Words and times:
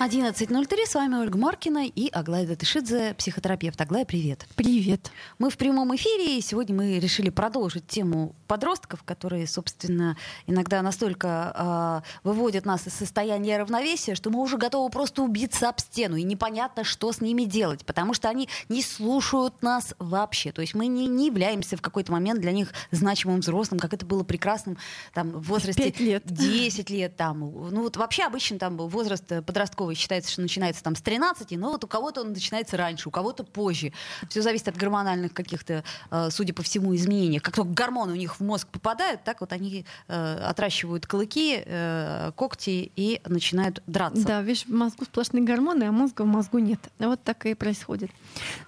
11.03, 0.00 0.86
с 0.86 0.94
вами 0.96 1.14
Ольга 1.14 1.38
Маркина 1.38 1.86
и 1.86 2.10
Аглая 2.10 2.46
Датышидзе, 2.46 3.14
психотерапевт. 3.16 3.80
Аглая, 3.80 4.04
привет. 4.04 4.44
Привет. 4.56 5.12
Мы 5.38 5.50
в 5.50 5.56
прямом 5.56 5.94
эфире, 5.94 6.36
и 6.36 6.40
сегодня 6.40 6.74
мы 6.74 6.98
решили 6.98 7.30
продолжить 7.30 7.86
тему 7.86 8.34
подростков, 8.48 9.04
которые, 9.04 9.46
собственно, 9.46 10.16
иногда 10.48 10.82
настолько 10.82 12.02
э, 12.24 12.28
выводят 12.28 12.66
нас 12.66 12.88
из 12.88 12.92
состояния 12.92 13.56
равновесия, 13.56 14.16
что 14.16 14.30
мы 14.30 14.40
уже 14.40 14.58
готовы 14.58 14.90
просто 14.90 15.22
убиться 15.22 15.68
об 15.68 15.78
стену, 15.78 16.16
и 16.16 16.24
непонятно, 16.24 16.82
что 16.82 17.12
с 17.12 17.20
ними 17.20 17.44
делать, 17.44 17.86
потому 17.86 18.14
что 18.14 18.28
они 18.28 18.48
не 18.68 18.82
слушают 18.82 19.62
нас 19.62 19.94
вообще. 20.00 20.50
То 20.50 20.60
есть 20.60 20.74
мы 20.74 20.88
не, 20.88 21.06
не 21.06 21.26
являемся 21.26 21.76
в 21.76 21.82
какой-то 21.82 22.10
момент 22.10 22.40
для 22.40 22.50
них 22.50 22.72
значимым 22.90 23.40
взрослым, 23.40 23.78
как 23.78 23.94
это 23.94 24.04
было 24.04 24.24
прекрасным 24.24 24.76
там, 25.14 25.30
в 25.30 25.42
возрасте 25.42 25.84
5 25.84 26.00
лет. 26.00 26.22
10 26.26 26.90
лет. 26.90 27.16
Там. 27.16 27.38
Ну 27.40 27.82
вот 27.82 27.96
вообще 27.96 28.24
обычно 28.24 28.58
там 28.58 28.76
возраст 28.76 29.24
подростковый 29.46 29.83
считается, 29.92 30.30
что 30.30 30.40
начинается 30.40 30.82
там 30.82 30.96
с 30.96 31.02
13, 31.02 31.52
но 31.58 31.70
вот 31.70 31.84
у 31.84 31.86
кого-то 31.86 32.22
он 32.22 32.32
начинается 32.32 32.76
раньше, 32.76 33.08
у 33.08 33.12
кого-то 33.12 33.44
позже. 33.44 33.92
Все 34.28 34.42
зависит 34.42 34.68
от 34.68 34.76
гормональных 34.76 35.32
каких-то, 35.32 35.84
э, 36.10 36.28
судя 36.30 36.54
по 36.54 36.62
всему, 36.62 36.94
изменений. 36.94 37.40
Как 37.40 37.54
только 37.54 37.70
гормоны 37.70 38.12
у 38.12 38.16
них 38.16 38.40
в 38.40 38.44
мозг 38.44 38.68
попадают, 38.68 39.24
так 39.24 39.40
вот 39.40 39.52
они 39.52 39.84
э, 40.08 40.34
отращивают 40.36 41.06
клыки, 41.06 41.62
э, 41.64 42.32
когти 42.36 42.92
и 42.96 43.20
начинают 43.26 43.82
драться. 43.86 44.24
Да, 44.24 44.42
видишь, 44.42 44.64
в 44.64 44.70
мозгу 44.70 45.04
сплошные 45.04 45.42
гормоны, 45.42 45.84
а 45.84 45.92
мозга 45.92 46.22
в 46.22 46.26
мозгу 46.26 46.58
нет. 46.58 46.80
Вот 46.98 47.22
так 47.22 47.46
и 47.46 47.54
происходит. 47.54 48.10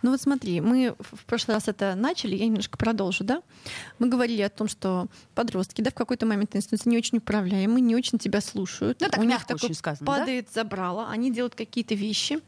Ну 0.03 0.11
вот 0.11 0.21
смотри, 0.21 0.61
мы 0.61 0.95
в 0.99 1.25
прошлый 1.25 1.57
раз 1.57 1.69
это 1.69 1.95
начали, 1.95 2.37
я 2.37 2.47
немножко 2.47 2.77
продолжу, 2.77 3.25
да? 3.25 3.43
Мы 3.99 4.09
говорили 4.09 4.43
о 4.43 4.51
том, 4.51 4.69
что 4.69 5.07
подростки, 5.35 5.81
да, 5.81 5.91
в 5.91 5.95
какой-то 5.95 6.27
момент 6.27 6.51
становятся 6.51 6.89
не 6.89 6.97
очень 6.97 7.19
управляемы, 7.19 7.81
не 7.81 7.95
очень 7.97 8.19
тебя 8.19 8.41
слушают. 8.41 9.01
Ну, 9.01 9.09
так 9.09 9.19
у 9.19 9.23
них 9.23 9.31
мягко 9.31 9.55
такое 9.55 9.69
очень 9.69 9.75
сказано, 9.75 10.07
падает 10.07 10.51
забрало, 10.53 11.06
они 11.11 11.31
делают 11.31 11.55
какие-то 11.55 11.95
вещи, 11.95 12.39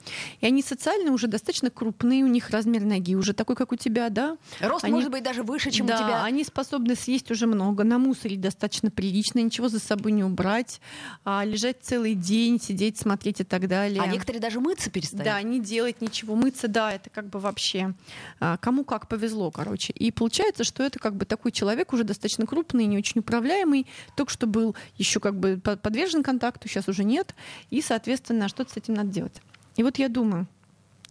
и 0.41 0.47
они 0.47 0.63
социально 0.63 1.13
уже 1.13 1.27
достаточно 1.27 1.71
крупные, 1.71 2.25
у 2.25 2.29
них 2.29 2.51
размер 2.51 2.83
ноги 2.85 3.15
уже 3.15 3.33
такой, 3.33 3.57
как 3.57 3.73
у 3.73 3.77
тебя, 3.77 4.09
да? 4.11 4.37
Рост 4.61 4.85
Они- 4.85 4.95
может 4.95 5.11
быть 5.11 5.23
даже 5.23 5.43
выше, 5.43 5.71
чем 5.71 5.87
да, 5.87 5.95
у 5.95 5.99
тебя. 5.99 6.25
они 6.25 6.45
способны 6.45 6.95
съесть 6.95 7.31
уже 7.31 7.47
много, 7.47 7.85
намусорить 7.85 8.41
достаточно 8.41 8.91
прилично, 8.91 9.41
ничего 9.41 9.69
за 9.69 9.79
собой 9.81 10.13
не 10.13 10.25
убрать, 10.25 10.81
а, 11.25 11.45
лежать 11.45 11.79
целый 11.83 12.15
день, 12.15 12.61
сидеть, 12.61 12.99
смотреть 12.99 13.41
и 13.41 13.45
так 13.45 13.69
далее. 13.69 14.01
А 14.03 14.07
некоторые 14.07 14.41
даже 14.41 14.61
мыться 14.61 14.91
перестают. 14.91 15.25
Да, 15.25 15.41
не 15.43 15.61
делать 15.61 16.01
ничего, 16.01 16.35
мыться, 16.35 16.69
да, 16.69 16.93
это 16.93 17.11
как 17.11 17.29
бы 17.29 17.39
вообще 17.39 17.95
а, 18.41 18.57
кому 18.59 18.85
как 18.85 19.09
повезло, 19.09 19.51
короче. 19.51 19.93
И 19.93 20.11
получается, 20.11 20.65
что 20.65 20.83
это 20.83 20.99
как 20.99 21.15
бы 21.17 21.25
такой 21.25 21.53
человек 21.53 21.93
уже 21.93 22.05
достаточно 22.05 22.47
крупный, 22.47 22.87
не 22.87 22.97
очень 22.99 23.21
управляемый, 23.21 23.87
только 24.17 24.33
что 24.33 24.47
был 24.47 24.75
еще 24.97 25.21
как 25.21 25.39
бы 25.39 25.59
по- 25.63 25.77
подвержен 25.77 26.23
контакту, 26.23 26.69
сейчас 26.69 26.89
уже 26.89 27.05
нет, 27.05 27.35
и, 27.71 27.81
соответственно, 27.83 28.48
что-то 28.49 28.73
с 28.73 28.77
этим 28.77 28.95
надо 28.95 29.11
делать. 29.11 29.41
И 29.77 29.83
вот 29.83 29.99
я 29.99 30.09
думаю, 30.09 30.47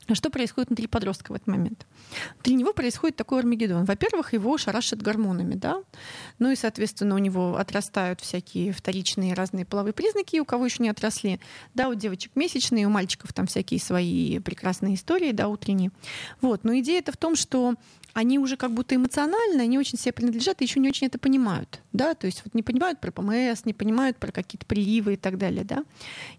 а 0.08 0.16
что 0.16 0.30
происходит 0.30 0.70
внутри 0.70 0.88
подростка 0.88 1.34
в 1.34 1.36
этот 1.36 1.48
момент? 1.48 1.86
Внутри 2.36 2.56
него 2.56 2.72
происходит 2.72 3.18
такой 3.18 3.40
Армагеддон. 3.40 3.84
Во-первых, 3.84 4.32
его 4.32 4.58
шарашат 4.58 5.02
гормонами, 5.02 5.56
да, 5.56 5.84
ну 6.40 6.50
и, 6.50 6.56
соответственно, 6.56 7.16
у 7.16 7.18
него 7.18 7.58
отрастают 7.58 8.22
всякие 8.22 8.72
вторичные 8.72 9.34
разные 9.34 9.66
половые 9.66 9.94
признаки, 9.94 10.40
у 10.40 10.46
кого 10.46 10.66
еще 10.66 10.82
не 10.82 10.90
отросли. 10.90 11.42
Да, 11.74 11.90
у 11.90 11.94
девочек 11.94 12.32
месячные, 12.36 12.88
у 12.88 12.90
мальчиков 12.90 13.34
там 13.34 13.48
всякие 13.48 13.82
свои 13.82 14.40
прекрасные 14.40 14.96
истории, 14.96 15.34
да, 15.34 15.50
утренние. 15.50 15.92
Вот, 16.40 16.64
но 16.64 16.78
идея 16.80 17.00
это 17.00 17.11
в 17.11 17.17
том, 17.17 17.36
что 17.36 17.76
они 18.17 18.39
уже 18.39 18.58
как 18.58 18.73
будто 18.73 18.95
эмоционально 18.95 19.67
не 19.67 19.78
очень 19.78 20.00
себе 20.00 20.11
принадлежат 20.11 20.60
и 20.60 20.66
еще 20.66 20.80
не 20.80 20.89
очень 20.89 21.05
это 21.05 21.20
понимают. 21.20 21.83
Да? 21.94 22.16
То 22.16 22.26
есть 22.26 22.42
вот 22.44 22.55
не 22.55 22.64
понимают 22.64 23.00
про 23.00 23.11
ПМС, 23.11 23.64
не 23.66 23.76
понимают 23.76 24.17
про 24.17 24.32
какие-то 24.32 24.66
приливы 24.66 25.14
и 25.14 25.17
так 25.17 25.38
далее. 25.38 25.64
Да? 25.64 25.83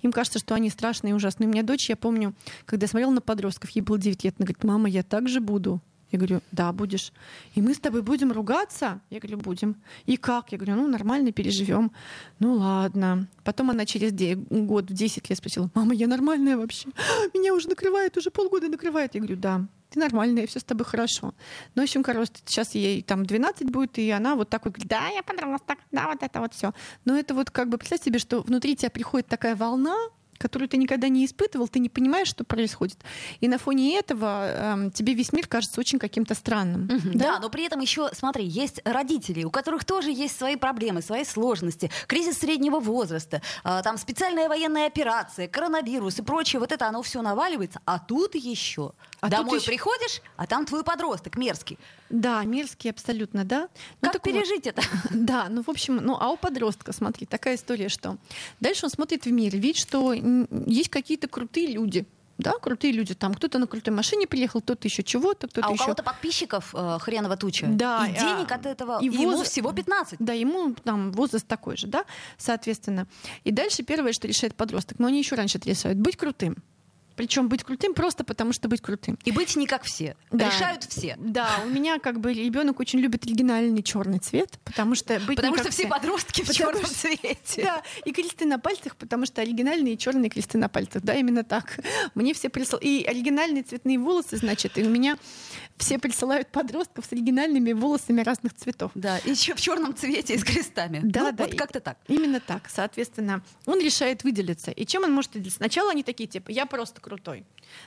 Им 0.02 0.10
кажется, 0.10 0.40
что 0.40 0.56
они 0.56 0.70
страшные 0.70 1.12
и 1.12 1.14
ужасные. 1.14 1.48
У 1.48 1.52
меня 1.52 1.62
дочь, 1.62 1.88
я 1.88 1.94
помню, 1.94 2.34
когда 2.64 2.82
я 2.82 2.88
смотрела 2.88 3.12
на 3.12 3.20
подростков, 3.20 3.70
ей 3.70 3.82
было 3.82 3.96
9 3.96 4.24
лет, 4.24 4.34
она 4.38 4.46
говорит, 4.46 4.64
мама, 4.64 4.88
я 4.88 5.04
так 5.04 5.28
же 5.28 5.40
буду. 5.40 5.80
Я 6.10 6.18
говорю, 6.18 6.40
да, 6.52 6.72
будешь. 6.72 7.12
И 7.54 7.60
мы 7.60 7.74
с 7.74 7.78
тобой 7.78 8.02
будем 8.02 8.32
ругаться? 8.32 9.00
Я 9.10 9.20
говорю, 9.20 9.38
будем. 9.38 9.76
И 10.06 10.16
как? 10.16 10.52
Я 10.52 10.58
говорю, 10.58 10.76
ну, 10.76 10.88
нормально 10.88 11.32
переживем. 11.32 11.92
Ну, 12.38 12.54
ладно. 12.54 13.26
Потом 13.44 13.70
она 13.70 13.84
через 13.84 14.12
год, 14.50 14.90
в 14.90 14.94
10 14.94 15.28
лет 15.28 15.38
спросила, 15.38 15.70
мама, 15.74 15.94
я 15.94 16.06
нормальная 16.06 16.56
вообще? 16.56 16.88
Меня 17.34 17.54
уже 17.54 17.68
накрывает, 17.68 18.16
уже 18.16 18.30
полгода 18.30 18.68
накрывает. 18.68 19.14
Я 19.14 19.20
говорю, 19.20 19.36
да, 19.36 19.66
ты 19.90 20.00
нормальная, 20.00 20.46
все 20.46 20.60
с 20.60 20.64
тобой 20.64 20.84
хорошо. 20.86 21.34
Ну, 21.74 21.82
в 21.82 21.84
общем, 21.84 22.02
короче, 22.02 22.32
сейчас 22.44 22.74
ей 22.74 23.02
там 23.02 23.24
12 23.24 23.70
будет, 23.70 23.98
и 23.98 24.10
она 24.10 24.34
вот 24.34 24.48
так 24.48 24.64
вот 24.64 24.74
говорит, 24.74 24.88
да, 24.88 25.08
я 25.08 25.22
подросток, 25.22 25.78
да, 25.92 26.08
вот 26.08 26.22
это 26.22 26.40
вот 26.40 26.54
все. 26.54 26.72
Но 27.04 27.18
это 27.18 27.34
вот 27.34 27.50
как 27.50 27.68
бы, 27.68 27.78
представь 27.78 28.02
себе, 28.02 28.18
что 28.18 28.40
внутри 28.40 28.76
тебя 28.76 28.90
приходит 28.90 29.28
такая 29.28 29.56
волна, 29.56 29.96
которую 30.38 30.68
ты 30.68 30.76
никогда 30.76 31.08
не 31.08 31.24
испытывал, 31.24 31.68
ты 31.68 31.78
не 31.78 31.88
понимаешь, 31.88 32.28
что 32.28 32.44
происходит. 32.44 32.98
И 33.40 33.48
на 33.48 33.58
фоне 33.58 33.98
этого 33.98 34.48
эм, 34.48 34.90
тебе 34.90 35.14
весь 35.14 35.32
мир 35.32 35.46
кажется 35.46 35.80
очень 35.80 35.98
каким-то 35.98 36.34
странным. 36.34 36.82
Мгм. 36.82 37.18
Да? 37.18 37.38
но 37.38 37.50
при 37.50 37.64
этом 37.64 37.80
еще, 37.80 38.10
смотри, 38.12 38.44
есть 38.44 38.80
родители, 38.84 39.44
у 39.44 39.50
которых 39.50 39.84
тоже 39.84 40.10
есть 40.10 40.36
свои 40.36 40.56
проблемы, 40.56 41.02
свои 41.02 41.24
сложности, 41.24 41.90
кризис 42.06 42.38
среднего 42.38 42.80
возраста, 42.80 43.42
а, 43.64 43.82
там 43.82 43.98
специальная 43.98 44.48
военная 44.48 44.86
операция, 44.86 45.48
коронавирус 45.48 46.18
и 46.18 46.22
прочее, 46.22 46.60
вот 46.60 46.72
это 46.72 46.86
оно 46.86 47.02
все 47.02 47.22
наваливается, 47.22 47.80
а 47.84 47.98
тут 47.98 48.34
еще 48.34 48.92
А 49.20 49.28
домой 49.28 49.58
еще- 49.58 49.66
приходишь, 49.66 50.22
а 50.36 50.46
там 50.46 50.64
твой 50.64 50.84
подросток 50.84 51.36
мерзкий. 51.36 51.78
Да, 52.08 52.44
мерзкий 52.44 52.90
абсолютно, 52.90 53.44
да. 53.44 53.68
Ну, 54.00 54.10
Как 54.10 54.12
так 54.12 54.26
вот. 54.26 54.32
пережить 54.34 54.66
это? 54.66 54.82
Да, 55.10 55.46
ну, 55.50 55.62
в 55.62 55.68
общем, 55.68 55.96
ну, 55.96 56.16
а 56.20 56.30
у 56.30 56.36
подростка, 56.36 56.92
смотри, 56.92 57.26
такая 57.26 57.56
история, 57.56 57.88
что 57.88 58.16
дальше 58.60 58.86
он 58.86 58.90
смотрит 58.90 59.24
в 59.26 59.30
мир, 59.30 59.56
видит, 59.56 59.76
что 59.76 60.12
есть 60.12 60.88
какие-то 60.90 61.26
крутые 61.28 61.66
люди, 61.72 62.06
да, 62.38 62.52
крутые 62.52 62.92
люди, 62.92 63.14
там 63.14 63.34
кто-то 63.34 63.58
на 63.58 63.66
крутой 63.66 63.92
машине 63.92 64.28
приехал, 64.28 64.60
кто-то 64.60 64.86
еще 64.86 65.02
чего-то, 65.02 65.48
кто-то 65.48 65.66
А 65.66 65.70
у 65.70 65.74
еще... 65.74 65.82
кого-то 65.82 66.04
подписчиков 66.04 66.72
э, 66.72 66.98
хреново 67.00 67.36
туча. 67.36 67.66
Да, 67.68 68.06
и 68.06 68.14
а, 68.16 68.20
денег 68.20 68.52
от 68.52 68.64
этого 68.64 69.00
и 69.02 69.06
ему 69.06 69.38
воз- 69.38 69.48
всего 69.48 69.72
15. 69.72 70.20
Да, 70.20 70.32
ему 70.34 70.72
там 70.84 71.10
возраст 71.10 71.44
такой 71.48 71.76
же, 71.76 71.88
да, 71.88 72.04
соответственно. 72.36 73.08
И 73.42 73.50
дальше 73.50 73.82
первое, 73.82 74.12
что 74.12 74.28
решает 74.28 74.54
подросток, 74.54 75.00
но 75.00 75.08
они 75.08 75.18
еще 75.18 75.34
раньше 75.34 75.58
это 75.58 75.68
решают, 75.68 75.98
быть 75.98 76.16
крутым. 76.16 76.56
Причем 77.18 77.48
быть 77.48 77.64
крутым 77.64 77.94
просто 77.94 78.22
потому, 78.22 78.52
что 78.52 78.68
быть 78.68 78.80
крутым. 78.80 79.18
И 79.24 79.32
быть 79.32 79.56
не 79.56 79.66
как 79.66 79.82
все. 79.82 80.16
Да. 80.30 80.46
Решают 80.46 80.84
все. 80.84 81.16
Да, 81.18 81.50
у 81.64 81.68
меня 81.68 81.98
как 81.98 82.20
бы 82.20 82.32
ребенок 82.32 82.78
очень 82.78 83.00
любит 83.00 83.24
оригинальный 83.24 83.82
черный 83.82 84.20
цвет, 84.20 84.60
потому 84.64 84.94
что 84.94 85.18
быть 85.26 85.34
Потому 85.36 85.56
не 85.56 85.58
что 85.58 85.64
как 85.64 85.72
все 85.72 85.88
подростки 85.88 86.42
в 86.44 86.50
черном 86.52 86.84
что- 86.86 86.94
цвете. 86.94 87.64
Да, 87.64 87.82
и 88.04 88.12
кресты 88.12 88.46
на 88.46 88.60
пальцах, 88.60 88.94
потому 88.94 89.26
что 89.26 89.42
оригинальные 89.42 89.96
черные 89.96 90.30
кресты 90.30 90.58
на 90.58 90.68
пальцах. 90.68 91.02
Да, 91.02 91.14
именно 91.14 91.42
так. 91.42 91.80
Мне 92.14 92.34
все 92.34 92.50
присылают. 92.50 92.84
И 92.84 93.02
оригинальные 93.04 93.64
цветные 93.64 93.98
волосы, 93.98 94.36
значит, 94.36 94.78
и 94.78 94.84
у 94.84 94.88
меня 94.88 95.18
все 95.76 95.98
присылают 95.98 96.48
подростков 96.52 97.04
с 97.04 97.12
оригинальными 97.12 97.72
волосами 97.72 98.20
разных 98.20 98.54
цветов. 98.54 98.92
Да, 98.94 99.18
и 99.18 99.30
еще 99.30 99.54
в 99.56 99.60
черном 99.60 99.96
цвете 99.96 100.34
и 100.34 100.38
с 100.38 100.44
крестами. 100.44 101.00
Да, 101.02 101.20
Ну, 101.24 101.32
да, 101.32 101.44
Вот 101.44 101.54
как-то 101.56 101.80
так. 101.80 101.98
Именно 102.06 102.38
так. 102.38 102.68
Соответственно, 102.72 103.42
он 103.66 103.80
решает 103.80 104.22
выделиться. 104.22 104.70
И 104.70 104.86
чем 104.86 105.02
он 105.02 105.12
может 105.12 105.34
выделиться? 105.34 105.56
Сначала 105.58 105.90
они 105.90 106.04
такие, 106.04 106.28
типа, 106.28 106.50
я 106.52 106.64
просто 106.66 107.00
крутой. 107.08 107.44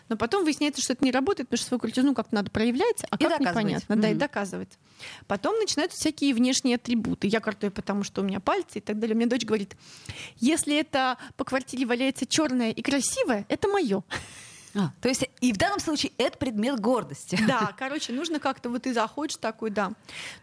Но 0.09 0.17
потом 0.17 0.43
выясняется, 0.43 0.81
что 0.81 0.93
это 0.93 1.05
не 1.05 1.11
работает, 1.11 1.47
потому 1.47 1.57
что 1.57 1.67
свою 1.67 1.79
крутизну 1.79 2.13
как-то 2.13 2.35
надо 2.35 2.49
проявлять, 2.51 3.03
а 3.09 3.15
И 3.17 3.23
как 3.23 3.39
непонятно. 3.39 3.95
Да, 3.95 4.09
и 4.09 4.15
доказывать. 4.15 4.77
Потом 5.27 5.57
начинаются 5.59 5.97
всякие 5.99 6.33
внешние 6.33 6.75
атрибуты. 6.75 7.27
Я 7.27 7.39
крутой, 7.39 7.71
потому 7.71 8.03
что 8.03 8.21
у 8.21 8.23
меня 8.23 8.39
пальцы 8.39 8.79
и 8.79 8.81
так 8.81 8.99
далее. 8.99 9.15
У 9.15 9.17
меня 9.17 9.29
дочь 9.29 9.45
говорит, 9.45 9.75
если 10.37 10.75
это 10.77 11.17
по 11.37 11.43
квартире 11.43 11.85
валяется 11.85 12.25
черное 12.25 12.71
и 12.71 12.81
красивое, 12.81 13.45
это 13.49 13.67
мое. 13.67 14.03
А, 14.73 14.91
то 15.01 15.09
есть 15.09 15.25
и 15.41 15.51
в 15.51 15.57
данном 15.57 15.79
случае 15.79 16.13
это 16.17 16.37
предмет 16.37 16.79
гордости. 16.79 17.37
Да, 17.45 17.73
короче, 17.77 18.13
нужно 18.13 18.39
как-то, 18.39 18.69
вот 18.69 18.83
ты 18.83 18.93
заходишь 18.93 19.37
такой, 19.37 19.69
да. 19.69 19.91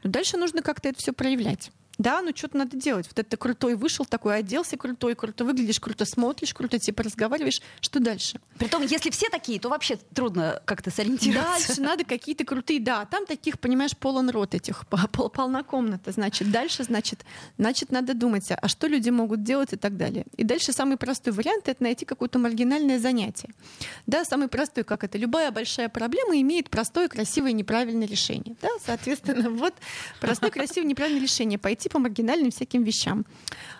Но 0.02 0.10
дальше 0.10 0.36
нужно 0.36 0.62
как-то 0.62 0.88
это 0.88 0.98
все 0.98 1.12
проявлять. 1.12 1.70
Да, 1.98 2.22
ну 2.22 2.30
что-то 2.34 2.56
надо 2.56 2.76
делать. 2.76 3.06
Вот 3.06 3.18
это 3.18 3.36
крутой 3.36 3.74
вышел, 3.74 4.04
такой 4.04 4.36
оделся 4.36 4.76
крутой, 4.76 5.16
круто 5.16 5.44
выглядишь, 5.44 5.80
круто 5.80 6.04
смотришь, 6.04 6.54
круто 6.54 6.78
типа 6.78 7.02
разговариваешь. 7.02 7.60
Что 7.80 7.98
дальше? 7.98 8.40
Притом, 8.58 8.82
если 8.82 9.10
все 9.10 9.28
такие, 9.28 9.58
то 9.58 9.68
вообще 9.68 9.98
трудно 10.14 10.62
как-то 10.64 10.90
сориентироваться. 10.92 11.66
Дальше 11.68 11.82
надо 11.82 12.04
какие-то 12.04 12.44
крутые, 12.44 12.80
да, 12.80 13.04
там 13.04 13.26
таких, 13.26 13.58
понимаешь, 13.58 13.96
полон 13.96 14.30
рот 14.30 14.54
этих, 14.54 14.86
пол- 15.12 15.28
полна 15.28 15.64
комната, 15.64 16.12
значит, 16.12 16.50
дальше, 16.52 16.84
значит, 16.84 17.24
значит, 17.58 17.90
надо 17.90 18.14
думать, 18.14 18.48
а 18.50 18.68
что 18.68 18.86
люди 18.86 19.10
могут 19.10 19.42
делать 19.42 19.72
и 19.72 19.76
так 19.76 19.96
далее. 19.96 20.24
И 20.36 20.44
дальше 20.44 20.72
самый 20.72 20.96
простой 20.98 21.32
вариант— 21.32 21.64
это 21.68 21.82
найти 21.82 22.04
какое-то 22.04 22.38
маргинальное 22.38 23.00
занятие. 23.00 23.50
Да, 24.06 24.24
самый 24.24 24.46
простой, 24.46 24.84
как 24.84 25.02
это, 25.02 25.18
любая 25.18 25.50
большая 25.50 25.88
проблема 25.88 26.40
имеет 26.40 26.70
простое, 26.70 27.08
красивое, 27.08 27.52
неправильное 27.52 28.06
решение. 28.06 28.54
Да, 28.62 28.68
соответственно, 28.84 29.50
вот 29.50 29.74
простое, 30.20 30.50
красивое, 30.50 30.86
неправильное 30.86 31.22
решение. 31.22 31.58
Пойти 31.58 31.87
типа 31.88 31.98
маргинальным 31.98 32.50
всяким 32.50 32.84
вещам. 32.84 33.24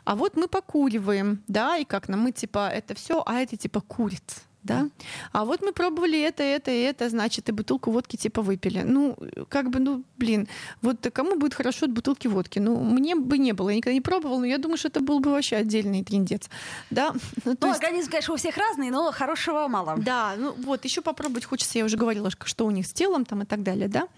А 0.05 0.14
вот 0.14 0.37
мы 0.37 0.49
покуриваем, 0.49 1.43
да, 1.49 1.76
и 1.76 1.84
как 1.84 2.08
нам, 2.08 2.20
мы 2.20 2.32
типа 2.32 2.69
это 2.69 2.94
все, 2.94 3.22
а 3.26 3.40
это 3.40 3.56
типа 3.56 3.81
курит 3.81 4.48
да. 4.69 4.88
А 5.32 5.44
вот 5.44 5.62
мы 5.62 5.73
пробовали 5.73 6.20
это, 6.20 6.43
это 6.43 6.70
и 6.70 6.81
это, 6.81 7.09
значит, 7.09 7.49
и 7.49 7.53
бутылку 7.53 7.91
водки 7.91 8.17
типа 8.17 8.43
выпили. 8.43 8.82
Ну, 8.82 9.17
как 9.49 9.70
бы, 9.70 9.81
ну, 9.81 10.05
блин, 10.17 10.49
вот 10.82 11.09
кому 11.12 11.37
будет 11.37 11.55
хорошо 11.55 11.87
от 11.87 11.93
бутылки 11.93 12.29
водки? 12.29 12.59
Ну, 12.59 12.81
мне 12.82 13.15
бы 13.15 13.38
не 13.38 13.53
было, 13.53 13.70
я 13.70 13.76
никогда 13.76 13.94
не 13.94 14.00
пробовала, 14.00 14.38
но 14.41 14.47
я 14.47 14.59
думаю, 14.59 14.76
что 14.76 14.88
это 14.88 15.00
был 15.00 15.20
бы 15.20 15.31
вообще 15.31 15.56
отдельный 15.56 16.05
трендец, 16.05 16.49
да. 16.91 17.15
Ну, 17.44 17.56
ну 17.61 17.69
есть... 17.69 17.82
организм, 17.82 18.11
конечно, 18.11 18.35
у 18.35 18.37
всех 18.37 18.56
разный, 18.56 18.91
но 18.91 19.11
хорошего 19.12 19.69
мало. 19.69 19.97
Да, 19.97 20.35
ну 20.37 20.53
вот, 20.53 20.85
еще 20.85 21.00
попробовать 21.00 21.44
хочется, 21.44 21.79
я 21.79 21.85
уже 21.85 21.97
говорила, 21.97 22.31
что 22.44 22.67
у 22.67 22.70
них 22.70 22.87
с 22.87 22.93
телом 22.93 23.25
там 23.25 23.43
и 23.43 23.47
так 23.47 23.62
далее, 23.62 23.88
да. 23.88 24.09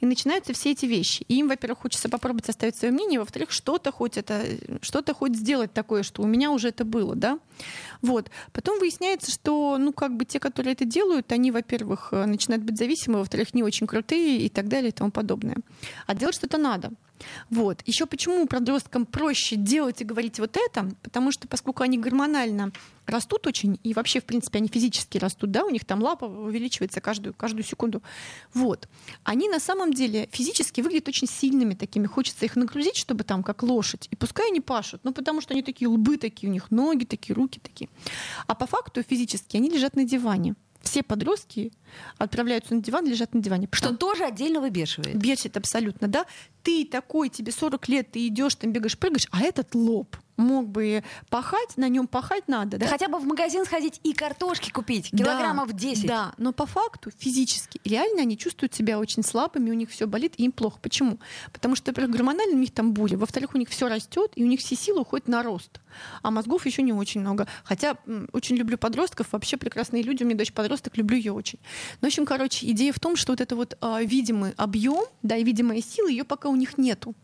И 0.00 0.06
начинаются 0.06 0.52
все 0.52 0.72
эти 0.72 0.86
вещи. 0.86 1.24
И 1.28 1.38
им, 1.38 1.48
во-первых, 1.48 1.80
хочется 1.80 2.08
попробовать 2.08 2.46
составить 2.46 2.76
свое 2.76 2.92
мнение, 2.92 3.20
во-вторых, 3.20 3.50
что-то 3.50 3.92
хоть 3.92 4.16
это, 4.16 4.42
что-то 4.80 5.12
хоть 5.14 5.36
сделать 5.36 5.72
такое, 5.72 6.02
что 6.02 6.22
у 6.22 6.26
меня 6.26 6.50
уже 6.50 6.68
это 6.68 6.84
было, 6.84 7.14
да. 7.14 7.38
Вот. 8.02 8.30
Потом 8.52 8.78
выясняется, 8.78 9.30
что, 9.30 9.76
ну, 9.78 9.92
как 9.98 10.16
бы 10.16 10.24
те, 10.24 10.38
которые 10.38 10.72
это 10.72 10.84
делают, 10.84 11.32
они, 11.32 11.50
во-первых, 11.50 12.08
э, 12.12 12.24
начинают 12.24 12.64
быть 12.64 12.78
зависимы, 12.78 13.18
во-вторых, 13.18 13.54
не 13.54 13.62
очень 13.62 13.86
крутые 13.86 14.38
и 14.38 14.48
так 14.48 14.68
далее 14.68 14.88
и 14.90 14.92
тому 14.92 15.10
подобное. 15.10 15.56
А 16.06 16.14
делать 16.14 16.36
что-то 16.36 16.58
надо. 16.58 16.90
Вот. 17.50 17.82
Еще 17.86 18.06
почему 18.06 18.46
подросткам 18.46 19.06
проще 19.06 19.56
делать 19.56 20.00
и 20.00 20.04
говорить 20.04 20.38
вот 20.38 20.56
это? 20.56 20.90
Потому 21.02 21.32
что 21.32 21.48
поскольку 21.48 21.82
они 21.82 21.98
гормонально 21.98 22.72
растут 23.06 23.46
очень, 23.46 23.78
и 23.82 23.94
вообще, 23.94 24.20
в 24.20 24.24
принципе, 24.24 24.58
они 24.58 24.68
физически 24.68 25.18
растут, 25.18 25.50
да, 25.50 25.64
у 25.64 25.70
них 25.70 25.84
там 25.84 26.02
лапа 26.02 26.26
увеличивается 26.26 27.00
каждую, 27.00 27.34
каждую 27.34 27.64
секунду. 27.64 28.02
Вот. 28.54 28.88
Они 29.24 29.48
на 29.48 29.60
самом 29.60 29.92
деле 29.92 30.28
физически 30.32 30.80
выглядят 30.80 31.08
очень 31.08 31.26
сильными 31.26 31.74
такими. 31.74 32.06
Хочется 32.06 32.44
их 32.44 32.56
нагрузить, 32.56 32.96
чтобы 32.96 33.24
там 33.24 33.42
как 33.42 33.62
лошадь. 33.62 34.08
И 34.10 34.16
пускай 34.16 34.48
они 34.50 34.60
пашут, 34.60 35.00
ну 35.04 35.12
потому 35.12 35.40
что 35.40 35.54
они 35.54 35.62
такие 35.62 35.88
лбы 35.88 36.16
такие, 36.16 36.50
у 36.50 36.52
них 36.52 36.70
ноги 36.70 37.04
такие, 37.04 37.34
руки 37.34 37.60
такие. 37.60 37.88
А 38.46 38.54
по 38.54 38.66
факту 38.66 39.02
физически 39.02 39.56
они 39.56 39.70
лежат 39.70 39.96
на 39.96 40.04
диване 40.04 40.54
все 40.88 41.02
подростки 41.02 41.72
отправляются 42.18 42.74
на 42.74 42.82
диван, 42.82 43.06
лежат 43.06 43.34
на 43.34 43.40
диване. 43.40 43.68
Что 43.72 43.94
тоже 43.94 44.24
отдельно 44.24 44.60
выбешивает. 44.60 45.16
Бесит 45.16 45.56
абсолютно, 45.56 46.08
да. 46.08 46.26
Ты 46.62 46.84
такой, 46.84 47.28
тебе 47.28 47.52
40 47.52 47.88
лет, 47.88 48.12
ты 48.12 48.26
идешь, 48.26 48.54
там 48.54 48.72
бегаешь, 48.72 48.98
прыгаешь, 48.98 49.28
а 49.30 49.42
этот 49.42 49.74
лоб 49.74 50.16
мог 50.38 50.68
бы 50.68 51.02
пахать, 51.28 51.76
на 51.76 51.88
нем 51.88 52.06
пахать 52.06 52.48
надо. 52.48 52.78
Да, 52.78 52.86
да 52.86 52.86
хотя 52.86 53.08
бы 53.08 53.18
в 53.18 53.24
магазин 53.24 53.64
сходить 53.64 54.00
и 54.04 54.12
картошки 54.14 54.70
купить, 54.70 55.10
килограммов 55.10 55.72
да, 55.72 55.78
10. 55.78 56.06
Да, 56.06 56.32
но 56.38 56.52
по 56.52 56.64
факту 56.64 57.10
физически, 57.16 57.80
реально 57.84 58.22
они 58.22 58.38
чувствуют 58.38 58.74
себя 58.74 58.98
очень 58.98 59.22
слабыми, 59.22 59.70
у 59.70 59.74
них 59.74 59.90
все 59.90 60.06
болит, 60.06 60.34
и 60.36 60.44
им 60.44 60.52
плохо. 60.52 60.78
Почему? 60.80 61.18
Потому 61.52 61.76
что, 61.76 61.90
во-первых, 61.90 62.14
гормонально 62.14 62.54
у 62.56 62.60
них 62.60 62.72
там 62.72 62.92
були, 62.92 63.16
во-вторых, 63.16 63.54
у 63.54 63.58
них 63.58 63.68
все 63.68 63.88
растет, 63.88 64.32
и 64.36 64.44
у 64.44 64.46
них 64.46 64.60
все 64.60 64.76
силы 64.76 65.00
уходят 65.00 65.28
на 65.28 65.42
рост. 65.42 65.80
А 66.22 66.30
мозгов 66.30 66.64
еще 66.66 66.82
не 66.82 66.92
очень 66.92 67.20
много. 67.20 67.46
Хотя 67.64 67.96
очень 68.32 68.56
люблю 68.56 68.78
подростков, 68.78 69.32
вообще 69.32 69.56
прекрасные 69.56 70.02
люди, 70.02 70.22
у 70.22 70.26
меня 70.26 70.38
дочь 70.38 70.52
подросток, 70.52 70.96
люблю 70.96 71.16
ее 71.16 71.32
очень. 71.32 71.58
Но, 72.00 72.06
в 72.06 72.08
общем, 72.08 72.24
короче, 72.24 72.70
идея 72.70 72.92
в 72.92 73.00
том, 73.00 73.16
что 73.16 73.32
вот 73.32 73.40
это 73.40 73.56
вот 73.56 73.76
а, 73.80 74.02
видимый 74.02 74.52
объем, 74.56 75.04
да, 75.22 75.36
и 75.36 75.44
видимая 75.44 75.82
сила, 75.82 76.08
ее 76.08 76.24
пока 76.24 76.48
у 76.48 76.56
них 76.56 76.78
нету. 76.78 77.14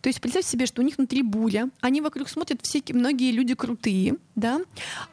То 0.00 0.08
есть 0.08 0.20
представь 0.20 0.46
себе, 0.46 0.66
что 0.66 0.82
у 0.82 0.84
них 0.84 0.96
внутри 0.96 1.22
буря, 1.22 1.70
они 1.80 2.00
вокруг 2.00 2.28
смотрят, 2.28 2.60
все, 2.62 2.82
многие 2.90 3.32
люди 3.32 3.54
крутые, 3.54 4.16
да, 4.34 4.60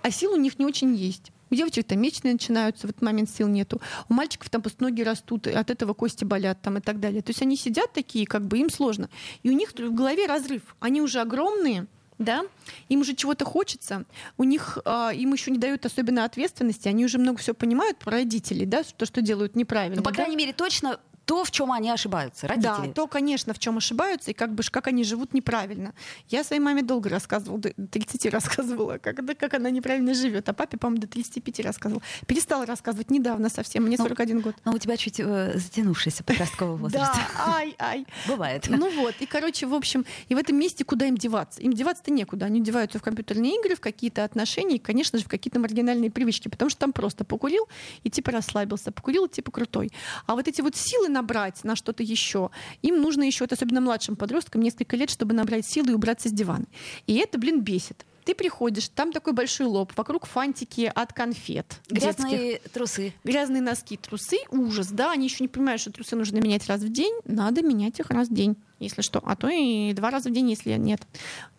а 0.02 0.12
сил 0.12 0.34
у 0.34 0.38
них 0.38 0.60
не 0.60 0.66
очень 0.66 0.96
есть. 0.96 1.32
У 1.54 1.56
девочек 1.56 1.86
там 1.86 2.02
месячные 2.02 2.34
начинаются, 2.34 2.88
в 2.88 2.90
этот 2.90 3.04
момент 3.04 3.30
сил 3.30 3.48
нету. 3.48 3.80
У 4.10 4.14
мальчиков 4.14 4.50
там 4.50 4.64
просто 4.64 4.82
ноги 4.82 5.04
растут, 5.04 5.46
от 5.46 5.70
этого 5.70 5.94
кости 5.94 6.24
болят 6.24 6.60
там 6.64 6.80
и 6.80 6.82
так 6.82 7.00
далее. 7.00 7.22
То 7.22 7.30
есть 7.30 7.44
они 7.44 7.56
сидят 7.58 7.94
такие, 7.94 8.26
как 8.26 8.42
бы 8.48 8.58
им 8.58 8.72
сложно. 8.72 9.08
И 9.44 9.52
у 9.52 9.54
них 9.54 9.72
в 9.72 9.94
голове 9.94 10.26
разрыв. 10.26 10.64
Они 10.80 11.00
уже 11.00 11.22
огромные, 11.22 11.86
да, 12.18 12.44
им 12.90 13.02
уже 13.02 13.14
чего-то 13.14 13.46
хочется, 13.46 14.06
у 14.38 14.44
них 14.44 14.80
э, 14.84 15.10
им 15.16 15.34
еще 15.34 15.52
не 15.52 15.58
дают 15.58 15.86
особенно 15.86 16.26
ответственности, 16.26 16.88
они 16.88 17.06
уже 17.06 17.18
много 17.18 17.38
все 17.38 17.54
понимают 17.54 17.98
про 17.98 18.12
родителей, 18.12 18.66
да, 18.66 18.84
то, 18.98 19.06
что 19.06 19.22
делают 19.22 19.56
неправильно. 19.56 19.98
Ну, 19.98 20.04
по 20.04 20.12
крайней 20.12 20.36
да? 20.36 20.40
мере, 20.40 20.54
точно 20.54 21.00
то, 21.26 21.44
в 21.44 21.52
чем 21.52 21.72
они 21.72 21.90
ошибаются, 21.90 22.48
родители. 22.48 22.88
Да, 22.88 22.94
то, 22.94 23.08
конечно, 23.08 23.54
в 23.54 23.60
чем 23.60 23.78
ошибаются, 23.78 24.32
и 24.32 24.34
как 24.34 24.54
бы 24.54 24.64
как 24.64 24.88
они 24.88 25.04
живут 25.04 25.34
неправильно. 25.34 25.94
Я 26.30 26.44
своей 26.44 26.62
маме 26.62 26.82
долго 26.82 27.10
рассказывала, 27.10 27.60
до 27.60 27.72
30 27.72 28.26
рассказывала, 28.28 28.98
как, 28.98 29.24
да, 29.24 29.36
как 29.36 29.54
она 29.54 29.70
неправильно 29.70 30.14
живет, 30.14 30.50
а 30.50 30.54
папе, 30.54 30.78
по-моему, 30.78 31.02
до 31.02 31.08
35 31.08 31.60
рассказывала. 31.62 32.02
Перестала 32.28 32.66
рассказывать 32.66 33.12
недавно 33.12 33.50
совсем, 33.50 33.84
мне 33.84 33.98
41 33.98 34.36
ну, 34.36 34.42
год. 34.42 34.56
Но 34.66 34.74
у 34.74 34.78
тебя 34.78 34.98
чуть 34.98 35.20
э, 35.20 35.54
затянувшийся 35.56 36.24
подростковый 36.24 36.78
возраст. 36.80 37.14
Да, 37.14 37.54
ай, 37.54 37.76
ай. 37.80 38.06
Бывает. 38.28 38.66
Ну 38.70 38.90
вот, 39.02 39.16
и, 39.20 39.26
короче, 39.26 39.66
в 39.66 39.74
общем, 39.74 40.06
и 40.28 40.36
в 40.36 40.38
этом 40.38 40.58
месте 40.58 40.84
куда 40.84 41.06
им 41.06 41.18
деваться? 41.18 41.62
Им 41.62 41.74
деваться-то 41.74 42.12
некуда. 42.12 42.46
Они 42.48 42.62
деваются 42.62 43.00
в 43.00 43.02
компьютерные 43.02 43.60
игры, 43.60 43.76
в 43.76 43.80
какие-то 43.80 44.24
отношения, 44.24 44.76
и, 44.76 44.80
конечно 44.80 45.20
же, 45.20 45.26
в 45.26 45.28
какие-то 45.28 45.60
маргинальные 45.60 46.12
привычки, 46.12 46.50
потому 46.50 46.70
что 46.70 46.80
там 46.82 46.94
просто 46.94 47.24
покурил 47.24 47.68
и 48.04 48.10
типа 48.10 48.32
расслабился, 48.32 48.92
покурил 48.92 49.28
типа 49.28 49.52
крутой. 49.52 49.92
А 50.26 50.36
вот 50.36 50.48
эти 50.48 50.62
вот 50.62 50.76
силы 50.76 51.10
набрать 51.14 51.64
на 51.64 51.76
что-то 51.76 52.04
еще. 52.04 52.50
Им 52.82 53.02
нужно 53.02 53.24
еще, 53.24 53.44
вот 53.44 53.54
особенно 53.54 53.80
младшим 53.82 54.16
подросткам, 54.16 54.62
несколько 54.62 54.98
лет, 54.98 55.10
чтобы 55.10 55.34
набрать 55.34 55.66
силы 55.66 55.92
и 55.92 55.96
убраться 55.96 56.30
с 56.30 56.32
дивана. 56.32 56.66
И 57.08 57.16
это, 57.16 57.38
блин, 57.38 57.62
бесит. 57.62 58.06
Ты 58.26 58.36
приходишь, 58.36 58.88
там 58.88 59.12
такой 59.12 59.34
большой 59.34 59.68
лоб, 59.68 59.92
вокруг 59.98 60.26
фантики 60.26 60.92
от 60.94 61.12
конфет. 61.14 61.82
Грязные 61.90 62.54
детских. 62.54 62.72
трусы. 62.72 63.14
Грязные 63.24 63.62
носки, 63.62 63.98
трусы. 63.98 64.38
Ужас, 64.50 64.88
да, 64.88 65.12
они 65.12 65.28
еще 65.28 65.44
не 65.44 65.50
понимают, 65.50 65.82
что 65.82 65.92
трусы 65.92 66.16
нужно 66.16 66.38
менять 66.38 66.68
раз 66.68 66.82
в 66.82 66.92
день. 66.92 67.14
Надо 67.26 67.62
менять 67.62 68.00
их 68.00 68.10
раз 68.10 68.30
в 68.30 68.34
день 68.34 68.56
если 68.84 69.02
что, 69.02 69.22
а 69.24 69.36
то 69.36 69.50
и 69.50 69.94
два 69.94 70.10
раза 70.10 70.30
в 70.30 70.34
день, 70.34 70.50
если 70.50 70.74
нет. 70.74 71.02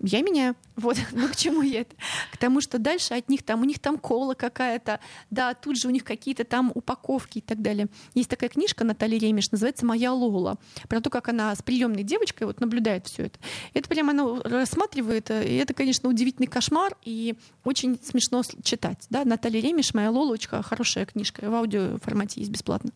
Я 0.01 0.23
меняю. 0.23 0.55
Вот, 0.77 0.97
ну 1.13 1.29
к 1.29 1.37
чему 1.37 1.63
я 1.63 1.83
это? 1.83 1.95
К 2.33 2.37
тому, 2.37 2.61
что 2.61 2.81
дальше 2.81 3.15
от 3.15 3.29
них 3.29 3.45
там, 3.45 3.63
у 3.63 3.65
них 3.65 3.79
там 3.79 3.97
кола 3.97 4.35
какая-то, 4.35 4.99
да, 5.31 5.55
тут 5.55 5.79
же 5.79 5.87
у 5.87 5.93
них 5.93 6.03
какие-то 6.03 6.43
там 6.43 6.73
упаковки 6.75 7.39
и 7.39 7.41
так 7.41 7.63
далее. 7.63 7.87
Есть 8.15 8.29
такая 8.29 8.51
книжка 8.51 8.83
Натальи 8.83 9.19
Ремеш, 9.19 9.53
называется 9.53 9.87
«Моя 9.87 10.13
Лола», 10.13 10.59
про 10.89 11.01
то, 11.01 11.11
как 11.11 11.29
она 11.29 11.55
с 11.55 11.63
приемной 11.63 12.03
девочкой 12.03 12.49
вот 12.49 12.59
наблюдает 12.59 13.07
все 13.07 13.27
это. 13.27 13.39
Это 13.73 13.89
прямо 13.89 14.11
она 14.11 14.43
рассматривает, 14.43 15.31
э, 15.31 15.49
и 15.49 15.55
это, 15.57 15.75
конечно, 15.75 16.09
удивительный 16.09 16.49
кошмар, 16.49 16.97
и 17.05 17.37
очень 17.63 17.99
смешно 18.03 18.43
читать. 18.65 19.07
Да? 19.11 19.25
Наталья 19.25 19.61
Ремеш 19.61 19.95
«Моя 19.95 20.11
Лола» 20.11 20.33
очень 20.33 20.49
хорошая 20.49 21.07
книжка, 21.07 21.49
в 21.49 21.55
аудиоформате 21.55 22.41
есть 22.41 22.51
бесплатно. 22.51 22.91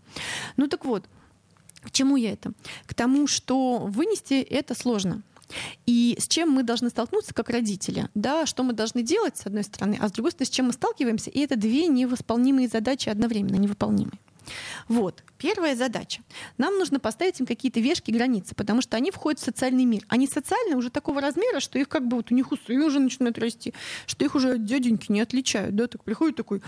Ну 0.56 0.66
так 0.66 0.84
вот, 0.84 1.04
к 1.82 1.90
чему 1.90 2.16
я 2.16 2.32
это? 2.32 2.52
К 2.86 2.94
тому, 2.94 3.26
что 3.26 3.78
вынести 3.78 4.34
это 4.34 4.74
сложно. 4.74 5.22
И 5.86 6.16
с 6.18 6.28
чем 6.28 6.50
мы 6.50 6.62
должны 6.62 6.90
столкнуться 6.90 7.32
как 7.32 7.48
родители, 7.48 8.08
да, 8.14 8.44
что 8.44 8.62
мы 8.62 8.74
должны 8.74 9.02
делать, 9.02 9.38
с 9.38 9.46
одной 9.46 9.64
стороны, 9.64 9.98
а 10.00 10.08
с 10.08 10.12
другой 10.12 10.32
стороны, 10.32 10.46
с 10.46 10.50
чем 10.50 10.66
мы 10.66 10.72
сталкиваемся, 10.72 11.30
и 11.30 11.40
это 11.40 11.56
две 11.56 11.86
невосполнимые 11.86 12.68
задачи 12.68 13.08
одновременно, 13.08 13.56
невыполнимые. 13.56 14.18
Вот, 14.88 15.22
первая 15.36 15.76
задача. 15.76 16.22
Нам 16.56 16.78
нужно 16.78 17.00
поставить 17.00 17.38
им 17.40 17.46
какие-то 17.46 17.80
вешки, 17.80 18.10
границы, 18.10 18.54
потому 18.54 18.80
что 18.80 18.96
они 18.96 19.10
входят 19.10 19.40
в 19.40 19.44
социальный 19.44 19.84
мир. 19.84 20.04
Они 20.08 20.26
социальные 20.26 20.76
уже 20.76 20.90
такого 20.90 21.20
размера, 21.20 21.60
что 21.60 21.78
их 21.78 21.88
как 21.88 22.06
бы 22.06 22.16
вот 22.16 22.30
у 22.30 22.34
них 22.34 22.50
усы 22.50 22.74
уже 22.74 22.98
начинают 22.98 23.38
расти, 23.38 23.74
что 24.06 24.24
их 24.24 24.34
уже 24.34 24.58
дяденьки 24.58 25.12
не 25.12 25.20
отличают. 25.20 25.76
Да, 25.76 25.86
так 25.86 26.02
приходит 26.02 26.36
такой 26.36 26.62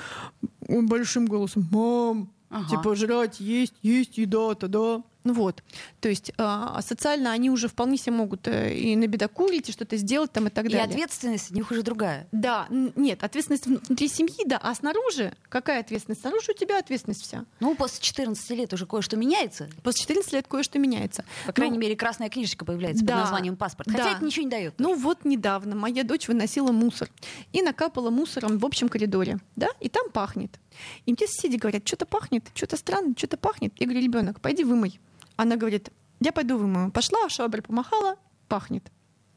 большим 0.60 1.26
голосом, 1.26 1.68
мам, 1.70 2.30
ага. 2.50 2.68
типа 2.68 2.94
жрать, 2.94 3.40
есть, 3.40 3.74
есть 3.82 4.18
еда-то, 4.18 4.68
да. 4.68 5.02
Ну 5.22 5.34
вот, 5.34 5.62
то 6.00 6.08
есть 6.08 6.32
э, 6.38 6.66
социально 6.80 7.32
они 7.32 7.50
уже 7.50 7.68
вполне 7.68 7.98
себе 7.98 8.12
могут 8.12 8.48
э, 8.48 8.74
и 8.74 8.96
набедокурить, 8.96 9.68
и 9.68 9.72
что-то 9.72 9.98
сделать 9.98 10.32
там 10.32 10.46
и 10.46 10.50
так 10.50 10.64
далее. 10.64 10.80
И 10.80 10.90
ответственность 10.90 11.50
у 11.50 11.54
них 11.54 11.70
уже 11.70 11.82
другая. 11.82 12.26
Да, 12.32 12.66
нет, 12.70 13.22
ответственность 13.22 13.66
внутри 13.66 14.08
семьи, 14.08 14.46
да, 14.46 14.58
а 14.62 14.74
снаружи 14.74 15.34
какая 15.50 15.80
ответственность? 15.80 16.22
Снаружи 16.22 16.52
у 16.52 16.54
тебя 16.54 16.78
ответственность 16.78 17.22
вся. 17.22 17.44
Ну, 17.60 17.74
после 17.74 18.00
14 18.00 18.50
лет 18.50 18.72
уже 18.72 18.86
кое-что 18.86 19.18
меняется. 19.18 19.68
После 19.82 20.02
14 20.02 20.32
лет 20.32 20.46
кое-что 20.48 20.78
меняется. 20.78 21.24
По 21.46 21.52
крайней 21.52 21.76
ну, 21.76 21.82
мере, 21.82 21.96
красная 21.96 22.30
книжечка 22.30 22.64
появляется 22.64 23.04
да, 23.04 23.14
под 23.14 23.22
названием 23.24 23.56
паспорт. 23.56 23.90
Хотя 23.90 24.04
да. 24.04 24.12
это 24.12 24.24
ничего 24.24 24.44
не 24.44 24.50
дает. 24.50 24.74
Ну 24.78 24.94
вот 24.94 25.26
недавно 25.26 25.76
моя 25.76 26.02
дочь 26.02 26.28
выносила 26.28 26.72
мусор 26.72 27.10
и 27.52 27.60
накапала 27.60 28.08
мусором 28.08 28.58
в 28.58 28.64
общем 28.64 28.88
коридоре, 28.88 29.38
да, 29.54 29.68
и 29.80 29.90
там 29.90 30.08
пахнет. 30.10 30.58
И 31.06 31.12
мне 31.12 31.26
соседи 31.26 31.56
говорят, 31.56 31.86
что-то 31.86 32.06
пахнет, 32.06 32.50
что-то 32.54 32.76
странно, 32.76 33.14
что-то 33.16 33.36
пахнет. 33.36 33.72
Я 33.78 33.86
говорю, 33.86 34.02
ребенок, 34.02 34.40
пойди 34.40 34.64
вымой. 34.64 35.00
Она 35.36 35.56
говорит, 35.56 35.90
я 36.20 36.32
пойду 36.32 36.58
вымою. 36.58 36.90
Пошла, 36.90 37.28
шваброй 37.28 37.62
помахала, 37.62 38.16
пахнет. 38.48 38.90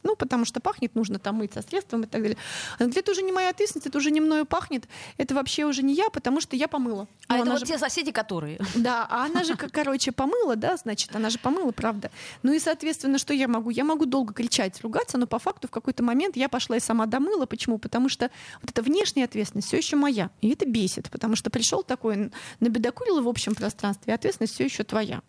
Ну, 0.03 0.15
потому 0.15 0.45
что 0.45 0.59
пахнет, 0.59 0.95
нужно 0.95 1.19
там 1.19 1.35
мыть 1.35 1.53
со 1.53 1.61
средством 1.61 2.03
и 2.03 2.05
так 2.05 2.21
далее. 2.21 2.37
Она 2.77 2.87
говорит, 2.87 2.97
это 2.97 3.11
уже 3.11 3.21
не 3.21 3.31
моя 3.31 3.49
ответственность, 3.49 3.87
это 3.87 3.97
уже 3.97 4.11
не 4.11 4.21
мною 4.21 4.45
пахнет, 4.45 4.87
это 5.17 5.33
вообще 5.33 5.65
уже 5.65 5.81
не 5.81 5.93
я, 5.93 6.09
потому 6.09 6.41
что 6.41 6.55
я 6.55 6.67
помыла. 6.67 7.07
А 7.27 7.37
ну, 7.37 7.41
это 7.43 7.51
вот 7.51 7.59
же... 7.61 7.65
те 7.65 7.77
соседи, 7.77 8.11
которые. 8.11 8.59
Да, 8.75 9.07
а 9.09 9.25
она 9.25 9.43
же, 9.43 9.55
короче, 9.55 10.11
помыла, 10.11 10.55
да, 10.55 10.77
значит, 10.77 11.15
она 11.15 11.29
же 11.29 11.39
помыла, 11.39 11.71
правда. 11.71 12.11
Ну 12.43 12.53
и, 12.53 12.59
соответственно, 12.59 13.17
что 13.17 13.33
я 13.33 13.47
могу? 13.47 13.69
Я 13.69 13.83
могу 13.83 14.05
долго 14.05 14.33
кричать, 14.33 14.81
ругаться, 14.81 15.17
но 15.17 15.27
по 15.27 15.39
факту 15.39 15.67
в 15.67 15.71
какой-то 15.71 16.03
момент 16.03 16.35
я 16.35 16.49
пошла 16.49 16.77
и 16.77 16.79
сама 16.79 17.05
домыла. 17.05 17.45
Почему? 17.45 17.77
Потому 17.77 18.09
что 18.09 18.29
вот 18.61 18.71
эта 18.71 18.81
внешняя 18.81 19.25
ответственность 19.25 19.67
все 19.67 19.77
еще 19.77 19.95
моя. 19.95 20.29
И 20.41 20.49
это 20.49 20.65
бесит, 20.65 21.09
потому 21.09 21.35
что 21.35 21.49
пришел 21.49 21.83
такой, 21.83 22.31
набедокурил 22.59 23.21
в 23.21 23.27
общем 23.27 23.55
пространстве, 23.55 24.11
и 24.11 24.15
ответственность 24.15 24.53
все 24.53 24.65
еще 24.65 24.83
твоя. 24.83 25.21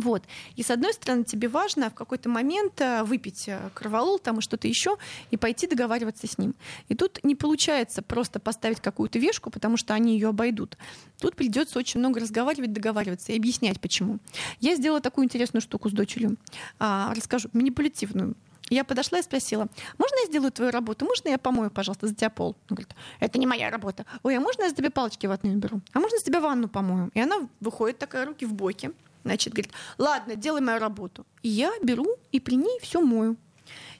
Вот. 0.00 0.22
И 0.56 0.62
с 0.62 0.70
одной 0.70 0.92
стороны, 0.92 1.24
тебе 1.24 1.48
важно 1.48 1.90
в 1.90 1.94
какой-то 1.94 2.28
момент 2.28 2.80
э, 2.80 3.02
выпить 3.02 3.48
э, 3.48 3.58
кроволол 3.74 4.18
там 4.18 4.38
и 4.38 4.42
что-то 4.42 4.68
еще 4.68 4.96
и 5.30 5.36
пойти 5.36 5.66
договариваться 5.66 6.26
с 6.26 6.38
ним. 6.38 6.54
И 6.88 6.94
тут 6.94 7.20
не 7.24 7.34
получается 7.34 8.02
просто 8.02 8.38
поставить 8.38 8.80
какую-то 8.80 9.18
вешку, 9.18 9.50
потому 9.50 9.76
что 9.76 9.94
они 9.94 10.14
ее 10.14 10.28
обойдут. 10.28 10.76
Тут 11.18 11.34
придется 11.34 11.78
очень 11.78 12.00
много 12.00 12.20
разговаривать, 12.20 12.72
договариваться 12.72 13.32
и 13.32 13.36
объяснять, 13.36 13.80
почему. 13.80 14.18
Я 14.60 14.76
сделала 14.76 15.00
такую 15.00 15.24
интересную 15.24 15.62
штуку 15.62 15.88
с 15.88 15.92
дочерью. 15.92 16.36
А, 16.78 17.12
расскажу, 17.14 17.48
манипулятивную. 17.52 18.36
Я 18.70 18.84
подошла 18.84 19.18
и 19.18 19.22
спросила, 19.22 19.68
можно 19.96 20.16
я 20.20 20.26
сделаю 20.26 20.52
твою 20.52 20.70
работу? 20.70 21.04
Можно 21.04 21.30
я 21.30 21.38
помою, 21.38 21.70
пожалуйста, 21.70 22.06
за 22.06 22.14
тебя 22.14 22.30
пол? 22.30 22.56
Он 22.70 22.76
говорит, 22.76 22.94
это 23.18 23.38
не 23.38 23.46
моя 23.46 23.70
работа. 23.70 24.04
Ой, 24.22 24.36
а 24.36 24.40
можно 24.40 24.64
я 24.64 24.70
с 24.70 24.74
тебе 24.74 24.90
палочки 24.90 25.26
ватные 25.26 25.56
беру? 25.56 25.80
А 25.92 26.00
можно 26.00 26.18
с 26.18 26.22
тебя 26.22 26.40
ванну 26.40 26.68
помою? 26.68 27.10
И 27.14 27.20
она 27.20 27.48
выходит 27.60 27.98
такая, 27.98 28.26
руки 28.26 28.44
в 28.44 28.52
боки, 28.52 28.90
Значит, 29.24 29.52
говорит, 29.52 29.72
ладно, 29.98 30.36
делай 30.36 30.60
мою 30.60 30.78
работу. 30.78 31.26
И 31.42 31.48
я 31.48 31.72
беру 31.82 32.16
и 32.32 32.40
при 32.40 32.56
ней 32.56 32.78
все 32.80 33.00
мою. 33.00 33.36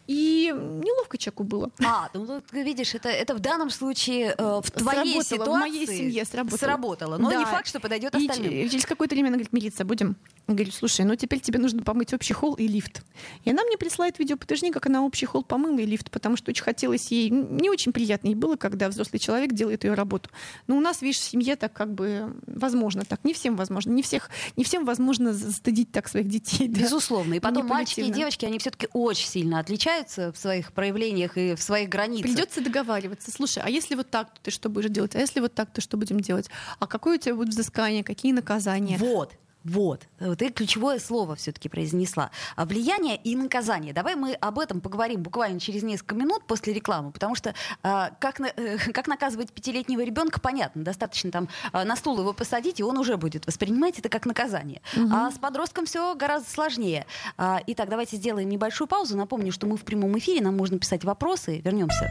И 0.08 0.50
неловко 0.52 1.18
человеку 1.18 1.44
было. 1.44 1.70
А, 1.84 2.08
ну 2.14 2.26
тут 2.26 2.50
видишь, 2.52 2.94
это, 2.94 3.10
это 3.10 3.34
в 3.34 3.40
данном 3.40 3.68
случае 3.68 4.34
э, 4.38 4.60
в 4.64 4.70
твоей 4.70 5.20
сработало, 5.20 5.22
ситуации 5.22 5.56
в 5.56 5.60
моей 5.60 5.86
семье 5.86 6.24
сработало. 6.24 6.58
сработало. 6.58 7.16
Но 7.18 7.28
Да. 7.30 7.36
не 7.36 7.44
факт, 7.44 7.68
что 7.68 7.78
подойдет 7.78 8.14
И 8.14 8.26
остальным. 8.26 8.50
ч- 8.50 8.70
через 8.70 8.86
какое-то 8.86 9.14
время 9.14 9.26
она 9.28 9.34
говорит, 9.36 9.52
милиция, 9.52 9.84
будем? 9.84 10.16
Я 10.48 10.54
говорю, 10.54 10.72
слушай, 10.72 11.04
ну 11.04 11.14
теперь 11.14 11.40
тебе 11.40 11.58
нужно 11.58 11.82
помыть 11.82 12.14
общий 12.14 12.32
холл 12.32 12.54
и 12.54 12.66
лифт. 12.66 13.02
И 13.44 13.50
она 13.50 13.62
мне 13.64 13.76
присылает 13.76 14.18
видео 14.18 14.38
подтверждение, 14.38 14.72
как 14.72 14.86
она 14.86 15.04
общий 15.04 15.26
холл 15.26 15.42
помыла 15.44 15.78
и 15.78 15.84
лифт, 15.84 16.10
потому 16.10 16.38
что 16.38 16.52
очень 16.52 16.64
хотелось 16.64 17.08
ей, 17.12 17.28
не 17.28 17.68
очень 17.68 17.92
приятно 17.92 18.28
ей 18.28 18.34
было, 18.34 18.56
когда 18.56 18.88
взрослый 18.88 19.20
человек 19.20 19.52
делает 19.52 19.84
ее 19.84 19.92
работу. 19.92 20.30
Но 20.68 20.78
у 20.78 20.80
нас, 20.80 21.02
видишь, 21.02 21.18
в 21.18 21.24
семье 21.24 21.54
так 21.56 21.74
как 21.74 21.92
бы 21.92 22.34
возможно 22.46 23.04
так. 23.04 23.22
Не 23.24 23.34
всем 23.34 23.56
возможно. 23.56 23.90
Не, 23.90 24.00
всех, 24.02 24.30
не 24.56 24.64
всем 24.64 24.86
возможно 24.86 25.34
застыдить 25.34 25.92
так 25.92 26.08
своих 26.08 26.28
детей. 26.28 26.66
да. 26.66 26.80
Безусловно. 26.80 27.34
И 27.34 27.40
потом 27.40 27.66
мальчики 27.66 28.00
и 28.00 28.10
девочки, 28.10 28.46
они 28.46 28.58
все-таки 28.58 28.88
очень 28.94 29.28
сильно 29.28 29.58
отличаются 29.60 29.97
в 30.06 30.34
своих 30.34 30.72
проявлениях 30.72 31.36
и 31.36 31.54
в 31.54 31.62
своих 31.62 31.88
границах. 31.88 32.30
Придется 32.30 32.60
договариваться. 32.60 33.30
Слушай, 33.30 33.62
а 33.64 33.70
если 33.70 33.94
вот 33.94 34.10
так, 34.10 34.32
то 34.34 34.40
ты 34.42 34.50
что 34.50 34.68
будешь 34.68 34.90
делать? 34.90 35.16
А 35.16 35.18
если 35.18 35.40
вот 35.40 35.54
так, 35.54 35.72
то 35.72 35.80
что 35.80 35.96
будем 35.96 36.20
делать? 36.20 36.48
А 36.78 36.86
какое 36.86 37.16
у 37.16 37.20
тебя 37.20 37.34
будет 37.34 37.48
взыскание? 37.48 38.04
Какие 38.04 38.32
наказания? 38.32 38.96
Вот. 38.98 39.32
Вот, 39.64 40.06
Вот 40.20 40.38
ты 40.38 40.50
ключевое 40.50 40.98
слово 40.98 41.34
все-таки 41.36 41.68
произнесла. 41.68 42.30
А 42.56 42.64
Влияние 42.64 43.16
и 43.16 43.36
наказание. 43.36 43.92
Давай 43.92 44.14
мы 44.14 44.32
об 44.34 44.58
этом 44.58 44.80
поговорим 44.80 45.22
буквально 45.22 45.60
через 45.60 45.82
несколько 45.82 46.14
минут 46.14 46.44
после 46.44 46.72
рекламы, 46.72 47.10
потому 47.10 47.34
что 47.34 47.54
а, 47.82 48.10
как, 48.20 48.38
на- 48.38 48.52
э, 48.56 48.78
как 48.92 49.08
наказывать 49.08 49.52
пятилетнего 49.52 50.00
ребенка, 50.02 50.40
понятно. 50.40 50.84
Достаточно 50.84 51.30
там 51.30 51.48
а, 51.72 51.84
на 51.84 51.96
стул 51.96 52.18
его 52.18 52.32
посадить, 52.32 52.80
и 52.80 52.82
он 52.82 52.96
уже 52.98 53.16
будет 53.16 53.46
воспринимать 53.46 53.98
это 53.98 54.08
как 54.08 54.26
наказание. 54.26 54.80
А 55.12 55.30
с 55.30 55.38
подростком 55.38 55.86
все 55.86 56.14
гораздо 56.14 56.48
сложнее. 56.50 57.04
А, 57.36 57.60
итак, 57.66 57.88
давайте 57.88 58.16
сделаем 58.16 58.48
небольшую 58.48 58.88
паузу. 58.88 59.16
Напомню, 59.16 59.52
что 59.52 59.66
мы 59.66 59.76
в 59.76 59.82
прямом 59.84 60.16
эфире, 60.18 60.40
нам 60.40 60.56
можно 60.56 60.78
писать 60.78 61.04
вопросы. 61.04 61.60
Вернемся. 61.60 62.10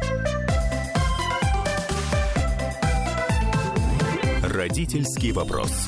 Родительский 4.44 5.32
вопрос. 5.32 5.88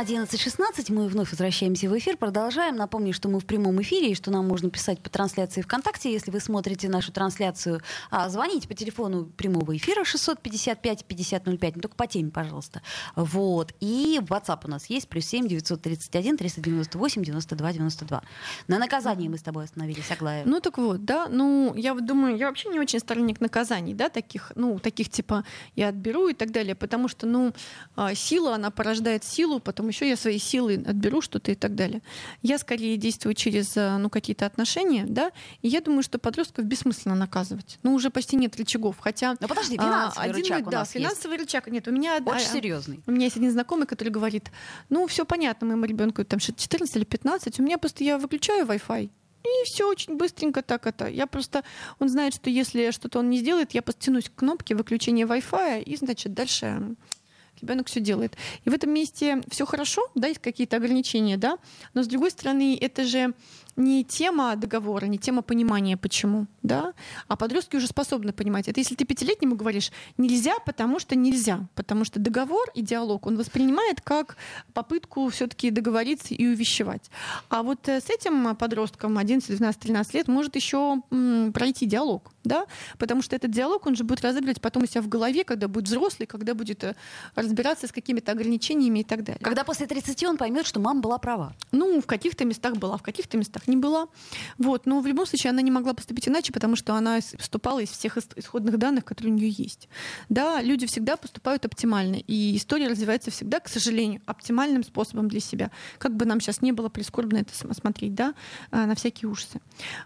11.16, 0.00 0.90
мы 0.94 1.08
вновь 1.08 1.30
возвращаемся 1.30 1.86
в 1.90 1.98
эфир, 1.98 2.16
продолжаем. 2.16 2.74
Напомню, 2.74 3.12
что 3.12 3.28
мы 3.28 3.38
в 3.38 3.44
прямом 3.44 3.82
эфире, 3.82 4.12
и 4.12 4.14
что 4.14 4.30
нам 4.30 4.48
можно 4.48 4.70
писать 4.70 4.98
по 5.02 5.10
трансляции 5.10 5.60
ВКонтакте, 5.60 6.10
если 6.10 6.30
вы 6.30 6.40
смотрите 6.40 6.88
нашу 6.88 7.12
трансляцию. 7.12 7.82
А, 8.10 8.30
звоните 8.30 8.66
по 8.66 8.72
телефону 8.72 9.26
прямого 9.26 9.76
эфира 9.76 10.04
655-5005, 10.04 11.72
ну 11.74 11.82
только 11.82 11.96
по 11.96 12.06
теме, 12.06 12.30
пожалуйста. 12.30 12.80
Вот. 13.14 13.74
И 13.80 14.20
WhatsApp 14.22 14.60
у 14.64 14.68
нас 14.68 14.86
есть, 14.86 15.06
плюс 15.06 15.26
7 15.26 15.46
931 15.46 16.38
398 16.38 17.22
92 17.22 17.72
92. 17.72 18.22
На 18.68 18.78
наказании 18.78 19.28
мы 19.28 19.36
с 19.36 19.42
тобой 19.42 19.64
остановились, 19.64 20.10
Аглая. 20.10 20.44
Ну 20.46 20.60
так 20.60 20.78
вот, 20.78 21.04
да, 21.04 21.28
ну 21.28 21.74
я 21.74 21.92
вот 21.92 22.06
думаю, 22.06 22.38
я 22.38 22.46
вообще 22.46 22.70
не 22.70 22.80
очень 22.80 23.00
сторонник 23.00 23.42
наказаний, 23.42 23.92
да, 23.92 24.08
таких, 24.08 24.52
ну 24.54 24.78
таких 24.78 25.10
типа 25.10 25.44
я 25.76 25.88
отберу 25.88 26.28
и 26.28 26.32
так 26.32 26.52
далее, 26.52 26.74
потому 26.74 27.06
что, 27.08 27.26
ну 27.26 27.52
а, 27.96 28.14
сила, 28.14 28.54
она 28.54 28.70
порождает 28.70 29.24
силу, 29.24 29.60
потом 29.60 29.89
еще 29.90 30.08
я 30.08 30.16
свои 30.16 30.38
силы 30.38 30.82
отберу 30.86 31.20
что-то 31.20 31.52
и 31.52 31.54
так 31.54 31.74
далее. 31.74 32.02
Я 32.42 32.58
скорее 32.58 32.96
действую 32.96 33.34
через, 33.34 33.76
а, 33.76 33.98
ну 33.98 34.10
какие-то 34.10 34.46
отношения, 34.46 35.04
да, 35.06 35.30
и 35.62 35.68
я 35.68 35.80
думаю, 35.80 36.02
что 36.02 36.18
подростков 36.18 36.64
бессмысленно 36.64 37.14
наказывать. 37.14 37.78
Ну 37.82 37.94
уже 37.94 38.10
почти 38.10 38.36
нет 38.36 38.56
рычагов, 38.56 38.96
хотя 38.98 39.36
Ну 39.40 39.48
подожди, 39.48 39.76
а, 39.78 39.82
финансовый 39.82 40.24
один 40.30 40.42
рычаг 40.42 40.64
да, 40.70 40.78
нас 40.78 40.94
есть. 40.94 41.04
финансовый 41.06 41.38
рычаг 41.38 41.66
нет, 41.68 41.88
у 41.88 41.92
меня 41.92 42.16
Очень 42.16 42.36
а, 42.36 42.38
серьезный. 42.40 43.00
у 43.06 43.10
меня 43.12 43.24
есть 43.24 43.36
один 43.36 43.50
знакомый, 43.50 43.86
который 43.86 44.10
говорит, 44.10 44.50
ну, 44.88 45.06
все 45.06 45.24
понятно, 45.24 45.66
моему 45.66 45.84
ребенку 45.84 46.24
там 46.24 46.40
что-то 46.40 46.60
14 46.60 46.96
или 46.96 47.04
15, 47.04 47.60
у 47.60 47.62
меня 47.62 47.78
просто 47.78 48.04
я 48.04 48.18
выключаю 48.18 48.66
Wi-Fi, 48.66 49.10
и 49.42 49.64
все 49.64 49.88
очень 49.88 50.16
быстренько 50.16 50.62
так 50.62 50.86
это. 50.86 51.06
Я 51.08 51.26
просто, 51.26 51.64
он 51.98 52.08
знает, 52.08 52.34
что 52.34 52.50
если 52.50 52.90
что-то 52.90 53.20
он 53.20 53.30
не 53.30 53.38
сделает, 53.38 53.72
я 53.72 53.82
просто 53.82 54.02
тянусь 54.02 54.28
к 54.28 54.34
кнопке 54.34 54.74
выключения 54.74 55.26
Wi-Fi, 55.26 55.82
и, 55.82 55.96
значит, 55.96 56.34
дальше 56.34 56.94
ребенок 57.60 57.88
все 57.88 58.00
делает. 58.00 58.36
И 58.64 58.70
в 58.70 58.74
этом 58.74 58.92
месте 58.92 59.40
все 59.50 59.66
хорошо, 59.66 60.02
да, 60.14 60.28
есть 60.28 60.40
какие-то 60.40 60.76
ограничения, 60.76 61.36
да, 61.36 61.58
но 61.94 62.02
с 62.02 62.06
другой 62.06 62.30
стороны, 62.30 62.78
это 62.80 63.04
же 63.04 63.34
не 63.80 64.04
тема 64.04 64.54
договора, 64.56 65.06
не 65.06 65.18
тема 65.18 65.42
понимания, 65.42 65.96
почему, 65.96 66.46
да, 66.62 66.94
а 67.28 67.36
подростки 67.36 67.76
уже 67.76 67.86
способны 67.86 68.32
понимать. 68.32 68.68
Это 68.68 68.80
если 68.80 68.94
ты 68.94 69.04
пятилетнему 69.04 69.56
говоришь 69.56 69.90
нельзя, 70.18 70.54
потому 70.64 70.98
что 70.98 71.16
нельзя, 71.16 71.66
потому 71.74 72.04
что 72.04 72.20
договор 72.20 72.70
и 72.74 72.82
диалог 72.82 73.26
он 73.26 73.36
воспринимает 73.36 74.00
как 74.00 74.36
попытку 74.74 75.28
все-таки 75.28 75.70
договориться 75.70 76.34
и 76.34 76.46
увещевать. 76.46 77.10
А 77.48 77.62
вот 77.62 77.88
э, 77.88 78.00
с 78.00 78.10
этим 78.10 78.54
подростком 78.56 79.18
11, 79.18 79.48
12, 79.56 79.80
13 79.80 80.14
лет 80.14 80.28
может 80.28 80.56
еще 80.56 81.02
пройти 81.52 81.86
диалог, 81.86 82.32
да, 82.44 82.66
потому 82.98 83.22
что 83.22 83.36
этот 83.36 83.50
диалог 83.50 83.86
он 83.86 83.96
же 83.96 84.04
будет 84.04 84.22
разыгрывать 84.22 84.60
потом 84.60 84.84
у 84.84 84.86
себя 84.86 85.02
в 85.02 85.08
голове, 85.08 85.44
когда 85.44 85.68
будет 85.68 85.86
взрослый, 85.86 86.26
когда 86.26 86.54
будет 86.54 86.84
э, 86.84 86.94
разбираться 87.34 87.86
с 87.86 87.92
какими-то 87.92 88.32
ограничениями 88.32 89.00
и 89.00 89.04
так 89.04 89.24
далее. 89.24 89.40
Когда 89.42 89.64
после 89.64 89.86
30 89.86 90.24
он 90.24 90.36
поймет, 90.36 90.66
что 90.66 90.80
мама 90.80 91.00
была 91.00 91.18
права. 91.18 91.54
Ну, 91.72 92.00
в 92.00 92.06
каких-то 92.06 92.44
местах 92.44 92.76
была, 92.76 92.96
в 92.96 93.02
каких-то 93.02 93.36
местах 93.36 93.66
не 93.70 93.76
была. 93.76 94.08
Вот. 94.58 94.86
Но 94.86 95.00
в 95.00 95.06
любом 95.06 95.26
случае 95.26 95.50
она 95.50 95.62
не 95.62 95.70
могла 95.70 95.94
поступить 95.94 96.28
иначе, 96.28 96.52
потому 96.52 96.76
что 96.76 96.94
она 96.94 97.18
поступала 97.36 97.78
из 97.80 97.88
всех 97.90 98.18
ис- 98.18 98.32
исходных 98.36 98.76
данных, 98.78 99.04
которые 99.04 99.32
у 99.32 99.36
нее 99.36 99.48
есть. 99.48 99.88
Да, 100.28 100.60
люди 100.60 100.86
всегда 100.86 101.16
поступают 101.16 101.64
оптимально, 101.64 102.16
и 102.16 102.56
история 102.56 102.88
развивается 102.88 103.30
всегда, 103.30 103.60
к 103.60 103.68
сожалению, 103.68 104.20
оптимальным 104.26 104.84
способом 104.84 105.28
для 105.28 105.40
себя. 105.40 105.70
Как 105.98 106.14
бы 106.16 106.24
нам 106.26 106.40
сейчас 106.40 106.60
не 106.62 106.72
было 106.72 106.88
прискорбно 106.88 107.38
это 107.38 107.54
см- 107.54 107.74
смотреть, 107.80 108.14
да, 108.14 108.34
а, 108.70 108.86
на 108.86 108.94
всякие 108.94 109.30
ужасы. 109.30 109.60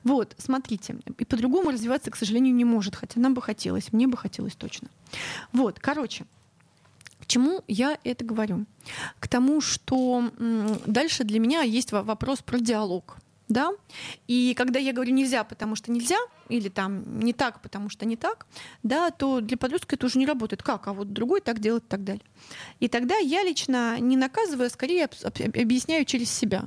Вот, 0.05 0.35
смотрите. 0.39 0.97
И 1.19 1.25
по-другому 1.25 1.71
развиваться, 1.71 2.11
к 2.11 2.17
сожалению, 2.17 2.55
не 2.55 2.65
может, 2.65 2.95
хотя 2.97 3.21
нам 3.21 3.35
бы 3.35 3.43
хотелось, 3.43 3.93
мне 3.93 4.07
бы 4.07 4.17
хотелось 4.17 4.55
точно. 4.55 4.89
Вот, 5.53 5.79
короче, 5.81 6.25
к 7.21 7.27
чему 7.27 7.63
я 7.69 7.99
это 8.05 8.25
говорю? 8.25 8.67
К 9.19 9.29
тому, 9.29 9.61
что 9.63 10.31
дальше 10.87 11.25
для 11.25 11.39
меня 11.41 11.63
есть 11.63 11.91
во- 11.93 12.03
вопрос 12.03 12.43
про 12.43 12.59
диалог. 12.59 13.17
Да? 13.49 13.73
И 14.27 14.55
когда 14.57 14.79
я 14.79 14.93
говорю 14.93 15.13
нельзя, 15.13 15.45
потому 15.45 15.77
что 15.77 15.93
нельзя, 15.93 16.17
или 16.49 16.69
там 16.69 17.21
не 17.21 17.33
так, 17.33 17.61
потому 17.61 17.91
что 17.91 18.07
не 18.07 18.17
так, 18.17 18.47
да, 18.83 19.11
то 19.11 19.41
для 19.41 19.57
подростка 19.57 19.97
это 19.97 20.07
уже 20.07 20.19
не 20.19 20.27
работает. 20.27 20.63
Как? 20.63 20.89
А 20.89 20.93
вот 20.93 21.13
другой 21.13 21.41
так 21.41 21.59
делает 21.59 21.85
и 21.85 21.89
так 21.89 22.05
далее. 22.05 22.23
И 22.81 22.89
тогда 22.89 23.17
я 23.17 23.43
лично 23.43 23.99
не 24.01 24.17
наказываю, 24.17 24.67
а 24.67 24.71
скорее 24.71 25.05
об- 25.05 25.15
об- 25.25 25.57
объясняю 25.59 26.05
через 26.05 26.31
себя. 26.31 26.65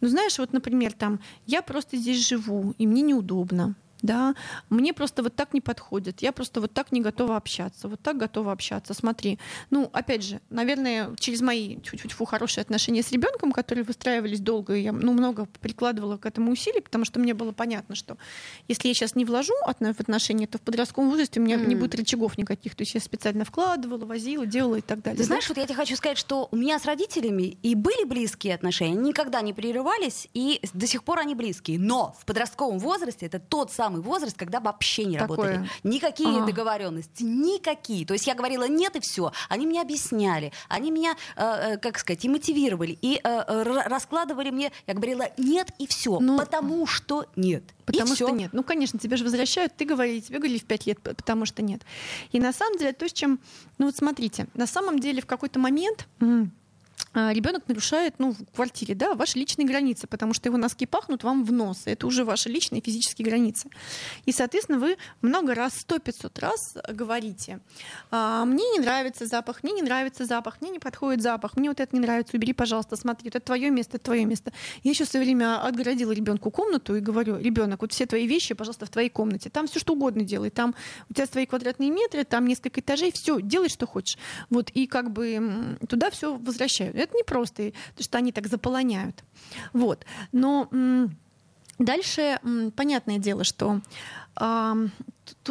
Ну, 0.00 0.08
знаешь, 0.08 0.38
вот, 0.38 0.52
например, 0.52 0.92
там, 0.92 1.20
я 1.46 1.62
просто 1.62 1.96
здесь 1.96 2.26
живу, 2.26 2.74
и 2.78 2.86
мне 2.86 3.02
неудобно 3.02 3.74
да, 4.02 4.34
мне 4.68 4.92
просто 4.92 5.22
вот 5.22 5.34
так 5.34 5.54
не 5.54 5.60
подходит, 5.60 6.22
я 6.22 6.32
просто 6.32 6.60
вот 6.60 6.72
так 6.72 6.92
не 6.92 7.00
готова 7.00 7.36
общаться, 7.36 7.88
вот 7.88 8.00
так 8.00 8.16
готова 8.16 8.52
общаться, 8.52 8.94
смотри. 8.94 9.38
Ну, 9.70 9.90
опять 9.92 10.22
же, 10.24 10.40
наверное, 10.50 11.14
через 11.16 11.40
мои 11.40 11.80
чуть-чуть 11.82 12.12
фу, 12.12 12.24
хорошие 12.24 12.62
отношения 12.62 13.02
с 13.02 13.12
ребенком, 13.12 13.52
которые 13.52 13.84
выстраивались 13.84 14.40
долго, 14.40 14.74
я 14.74 14.92
ну, 14.92 15.12
много 15.12 15.46
прикладывала 15.60 16.16
к 16.16 16.26
этому 16.26 16.52
усилий, 16.52 16.80
потому 16.80 17.04
что 17.04 17.20
мне 17.20 17.34
было 17.34 17.52
понятно, 17.52 17.94
что 17.94 18.16
если 18.68 18.88
я 18.88 18.94
сейчас 18.94 19.14
не 19.14 19.24
вложу 19.24 19.54
в 19.64 20.00
отношения, 20.00 20.46
то 20.46 20.58
в 20.58 20.62
подростковом 20.62 21.10
возрасте 21.10 21.40
у 21.40 21.42
меня 21.42 21.56
не 21.56 21.74
Мгм. 21.74 21.80
будет 21.80 21.94
рычагов 21.94 22.38
никаких, 22.38 22.74
то 22.74 22.82
есть 22.82 22.94
я 22.94 23.00
специально 23.00 23.44
вкладывала, 23.44 24.04
возила, 24.04 24.46
делала 24.46 24.76
и 24.76 24.80
так 24.80 25.02
далее. 25.02 25.18
Ты 25.18 25.24
знаешь, 25.24 25.48
вот 25.48 25.58
я 25.58 25.64
тебе 25.64 25.74
хочу 25.74 25.96
сказать, 25.96 26.18
что 26.18 26.48
у 26.50 26.56
меня 26.56 26.78
с 26.78 26.84
родителями 26.84 27.58
и 27.62 27.74
были 27.74 28.04
близкие 28.04 28.54
отношения, 28.54 28.94
никогда 28.94 29.40
не 29.40 29.52
прерывались, 29.52 30.28
и 30.34 30.60
до 30.72 30.86
сих 30.86 31.04
пор 31.04 31.18
они 31.20 31.34
близкие. 31.34 31.78
Но 31.78 32.14
в 32.20 32.24
подростковом 32.24 32.78
возрасте 32.78 33.26
это 33.26 33.38
тот 33.38 33.72
самый 33.72 33.89
самый 33.90 34.02
возраст, 34.02 34.36
когда 34.36 34.60
вообще 34.60 35.04
не 35.04 35.18
Такое. 35.18 35.36
работали. 35.36 35.70
Никакие 35.82 36.28
Ага. 36.38 36.46
договоренности, 36.46 37.24
никакие. 37.24 38.06
То 38.06 38.14
есть 38.14 38.26
я 38.26 38.34
говорила 38.34 38.68
нет 38.68 38.94
и 38.96 39.00
все. 39.00 39.32
Они 39.48 39.66
мне 39.66 39.80
объясняли, 39.82 40.52
они 40.68 40.90
меня, 40.92 41.16
э, 41.36 41.72
э, 41.74 41.78
как 41.78 41.98
сказать, 41.98 42.24
и 42.24 42.28
мотивировали, 42.28 42.96
и 43.02 43.16
э, 43.16 43.20
э, 43.24 43.62
ра- 43.64 43.88
раскладывали 43.88 44.50
мне. 44.50 44.70
Я 44.86 44.94
говорила 44.94 45.26
нет 45.36 45.70
и 45.78 45.86
все, 45.88 46.20
Ну, 46.20 46.38
потому 46.38 46.86
что 46.86 47.26
нет. 47.36 47.64
Потому 47.84 48.12
и 48.12 48.14
что 48.16 48.26
всё. 48.26 48.34
нет. 48.36 48.50
Ну, 48.52 48.62
конечно, 48.62 48.98
тебе 49.00 49.16
же 49.16 49.24
возвращают, 49.24 49.74
ты 49.76 49.84
говорили, 49.84 50.20
тебе 50.20 50.38
говорили 50.38 50.58
в 50.58 50.64
пять 50.64 50.86
лет, 50.86 51.00
потому 51.02 51.44
что 51.46 51.62
нет. 51.62 51.82
И 52.30 52.38
на 52.38 52.52
самом 52.52 52.78
деле, 52.78 52.92
то, 52.92 53.08
с 53.08 53.12
чем... 53.12 53.40
Ну 53.78 53.86
вот 53.86 53.96
смотрите, 53.96 54.46
на 54.54 54.66
самом 54.68 55.00
деле 55.00 55.20
в 55.22 55.26
какой-то 55.26 55.58
момент 55.58 56.06
ребенок 57.14 57.66
нарушает, 57.68 58.14
ну, 58.18 58.32
в 58.32 58.54
квартире, 58.54 58.94
да, 58.94 59.14
ваши 59.14 59.38
личные 59.38 59.66
границы, 59.66 60.06
потому 60.06 60.34
что 60.34 60.48
его 60.48 60.56
носки 60.56 60.86
пахнут 60.86 61.24
вам 61.24 61.44
в 61.44 61.52
нос. 61.52 61.82
Это 61.86 62.06
уже 62.06 62.24
ваши 62.24 62.48
личные 62.48 62.80
физические 62.80 63.26
границы. 63.26 63.68
И, 64.26 64.32
соответственно, 64.32 64.78
вы 64.78 64.96
много 65.22 65.54
раз, 65.54 65.74
сто 65.78 65.98
500 65.98 66.38
раз 66.38 66.76
говорите, 66.88 67.60
«А, 68.10 68.44
мне 68.44 68.64
не 68.70 68.78
нравится 68.78 69.26
запах, 69.26 69.62
мне 69.62 69.72
не 69.72 69.82
нравится 69.82 70.24
запах, 70.24 70.60
мне 70.60 70.70
не 70.70 70.78
подходит 70.78 71.22
запах, 71.22 71.56
мне 71.56 71.68
вот 71.68 71.80
это 71.80 71.94
не 71.94 72.00
нравится, 72.00 72.36
убери, 72.36 72.52
пожалуйста, 72.52 72.96
смотри, 72.96 73.28
вот 73.28 73.36
это 73.36 73.44
твое 73.44 73.70
место, 73.70 73.96
это 73.96 74.04
твое 74.04 74.24
место. 74.24 74.52
Я 74.82 74.90
еще 74.92 75.04
в 75.04 75.08
свое 75.08 75.24
время 75.24 75.60
отгородила 75.62 76.12
ребенку 76.12 76.50
комнату 76.50 76.94
и 76.94 77.00
говорю, 77.00 77.38
ребенок, 77.38 77.82
вот 77.82 77.92
все 77.92 78.06
твои 78.06 78.26
вещи, 78.26 78.54
пожалуйста, 78.54 78.86
в 78.86 78.90
твоей 78.90 79.08
комнате. 79.08 79.50
Там 79.50 79.66
все 79.66 79.80
что 79.80 79.94
угодно 79.94 80.22
делай. 80.22 80.50
Там 80.50 80.74
у 81.08 81.14
тебя 81.14 81.26
свои 81.26 81.46
квадратные 81.46 81.90
метры, 81.90 82.24
там 82.24 82.46
несколько 82.46 82.80
этажей, 82.80 83.10
все, 83.12 83.40
делай, 83.40 83.68
что 83.68 83.86
хочешь. 83.86 84.18
Вот, 84.48 84.70
и 84.70 84.86
как 84.86 85.10
бы 85.10 85.76
туда 85.88 86.10
все 86.10 86.36
возвращают. 86.36 86.99
Это 87.00 87.16
непросто, 87.16 87.62
и- 87.62 87.70
потому 87.70 88.04
что 88.04 88.18
они 88.18 88.32
так 88.32 88.46
заполоняют. 88.46 89.24
Вот. 89.72 90.04
Но 90.32 90.68
дальше 91.78 92.38
понятное 92.76 93.18
дело, 93.18 93.44
что 93.44 93.80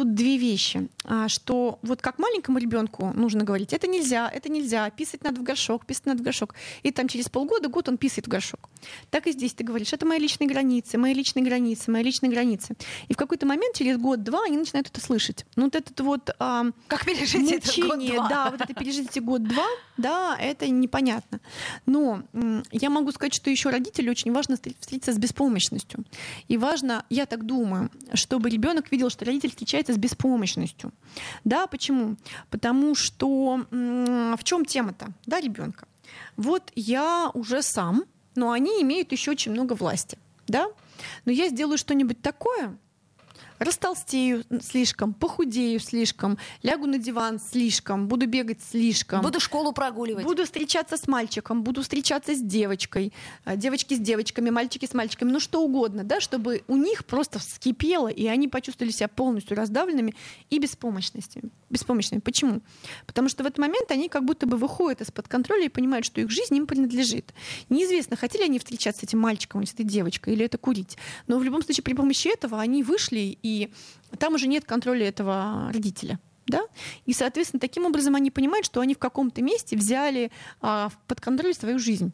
тут 0.00 0.14
две 0.14 0.38
вещи. 0.38 0.88
А, 1.04 1.28
Что 1.28 1.78
вот 1.82 2.00
как 2.00 2.18
маленькому 2.18 2.58
ребенку 2.58 3.12
нужно 3.14 3.44
говорить, 3.44 3.72
это 3.74 3.86
нельзя, 3.86 4.30
это 4.34 4.48
нельзя, 4.48 4.88
писать 4.90 5.22
надо 5.24 5.40
в 5.40 5.42
горшок, 5.42 5.84
писать 5.86 6.06
надо 6.06 6.22
в 6.22 6.24
горшок. 6.24 6.54
И 6.82 6.90
там 6.90 7.06
через 7.08 7.28
полгода, 7.28 7.68
год 7.68 7.88
он 7.88 7.98
писает 7.98 8.26
в 8.26 8.30
горшок. 8.30 8.68
Так 9.10 9.26
и 9.26 9.32
здесь 9.32 9.52
ты 9.52 9.62
говоришь, 9.64 9.92
это 9.92 10.06
мои 10.06 10.18
личные 10.18 10.48
границы, 10.48 10.96
мои 10.98 11.12
личные 11.12 11.44
границы, 11.44 11.90
мои 11.90 12.02
личные 12.02 12.30
границы. 12.30 12.74
И 13.08 13.14
в 13.14 13.16
какой-то 13.16 13.46
момент, 13.46 13.74
через 13.76 13.98
год-два, 13.98 14.44
они 14.46 14.56
начинают 14.56 14.88
это 14.88 15.00
слышать. 15.00 15.44
Ну 15.56 15.64
вот 15.64 15.76
этот 15.76 16.00
вот 16.00 16.30
ам, 16.38 16.72
Как 16.88 17.04
пережить 17.04 17.42
мучение, 17.42 18.16
год-два? 18.16 18.28
да, 18.28 18.50
вот 18.50 18.60
это 18.62 18.72
пережить 18.74 19.10
эти 19.10 19.18
год-два, 19.18 19.66
да, 19.98 20.36
это 20.40 20.66
непонятно. 20.68 21.40
Но 21.86 22.22
я 22.72 22.88
могу 22.88 23.12
сказать, 23.12 23.34
что 23.34 23.50
еще 23.50 23.68
родителю 23.68 24.10
очень 24.12 24.32
важно 24.32 24.54
встр- 24.54 24.74
встретиться 24.80 25.12
с 25.12 25.18
беспомощностью. 25.18 26.04
И 26.48 26.56
важно, 26.56 27.04
я 27.10 27.26
так 27.26 27.44
думаю, 27.44 27.90
чтобы 28.14 28.48
ребенок 28.48 28.90
видел, 28.90 29.10
что 29.10 29.24
родитель 29.26 29.50
встречается 29.50 29.89
с 29.92 29.98
беспомощностью. 29.98 30.92
Да, 31.44 31.66
почему? 31.66 32.16
Потому 32.50 32.94
что 32.94 33.64
в 33.70 34.44
чем 34.44 34.64
тема-то, 34.64 35.08
да, 35.26 35.40
ребенка? 35.40 35.86
Вот 36.36 36.70
я 36.74 37.30
уже 37.34 37.62
сам, 37.62 38.04
но 38.34 38.50
они 38.52 38.82
имеют 38.82 39.12
еще 39.12 39.30
очень 39.32 39.52
много 39.52 39.74
власти, 39.74 40.18
да? 40.48 40.68
Но 41.24 41.32
я 41.32 41.48
сделаю 41.48 41.78
что-нибудь 41.78 42.20
такое, 42.22 42.76
растолстею 43.60 44.42
слишком, 44.62 45.12
похудею 45.12 45.78
слишком, 45.78 46.38
лягу 46.62 46.86
на 46.86 46.98
диван 46.98 47.38
слишком, 47.38 48.08
буду 48.08 48.26
бегать 48.26 48.58
слишком. 48.62 49.20
Буду 49.22 49.38
школу 49.38 49.72
прогуливать. 49.72 50.24
Буду 50.24 50.44
встречаться 50.44 50.96
с 50.96 51.06
мальчиком, 51.06 51.62
буду 51.62 51.82
встречаться 51.82 52.34
с 52.34 52.40
девочкой, 52.40 53.12
а, 53.44 53.56
девочки 53.56 53.94
с 53.94 53.98
девочками, 53.98 54.48
мальчики 54.50 54.86
с 54.86 54.94
мальчиками, 54.94 55.30
ну 55.30 55.40
что 55.40 55.62
угодно, 55.62 56.04
да, 56.04 56.20
чтобы 56.20 56.62
у 56.68 56.76
них 56.76 57.04
просто 57.04 57.38
вскипело, 57.38 58.08
и 58.08 58.26
они 58.26 58.48
почувствовали 58.48 58.92
себя 58.92 59.08
полностью 59.08 59.56
раздавленными 59.56 60.14
и 60.48 60.58
беспомощностями. 60.58 61.50
беспомощными. 61.68 62.20
Почему? 62.20 62.62
Потому 63.06 63.28
что 63.28 63.44
в 63.44 63.46
этот 63.46 63.58
момент 63.58 63.90
они 63.90 64.08
как 64.08 64.24
будто 64.24 64.46
бы 64.46 64.56
выходят 64.56 65.02
из-под 65.02 65.28
контроля 65.28 65.66
и 65.66 65.68
понимают, 65.68 66.04
что 66.06 66.20
их 66.20 66.30
жизнь 66.30 66.56
им 66.56 66.66
принадлежит. 66.66 67.32
Неизвестно, 67.68 68.16
хотели 68.16 68.42
они 68.42 68.58
встречаться 68.58 69.02
с 69.02 69.04
этим 69.04 69.20
мальчиком 69.20 69.60
или 69.60 69.68
с 69.68 69.74
этой 69.74 69.84
девочкой, 69.84 70.32
или 70.32 70.44
это 70.46 70.58
курить. 70.58 70.96
Но 71.26 71.38
в 71.38 71.44
любом 71.44 71.62
случае 71.62 71.84
при 71.84 71.94
помощи 71.94 72.28
этого 72.28 72.60
они 72.60 72.82
вышли, 72.82 73.38
и 73.42 73.49
там 74.18 74.34
уже 74.34 74.46
нет 74.46 74.64
контроля 74.64 75.08
этого 75.08 75.70
родителя. 75.72 76.18
Да? 76.46 76.62
И, 77.06 77.12
соответственно, 77.12 77.60
таким 77.60 77.86
образом 77.86 78.16
они 78.16 78.30
понимают, 78.30 78.66
что 78.66 78.80
они 78.80 78.94
в 78.94 78.98
каком-то 78.98 79.40
месте 79.40 79.76
взяли 79.76 80.32
а, 80.60 80.88
в- 80.88 80.98
под 81.06 81.20
контроль 81.20 81.54
свою 81.54 81.78
жизнь. 81.78 82.12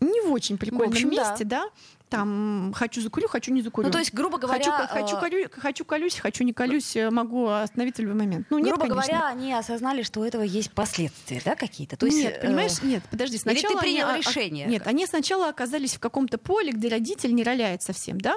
Не 0.00 0.20
в 0.22 0.32
очень 0.32 0.58
прикольном 0.58 0.90
общем, 0.90 1.10
да. 1.10 1.30
месте, 1.30 1.44
да. 1.44 1.68
Там 2.08 2.72
хочу 2.74 3.02
закурю, 3.02 3.28
хочу 3.28 3.52
не 3.52 3.60
закурю. 3.62 3.86
Ну, 3.88 3.92
то 3.92 3.98
есть, 3.98 4.14
грубо 4.14 4.38
говоря, 4.38 4.58
хочу, 4.58 4.72
хочу, 4.88 5.16
э, 5.16 5.20
колю- 5.20 5.50
хочу 5.60 5.84
колюсь, 5.84 6.16
хочу 6.16 6.42
не 6.42 6.52
колюсь, 6.54 6.96
э, 6.96 7.10
могу 7.10 7.46
остановиться 7.48 8.00
в 8.02 8.06
любой 8.06 8.18
момент. 8.20 8.46
Ну, 8.50 8.58
нет, 8.58 8.68
Грубо 8.76 8.94
конечно. 8.94 9.12
говоря, 9.12 9.28
они 9.28 9.52
осознали, 9.52 10.02
что 10.02 10.20
у 10.20 10.24
этого 10.24 10.42
есть 10.42 10.70
последствия, 10.72 11.42
да, 11.44 11.54
какие-то. 11.54 11.96
То 11.96 12.06
есть, 12.06 12.18
нет, 12.18 12.38
э, 12.40 12.46
понимаешь, 12.46 12.82
нет, 12.82 13.02
подожди, 13.10 13.36
или 13.36 13.42
сначала 13.42 13.74
ты 13.74 13.80
принял 13.80 14.08
они, 14.08 14.20
решение? 14.22 14.66
Нет, 14.66 14.86
они 14.86 15.06
сначала 15.06 15.48
оказались 15.48 15.94
в 15.96 16.00
каком-то 16.00 16.38
поле, 16.38 16.72
где 16.72 16.88
родитель 16.88 17.34
не 17.34 17.44
роляет 17.44 17.82
совсем, 17.82 18.18
да? 18.20 18.36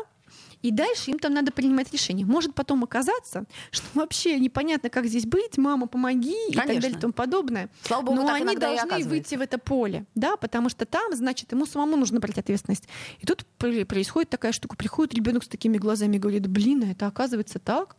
И 0.62 0.72
дальше 0.72 1.12
им 1.12 1.20
там 1.20 1.34
надо 1.34 1.52
принимать 1.52 1.92
решение. 1.92 2.26
Может 2.26 2.54
потом 2.54 2.84
оказаться, 2.84 3.46
что 3.72 3.86
вообще 3.94 4.40
непонятно, 4.40 4.90
как 4.90 5.06
здесь 5.06 5.26
быть, 5.26 5.58
мама, 5.58 5.88
помоги 5.88 6.36
и 6.50 6.54
так 6.54 6.68
Конечно. 6.68 6.82
далее 6.82 6.98
и 6.98 7.02
тому 7.02 7.14
подобное. 7.14 7.70
Слава 7.84 8.02
богу, 8.04 8.22
Но 8.22 8.34
они 8.34 8.56
должны 8.56 9.04
выйти 9.06 9.36
в 9.36 9.42
это 9.42 9.58
поле, 9.58 10.06
да, 10.16 10.38
потому 10.38 10.70
что 10.70 10.86
там, 10.86 11.16
значит, 11.16 11.52
ему 11.52 11.66
самому 11.66 11.98
нужно 11.98 12.20
брать 12.20 12.38
ответственность. 12.38 12.88
И 13.20 13.26
тут 13.26 13.46
происходит 13.58 14.30
такая 14.30 14.52
штука. 14.52 14.76
Приходит 14.76 15.14
ребенок 15.14 15.44
с 15.44 15.48
такими 15.48 15.78
глазами 15.78 16.18
и 16.18 16.20
говорит, 16.20 16.48
блин, 16.48 16.84
а 16.84 16.92
это 16.92 17.08
оказывается 17.08 17.60
так. 17.60 17.96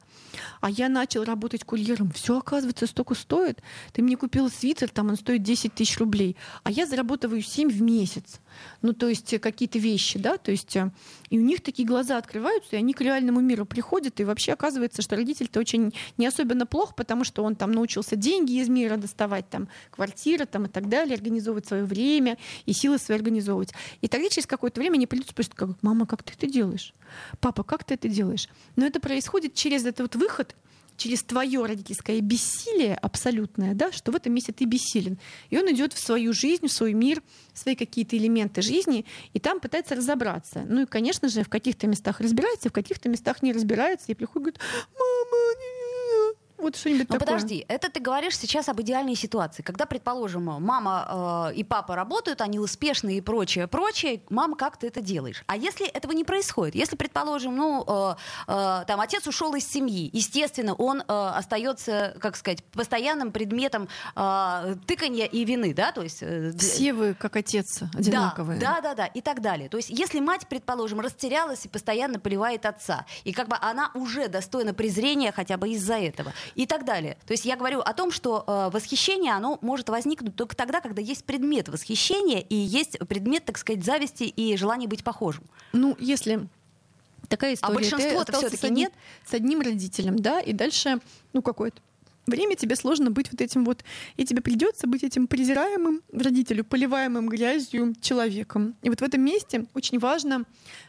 А 0.60 0.70
я 0.70 0.88
начал 0.88 1.24
работать 1.24 1.64
курьером. 1.64 2.10
Все, 2.12 2.38
оказывается, 2.38 2.86
столько 2.86 3.14
стоит. 3.14 3.62
Ты 3.92 4.02
мне 4.02 4.16
купила 4.16 4.48
свитер, 4.48 4.88
там 4.88 5.08
он 5.08 5.16
стоит 5.16 5.42
10 5.42 5.74
тысяч 5.74 5.98
рублей. 5.98 6.36
А 6.62 6.70
я 6.70 6.86
зарабатываю 6.86 7.42
7 7.42 7.68
в 7.68 7.82
месяц. 7.82 8.40
Ну, 8.80 8.92
то 8.92 9.08
есть 9.08 9.32
э, 9.32 9.38
какие-то 9.38 9.78
вещи, 9.78 10.18
да, 10.18 10.36
то 10.38 10.50
есть 10.50 10.76
э, 10.76 10.90
и 11.30 11.38
у 11.38 11.42
них 11.42 11.62
такие 11.62 11.88
глаза 11.88 12.18
открываются, 12.18 12.76
и 12.76 12.78
они 12.78 12.92
к 12.92 13.00
реальному 13.00 13.40
миру 13.40 13.64
приходят, 13.64 14.20
и 14.20 14.24
вообще 14.24 14.52
оказывается, 14.52 15.00
что 15.00 15.16
родитель-то 15.16 15.58
очень 15.60 15.94
не 16.18 16.26
особенно 16.26 16.66
плох, 16.66 16.94
потому 16.94 17.24
что 17.24 17.42
он 17.42 17.56
там 17.56 17.72
научился 17.72 18.16
деньги 18.16 18.60
из 18.60 18.68
мира 18.68 18.96
доставать, 18.98 19.48
там, 19.48 19.68
квартира 19.90 20.44
там 20.44 20.66
и 20.66 20.68
так 20.68 20.90
далее, 20.90 21.14
организовывать 21.14 21.66
свое 21.66 21.84
время 21.84 22.36
и 22.66 22.74
силы 22.74 22.98
свои 22.98 23.16
организовывать. 23.16 23.72
И 24.02 24.08
тогда 24.08 24.28
через 24.28 24.46
какое-то 24.46 24.80
время 24.80 24.96
они 24.96 25.06
придут 25.06 25.30
и 25.30 25.42
как, 25.54 25.70
мама, 25.82 26.06
как 26.06 26.22
ты 26.22 26.34
это 26.34 26.46
делаешь? 26.46 26.92
Папа, 27.40 27.62
как 27.62 27.84
ты 27.84 27.94
это 27.94 28.08
делаешь? 28.08 28.48
Но 28.76 28.84
это 28.86 29.00
происходит 29.00 29.54
через 29.54 29.86
этот 30.02 30.14
вот 30.16 30.22
выход 30.22 30.56
через 30.96 31.22
твое 31.24 31.64
родительское 31.64 32.20
бессилие 32.20 32.94
абсолютное, 32.94 33.74
да, 33.74 33.90
что 33.92 34.12
в 34.12 34.16
этом 34.16 34.32
месте 34.34 34.52
ты 34.52 34.64
бессилен. 34.66 35.18
И 35.50 35.58
он 35.58 35.70
идет 35.72 35.92
в 35.92 35.98
свою 35.98 36.32
жизнь, 36.32 36.68
в 36.68 36.72
свой 36.72 36.92
мир, 36.92 37.22
в 37.52 37.58
свои 37.58 37.74
какие-то 37.74 38.16
элементы 38.16 38.62
жизни, 38.62 39.04
и 39.32 39.40
там 39.40 39.58
пытается 39.58 39.96
разобраться. 39.96 40.64
Ну 40.68 40.82
и, 40.82 40.86
конечно 40.86 41.28
же, 41.28 41.42
в 41.42 41.48
каких-то 41.48 41.86
местах 41.86 42.20
разбирается, 42.20 42.68
в 42.68 42.72
каких-то 42.72 43.08
местах 43.08 43.42
не 43.42 43.52
разбирается, 43.52 44.12
и 44.12 44.14
приходит, 44.14 44.42
говорит, 44.42 44.60
мама, 44.98 45.54
не-не-не». 45.58 45.81
Вот 46.62 46.76
что-нибудь 46.76 47.08
Ну 47.08 47.18
такое. 47.18 47.26
подожди, 47.36 47.64
это 47.68 47.90
ты 47.90 48.00
говоришь 48.00 48.36
сейчас 48.38 48.68
об 48.68 48.80
идеальной 48.80 49.14
ситуации, 49.14 49.62
когда, 49.62 49.86
предположим, 49.86 50.44
мама 50.44 51.48
э, 51.50 51.54
и 51.56 51.64
папа 51.64 51.94
работают, 51.96 52.40
они 52.40 52.58
успешны 52.58 53.16
и 53.16 53.20
прочее, 53.20 53.66
прочее, 53.66 54.22
мама, 54.30 54.56
как 54.56 54.76
ты 54.76 54.86
это 54.86 55.00
делаешь? 55.00 55.42
А 55.46 55.56
если 55.56 55.86
этого 55.86 56.12
не 56.12 56.24
происходит? 56.24 56.74
Если, 56.74 56.96
предположим, 56.96 57.56
ну, 57.56 57.84
э, 57.86 58.14
э, 58.48 58.84
там, 58.86 59.00
отец 59.00 59.26
ушел 59.26 59.54
из 59.54 59.66
семьи, 59.68 60.08
естественно, 60.12 60.74
он 60.74 61.00
э, 61.00 61.04
остается, 61.08 62.16
как 62.20 62.36
сказать, 62.36 62.62
постоянным 62.64 63.32
предметом 63.32 63.88
э, 64.16 64.76
тыканья 64.86 65.26
и 65.26 65.44
вины, 65.44 65.74
да, 65.74 65.92
то 65.92 66.02
есть... 66.02 66.18
э, 66.22 66.52
Все 66.58 66.92
вы, 66.92 67.14
как 67.14 67.36
отец, 67.36 67.82
одинаковые. 67.94 68.58
Да, 68.58 68.80
да, 68.80 68.90
да, 68.90 68.94
да, 68.94 69.06
и 69.06 69.20
так 69.20 69.40
далее. 69.40 69.68
То 69.68 69.76
есть, 69.76 69.90
если 69.90 70.20
мать, 70.20 70.46
предположим, 70.48 71.00
растерялась 71.00 71.64
и 71.64 71.68
постоянно 71.68 72.18
поливает 72.20 72.66
отца, 72.66 73.06
и 73.24 73.32
как 73.32 73.48
бы 73.48 73.56
она 73.60 73.90
уже 73.94 74.28
достойна 74.28 74.74
презрения 74.74 75.32
хотя 75.32 75.56
бы 75.56 75.68
из-за 75.70 75.94
этого, 75.94 76.32
и 76.54 76.66
так 76.66 76.84
далее. 76.84 77.16
То 77.26 77.32
есть 77.32 77.44
я 77.44 77.56
говорю 77.56 77.80
о 77.80 77.92
том, 77.94 78.10
что 78.10 78.44
э, 78.46 78.70
восхищение, 78.72 79.32
оно 79.32 79.58
может 79.62 79.88
возникнуть 79.88 80.36
только 80.36 80.56
тогда, 80.56 80.80
когда 80.80 81.00
есть 81.02 81.24
предмет 81.24 81.68
восхищения 81.68 82.40
и 82.40 82.54
есть 82.54 82.98
предмет, 83.08 83.44
так 83.44 83.58
сказать, 83.58 83.84
зависти 83.84 84.24
и 84.24 84.56
желания 84.56 84.86
быть 84.86 85.04
похожим. 85.04 85.44
Ну, 85.72 85.96
если 85.98 86.46
такая 87.28 87.54
история. 87.54 87.74
большинство-то 87.74 88.24
ты 88.24 88.32
остался 88.32 88.38
всё-таки 88.38 88.56
с 88.60 88.64
одним- 88.64 88.78
нет? 88.84 88.92
С 89.26 89.34
одним 89.34 89.60
родителем, 89.60 90.18
да, 90.18 90.40
и 90.40 90.52
дальше, 90.52 91.00
ну, 91.32 91.42
какое-то 91.42 91.80
время 92.26 92.54
тебе 92.54 92.76
сложно 92.76 93.10
быть 93.10 93.30
вот 93.32 93.40
этим 93.40 93.64
вот, 93.64 93.84
и 94.16 94.24
тебе 94.24 94.42
придется 94.42 94.86
быть 94.86 95.02
этим 95.02 95.26
презираемым 95.26 96.02
родителю, 96.12 96.64
поливаемым 96.64 97.28
грязью 97.28 97.94
человеком. 98.00 98.76
И 98.82 98.88
вот 98.90 99.00
в 99.00 99.02
этом 99.02 99.22
месте 99.22 99.66
очень 99.74 99.98
важно, 99.98 100.44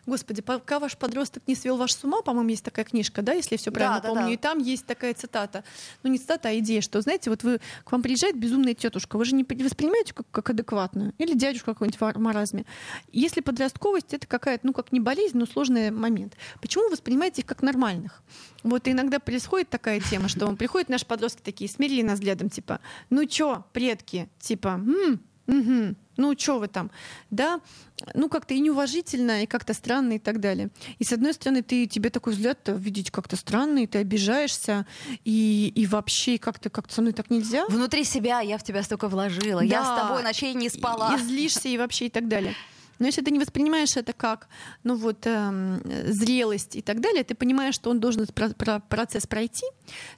господи, 0.05 0.41
пока 0.41 0.79
ваш 0.79 0.97
подросток 0.97 1.43
не 1.47 1.55
свел 1.55 1.77
ваш 1.77 1.93
с 1.93 2.03
ума, 2.03 2.21
по-моему, 2.21 2.49
есть 2.49 2.63
такая 2.63 2.85
книжка, 2.85 3.21
да, 3.21 3.33
если 3.33 3.55
я 3.55 3.57
все 3.57 3.71
правильно 3.71 4.01
да, 4.01 4.07
помню, 4.09 4.25
да. 4.25 4.31
и 4.31 4.37
там 4.37 4.59
есть 4.59 4.85
такая 4.85 5.13
цитата, 5.13 5.63
ну 6.03 6.09
не 6.09 6.17
цитата, 6.17 6.49
а 6.49 6.57
идея, 6.59 6.81
что, 6.81 7.01
знаете, 7.01 7.29
вот 7.29 7.43
вы 7.43 7.59
к 7.83 7.91
вам 7.91 8.01
приезжает 8.01 8.37
безумная 8.37 8.73
тетушка, 8.73 9.17
вы 9.17 9.25
же 9.25 9.35
не 9.35 9.43
воспринимаете 9.43 10.13
как, 10.13 10.29
как 10.31 10.49
адекватную, 10.49 11.13
или 11.17 11.33
дядюшка 11.33 11.73
какой-нибудь 11.73 11.99
в 11.99 12.19
маразме. 12.19 12.65
Если 13.11 13.41
подростковость 13.41 14.13
это 14.13 14.27
какая-то, 14.27 14.67
ну 14.67 14.73
как 14.73 14.91
не 14.91 14.99
болезнь, 14.99 15.37
но 15.37 15.45
сложный 15.45 15.91
момент. 15.91 16.35
Почему 16.61 16.85
вы 16.85 16.91
воспринимаете 16.91 17.41
их 17.41 17.47
как 17.47 17.61
нормальных? 17.61 18.21
Вот 18.63 18.87
иногда 18.87 19.19
происходит 19.19 19.69
такая 19.69 19.99
тема, 19.99 20.27
что 20.27 20.47
он 20.47 20.57
приходит 20.57 20.89
наши 20.89 21.05
подростки 21.05 21.41
такие, 21.41 21.69
смирили 21.69 22.01
нас 22.01 22.19
взглядом, 22.19 22.49
типа, 22.49 22.79
ну 23.09 23.25
чё, 23.25 23.65
предки, 23.73 24.29
типа, 24.39 24.69
м, 24.69 25.21
угу, 25.47 25.95
ну 26.17 26.35
чё 26.35 26.59
вы 26.59 26.67
там, 26.67 26.91
да, 27.29 27.61
ну 28.13 28.29
как-то 28.29 28.53
и 28.53 28.59
неуважительно, 28.59 29.43
и 29.43 29.45
как-то 29.45 29.73
странно 29.73 30.13
и 30.13 30.19
так 30.19 30.39
далее. 30.39 30.69
И 30.99 31.03
с 31.03 31.13
одной 31.13 31.33
стороны, 31.33 31.61
ты, 31.61 31.87
тебе 31.87 32.09
такой 32.09 32.33
взгляд 32.33 32.59
видеть 32.67 33.11
как-то 33.11 33.35
странный, 33.35 33.87
ты 33.87 33.99
обижаешься, 33.99 34.85
и, 35.23 35.71
и 35.75 35.85
вообще 35.85 36.37
как-то 36.37 36.69
как 36.69 36.91
со 36.91 37.01
мной 37.01 37.13
так 37.13 37.29
нельзя. 37.29 37.65
Внутри 37.67 38.03
себя 38.03 38.41
я 38.41 38.57
в 38.57 38.63
тебя 38.63 38.83
столько 38.83 39.07
вложила, 39.07 39.61
да. 39.61 39.65
я 39.65 39.83
с 39.83 40.01
тобой 40.01 40.23
ночей 40.23 40.53
не 40.53 40.69
спала. 40.69 41.15
И, 41.15 41.19
и 41.19 41.23
злишься, 41.23 41.69
и 41.69 41.77
вообще 41.77 42.07
и 42.07 42.09
так 42.09 42.27
далее. 42.27 42.55
Но 42.99 43.07
если 43.07 43.21
ты 43.21 43.31
не 43.31 43.39
воспринимаешь 43.39 43.97
это 43.97 44.13
как 44.13 44.47
ну 44.83 44.95
вот, 44.95 45.25
эм, 45.25 45.81
зрелость 46.05 46.75
и 46.75 46.81
так 46.81 47.01
далее, 47.01 47.23
ты 47.23 47.35
понимаешь, 47.35 47.75
что 47.75 47.89
он 47.89 47.99
должен 47.99 48.23
этот 48.23 48.35
про- 48.35 48.49
про- 48.49 48.79
процесс 48.79 49.27
пройти, 49.27 49.65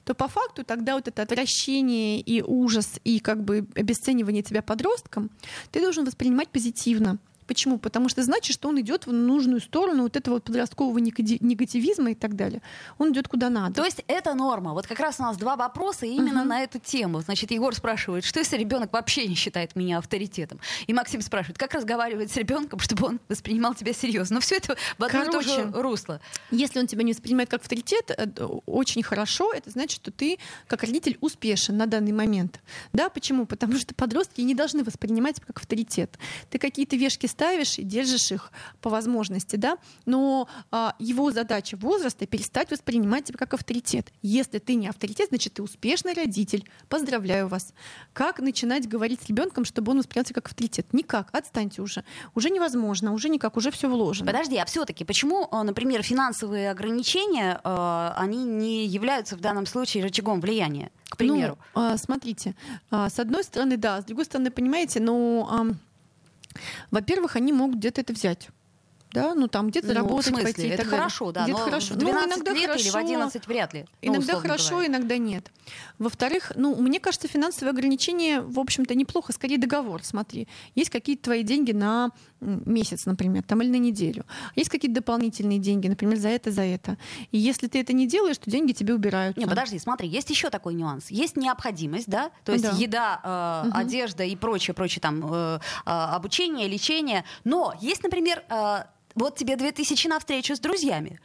то 0.04 0.14
по 0.14 0.28
факту 0.28 0.64
тогда 0.64 0.94
вот 0.94 1.08
это 1.08 1.22
отвращение 1.22 2.20
и 2.20 2.42
ужас 2.42 3.00
и 3.04 3.20
как 3.20 3.42
бы 3.44 3.66
обесценивание 3.74 4.42
тебя 4.42 4.62
подростком 4.62 5.30
ты 5.72 5.80
должен 5.80 6.04
воспринимать 6.04 6.48
позитивно. 6.48 7.18
Почему? 7.46 7.78
Потому 7.78 8.08
что 8.08 8.22
значит, 8.22 8.54
что 8.54 8.68
он 8.68 8.80
идет 8.80 9.06
в 9.06 9.12
нужную 9.12 9.60
сторону 9.60 10.04
вот 10.04 10.16
этого 10.16 10.34
вот 10.34 10.44
подросткового 10.44 10.98
негативизма 10.98 12.10
и 12.10 12.14
так 12.14 12.34
далее. 12.36 12.62
Он 12.98 13.12
идет 13.12 13.28
куда 13.28 13.50
надо. 13.50 13.74
То 13.74 13.84
есть 13.84 14.04
это 14.06 14.34
норма. 14.34 14.72
Вот 14.72 14.86
как 14.86 15.00
раз 15.00 15.20
у 15.20 15.22
нас 15.22 15.36
два 15.36 15.56
вопроса 15.56 16.06
именно 16.06 16.40
угу. 16.40 16.48
на 16.48 16.62
эту 16.62 16.78
тему. 16.78 17.20
Значит, 17.20 17.50
Егор 17.50 17.74
спрашивает, 17.74 18.24
что 18.24 18.38
если 18.38 18.56
ребенок 18.56 18.92
вообще 18.92 19.26
не 19.26 19.34
считает 19.34 19.76
меня 19.76 19.98
авторитетом? 19.98 20.60
И 20.86 20.92
Максим 20.92 21.20
спрашивает, 21.20 21.58
как 21.58 21.74
разговаривать 21.74 22.30
с 22.30 22.36
ребенком, 22.36 22.78
чтобы 22.80 23.06
он 23.06 23.20
воспринимал 23.28 23.74
тебя 23.74 23.92
серьезно? 23.92 24.34
Но 24.34 24.40
все 24.40 24.56
это 24.56 24.76
в 24.98 25.04
одно 25.04 25.22
Короче, 25.22 25.38
и 25.38 25.42
то 25.42 25.42
же 25.42 25.82
русло. 25.82 26.20
Если 26.50 26.78
он 26.78 26.86
тебя 26.86 27.02
не 27.02 27.12
воспринимает 27.12 27.48
как 27.48 27.62
авторитет, 27.62 28.10
э, 28.10 28.26
очень 28.66 29.02
хорошо. 29.02 29.52
Это 29.52 29.70
значит, 29.70 30.02
что 30.02 30.10
ты 30.10 30.38
как 30.66 30.82
родитель 30.82 31.16
успешен 31.20 31.76
на 31.76 31.86
данный 31.86 32.12
момент. 32.12 32.60
Да, 32.92 33.08
почему? 33.08 33.46
Потому 33.46 33.78
что 33.78 33.94
подростки 33.94 34.40
не 34.40 34.54
должны 34.54 34.84
воспринимать 34.84 35.40
как 35.40 35.58
авторитет. 35.58 36.18
Ты 36.50 36.58
какие-то 36.58 36.96
вешки 36.96 37.26
ставишь 37.36 37.78
и 37.78 37.82
держишь 37.82 38.32
их 38.32 38.50
по 38.80 38.88
возможности, 38.88 39.56
да, 39.56 39.76
но 40.06 40.48
а, 40.70 40.94
его 40.98 41.30
задача 41.30 41.76
возраста 41.76 42.26
перестать 42.26 42.70
воспринимать 42.70 43.26
тебя 43.26 43.38
как 43.38 43.52
авторитет. 43.52 44.10
Если 44.22 44.58
ты 44.58 44.74
не 44.74 44.88
авторитет, 44.88 45.28
значит 45.28 45.54
ты 45.54 45.62
успешный 45.62 46.14
родитель. 46.14 46.66
Поздравляю 46.88 47.48
вас. 47.48 47.74
Как 48.14 48.40
начинать 48.40 48.88
говорить 48.88 49.20
с 49.22 49.26
ребенком, 49.26 49.66
чтобы 49.66 49.92
он 49.92 49.98
воспринял 49.98 50.24
тебя 50.24 50.36
как 50.36 50.46
авторитет? 50.46 50.86
Никак. 50.92 51.28
Отстаньте 51.32 51.82
уже. 51.82 52.04
Уже 52.34 52.48
невозможно, 52.48 53.12
уже 53.12 53.28
никак, 53.28 53.58
уже 53.58 53.70
все 53.70 53.88
вложено. 53.88 54.32
Подожди, 54.32 54.56
а 54.56 54.64
все-таки 54.64 55.04
почему, 55.04 55.46
э, 55.52 55.62
например, 55.62 56.02
финансовые 56.02 56.70
ограничения, 56.70 57.60
э, 57.62 58.12
они 58.16 58.44
не 58.44 58.86
являются 58.86 59.36
в 59.36 59.40
данном 59.40 59.66
случае 59.66 60.04
рычагом 60.04 60.40
влияния? 60.40 60.90
К 61.10 61.18
примеру. 61.18 61.58
Ну, 61.74 61.96
смотрите, 61.98 62.54
а, 62.90 63.08
с 63.08 63.18
одной 63.18 63.44
стороны, 63.44 63.76
да, 63.76 64.00
с 64.00 64.04
другой 64.04 64.24
стороны, 64.24 64.50
понимаете, 64.50 65.00
ну, 65.00 65.76
во-первых, 66.90 67.36
они 67.36 67.52
могут 67.52 67.78
где-то 67.78 68.00
это 68.00 68.12
взять 68.12 68.48
да, 69.16 69.34
ну 69.34 69.48
там 69.48 69.68
где-то 69.68 69.88
ну, 69.88 69.94
работать, 69.94 70.26
в 70.26 70.28
смысле? 70.28 70.44
пойти. 70.44 70.68
Это 70.68 70.84
хорошо, 70.84 71.32
да. 71.32 71.44
Где-то 71.44 71.60
хорошо. 71.60 71.94
В 71.94 71.96
12 71.96 72.28
ну, 72.28 72.34
иногда 72.34 72.52
лет 72.52 72.70
хорошо, 72.70 72.84
или 72.84 72.90
в 72.90 72.96
11 72.96 73.46
вряд 73.46 73.74
ли. 73.74 73.86
Ну, 74.02 74.12
иногда 74.12 74.36
хорошо, 74.36 74.70
говоря. 74.70 74.88
иногда 74.88 75.16
нет. 75.16 75.50
Во-вторых, 75.98 76.52
ну, 76.54 76.74
мне 76.76 77.00
кажется, 77.00 77.26
финансовые 77.26 77.70
ограничения, 77.70 78.40
в 78.40 78.60
общем-то, 78.60 78.94
неплохо. 78.94 79.32
Скорее 79.32 79.58
договор, 79.58 80.04
смотри. 80.04 80.48
Есть 80.74 80.90
какие-то 80.90 81.24
твои 81.24 81.42
деньги 81.42 81.72
на 81.72 82.10
месяц, 82.40 83.06
например, 83.06 83.42
там, 83.42 83.62
или 83.62 83.70
на 83.70 83.78
неделю. 83.78 84.24
Есть 84.54 84.70
какие-то 84.70 84.96
дополнительные 84.96 85.58
деньги, 85.58 85.88
например, 85.88 86.18
за 86.18 86.28
это, 86.28 86.50
за 86.50 86.62
это. 86.62 86.98
И 87.30 87.38
если 87.38 87.66
ты 87.66 87.80
это 87.80 87.92
не 87.92 88.06
делаешь, 88.06 88.38
то 88.38 88.50
деньги 88.50 88.72
тебе 88.72 88.94
убирают. 88.94 89.36
Не, 89.36 89.46
подожди, 89.46 89.78
смотри, 89.78 90.08
есть 90.08 90.30
еще 90.30 90.50
такой 90.50 90.74
нюанс. 90.74 91.10
Есть 91.10 91.36
необходимость, 91.36 92.08
да, 92.08 92.30
то 92.44 92.52
есть 92.52 92.64
да. 92.64 92.76
еда, 92.76 93.62
э, 93.64 93.68
угу. 93.68 93.78
одежда 93.78 94.24
и 94.24 94.36
прочее, 94.36 94.74
прочее 94.74 95.00
там 95.00 95.24
э, 95.24 95.58
э, 95.58 95.90
обучение, 95.90 96.68
лечение. 96.68 97.24
Но 97.44 97.74
есть, 97.80 98.02
например, 98.02 98.44
э, 98.50 98.84
вот 99.16 99.36
тебе 99.36 99.56
2000 99.56 100.06
на 100.06 100.18
встречу 100.20 100.54
с 100.54 100.60
друзьями. 100.60 101.18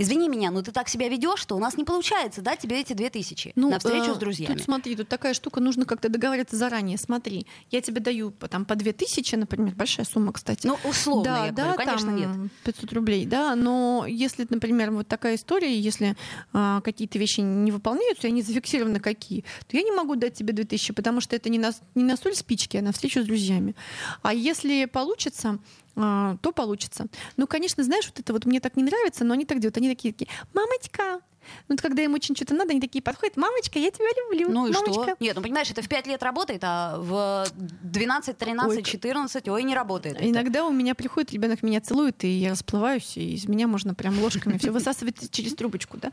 Извини 0.00 0.28
меня, 0.28 0.52
но 0.52 0.62
ты 0.62 0.70
так 0.70 0.88
себя 0.88 1.08
ведешь, 1.08 1.40
что 1.40 1.56
у 1.56 1.58
нас 1.58 1.76
не 1.76 1.82
получается, 1.82 2.40
да, 2.40 2.54
тебе 2.54 2.80
эти 2.80 2.92
две 2.92 3.10
тысячи 3.10 3.52
ну, 3.56 3.68
на 3.68 3.80
встречу 3.80 4.12
э, 4.12 4.14
с 4.14 4.16
друзьями. 4.16 4.54
Тут 4.54 4.62
смотри, 4.62 4.94
тут 4.94 5.08
такая 5.08 5.34
штука, 5.34 5.58
нужно 5.58 5.86
как-то 5.86 6.08
договариваться 6.08 6.54
заранее. 6.54 6.96
Смотри, 6.98 7.48
я 7.72 7.80
тебе 7.80 8.00
даю 8.00 8.30
там 8.30 8.64
по 8.64 8.76
две 8.76 8.92
тысячи, 8.92 9.34
например, 9.34 9.74
большая 9.74 10.06
сумма, 10.06 10.32
кстати. 10.32 10.68
Ну, 10.68 10.78
условно, 10.84 11.24
да, 11.24 11.46
я 11.46 11.52
да, 11.52 11.62
говорю, 11.64 11.78
конечно, 11.78 12.06
там 12.06 12.42
нет. 12.42 12.52
500 12.62 12.92
рублей, 12.92 13.26
да, 13.26 13.56
но 13.56 14.06
если, 14.08 14.46
например, 14.48 14.92
вот 14.92 15.08
такая 15.08 15.34
история, 15.34 15.76
если 15.76 16.14
а, 16.52 16.80
какие-то 16.82 17.18
вещи 17.18 17.40
не 17.40 17.72
выполняются, 17.72 18.28
и 18.28 18.30
они 18.30 18.42
зафиксированы 18.42 19.00
какие, 19.00 19.44
то 19.66 19.76
я 19.76 19.82
не 19.82 19.90
могу 19.90 20.14
дать 20.14 20.34
тебе 20.34 20.52
2000, 20.52 20.92
потому 20.92 21.20
что 21.20 21.34
это 21.34 21.48
не 21.48 21.58
на, 21.58 21.72
не 21.96 22.04
на 22.04 22.16
соль 22.16 22.36
спички, 22.36 22.76
а 22.76 22.82
на 22.82 22.92
встречу 22.92 23.24
с 23.24 23.26
друзьями. 23.26 23.74
А 24.22 24.32
если 24.32 24.84
получится, 24.84 25.58
то 25.98 26.52
получится. 26.52 27.06
Ну, 27.36 27.46
конечно, 27.46 27.82
знаешь, 27.82 28.06
вот 28.06 28.20
это 28.20 28.32
вот 28.32 28.46
мне 28.46 28.60
так 28.60 28.76
не 28.76 28.82
нравится, 28.82 29.24
но 29.24 29.34
они 29.34 29.44
так 29.44 29.58
делают. 29.60 29.76
Они 29.76 29.88
такие, 29.88 30.12
такие 30.12 30.30
мамочка, 30.54 31.20
ну, 31.68 31.74
вот 31.74 31.80
когда 31.80 32.02
им 32.02 32.14
очень 32.14 32.34
что-то 32.36 32.54
надо, 32.54 32.70
они 32.70 32.80
такие 32.80 33.02
подходят, 33.02 33.36
мамочка, 33.36 33.78
я 33.78 33.90
тебя 33.90 34.06
люблю. 34.16 34.50
Ну 34.50 34.66
и 34.66 34.72
мамочка. 34.72 35.02
что? 35.02 35.16
Нет, 35.20 35.36
ну 35.36 35.42
понимаешь, 35.42 35.70
это 35.70 35.82
в 35.82 35.88
5 35.88 36.06
лет 36.06 36.22
работает, 36.22 36.60
а 36.64 36.98
в 36.98 37.46
12, 37.82 38.36
13, 38.36 38.76
ой, 38.76 38.82
14, 38.82 39.48
ой, 39.48 39.62
не 39.62 39.74
работает. 39.74 40.16
Иногда 40.20 40.60
это. 40.60 40.68
у 40.68 40.72
меня 40.72 40.94
приходит, 40.94 41.32
ребенок 41.32 41.62
меня 41.62 41.80
целует, 41.80 42.22
и 42.24 42.28
я 42.28 42.50
расплываюсь, 42.50 43.16
и 43.16 43.34
из 43.34 43.46
меня 43.46 43.66
можно 43.66 43.94
прям 43.94 44.18
ложками 44.20 44.58
все 44.58 44.70
высасывать 44.70 45.30
через 45.30 45.54
трубочку, 45.54 45.96
да. 45.96 46.12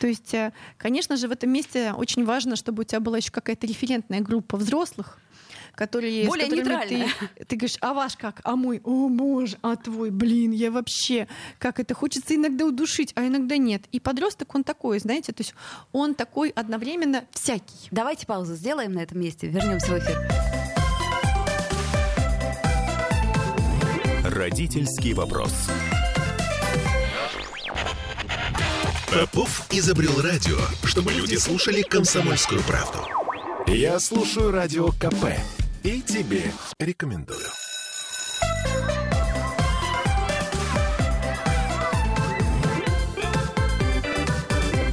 То 0.00 0.06
есть, 0.06 0.34
э, 0.34 0.52
конечно 0.78 1.16
же, 1.16 1.28
в 1.28 1.32
этом 1.32 1.50
месте 1.50 1.92
очень 1.96 2.24
важно, 2.24 2.56
чтобы 2.56 2.82
у 2.82 2.84
тебя 2.84 3.00
была 3.00 3.18
еще 3.18 3.30
какая-то 3.30 3.66
референтная 3.66 4.20
группа 4.20 4.56
взрослых, 4.56 5.18
которые 5.74 6.26
более 6.26 6.48
нейтральные. 6.48 7.06
Ты, 7.38 7.44
ты 7.44 7.56
говоришь, 7.56 7.78
а 7.80 7.94
ваш 7.94 8.16
как, 8.16 8.40
а 8.44 8.56
мой, 8.56 8.80
о 8.84 9.08
боже, 9.08 9.56
а 9.62 9.76
твой, 9.76 10.10
блин, 10.10 10.52
я 10.52 10.70
вообще, 10.70 11.28
как 11.58 11.80
это 11.80 11.94
хочется 11.94 12.34
иногда 12.34 12.66
удушить, 12.66 13.12
а 13.14 13.26
иногда 13.26 13.56
нет. 13.56 13.82
И 13.92 14.00
подросток 14.00 14.54
он 14.54 14.64
такой, 14.64 14.98
знаете, 14.98 15.32
то 15.32 15.40
есть 15.40 15.54
он 15.92 16.14
такой 16.14 16.50
одновременно 16.50 17.24
всякий. 17.32 17.88
Давайте 17.90 18.26
паузу 18.26 18.54
сделаем 18.54 18.92
на 18.92 19.00
этом 19.00 19.20
месте, 19.20 19.48
вернемся 19.48 19.86
в 19.88 19.98
эфир. 19.98 20.18
Родительский 24.24 25.12
вопрос. 25.14 25.52
Попов 29.12 29.66
изобрел 29.70 30.22
радио, 30.22 30.58
чтобы 30.84 31.12
люди 31.12 31.36
слушали 31.36 31.82
комсомольскую 31.82 32.62
правду. 32.62 33.06
Я 33.66 34.00
слушаю 34.00 34.50
радио 34.50 34.88
КП 34.88 35.36
и 35.84 36.00
тебе 36.00 36.44
рекомендую. 36.78 37.48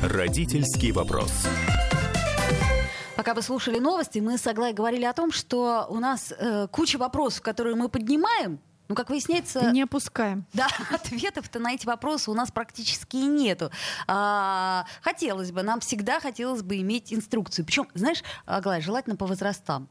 Родительский 0.01 0.91
вопрос. 0.91 1.31
Пока 3.15 3.33
вы 3.33 3.41
слушали 3.41 3.79
новости, 3.79 4.19
мы 4.19 4.37
с 4.37 4.47
Аглай 4.47 4.73
говорили 4.73 5.05
о 5.05 5.13
том, 5.13 5.31
что 5.31 5.85
у 5.89 5.99
нас 5.99 6.33
э, 6.35 6.67
куча 6.71 6.97
вопросов, 6.97 7.41
которые 7.41 7.75
мы 7.75 7.89
поднимаем, 7.89 8.59
ну, 8.87 8.95
как 8.95 9.09
выясняется... 9.09 9.71
Не 9.71 9.83
опускаем. 9.83 10.45
Да, 10.53 10.67
ответов-то 10.91 11.59
на 11.59 11.73
эти 11.73 11.85
вопросы 11.85 12.31
у 12.31 12.33
нас 12.33 12.51
практически 12.51 13.17
нету. 13.17 13.69
А, 14.07 14.85
хотелось 15.01 15.51
бы, 15.51 15.61
нам 15.61 15.79
всегда 15.81 16.19
хотелось 16.19 16.63
бы 16.63 16.77
иметь 16.77 17.13
инструкцию. 17.13 17.65
Причем, 17.65 17.87
знаешь, 17.93 18.23
Аглая, 18.47 18.81
желательно 18.81 19.15
по 19.15 19.27
возрастам. 19.27 19.87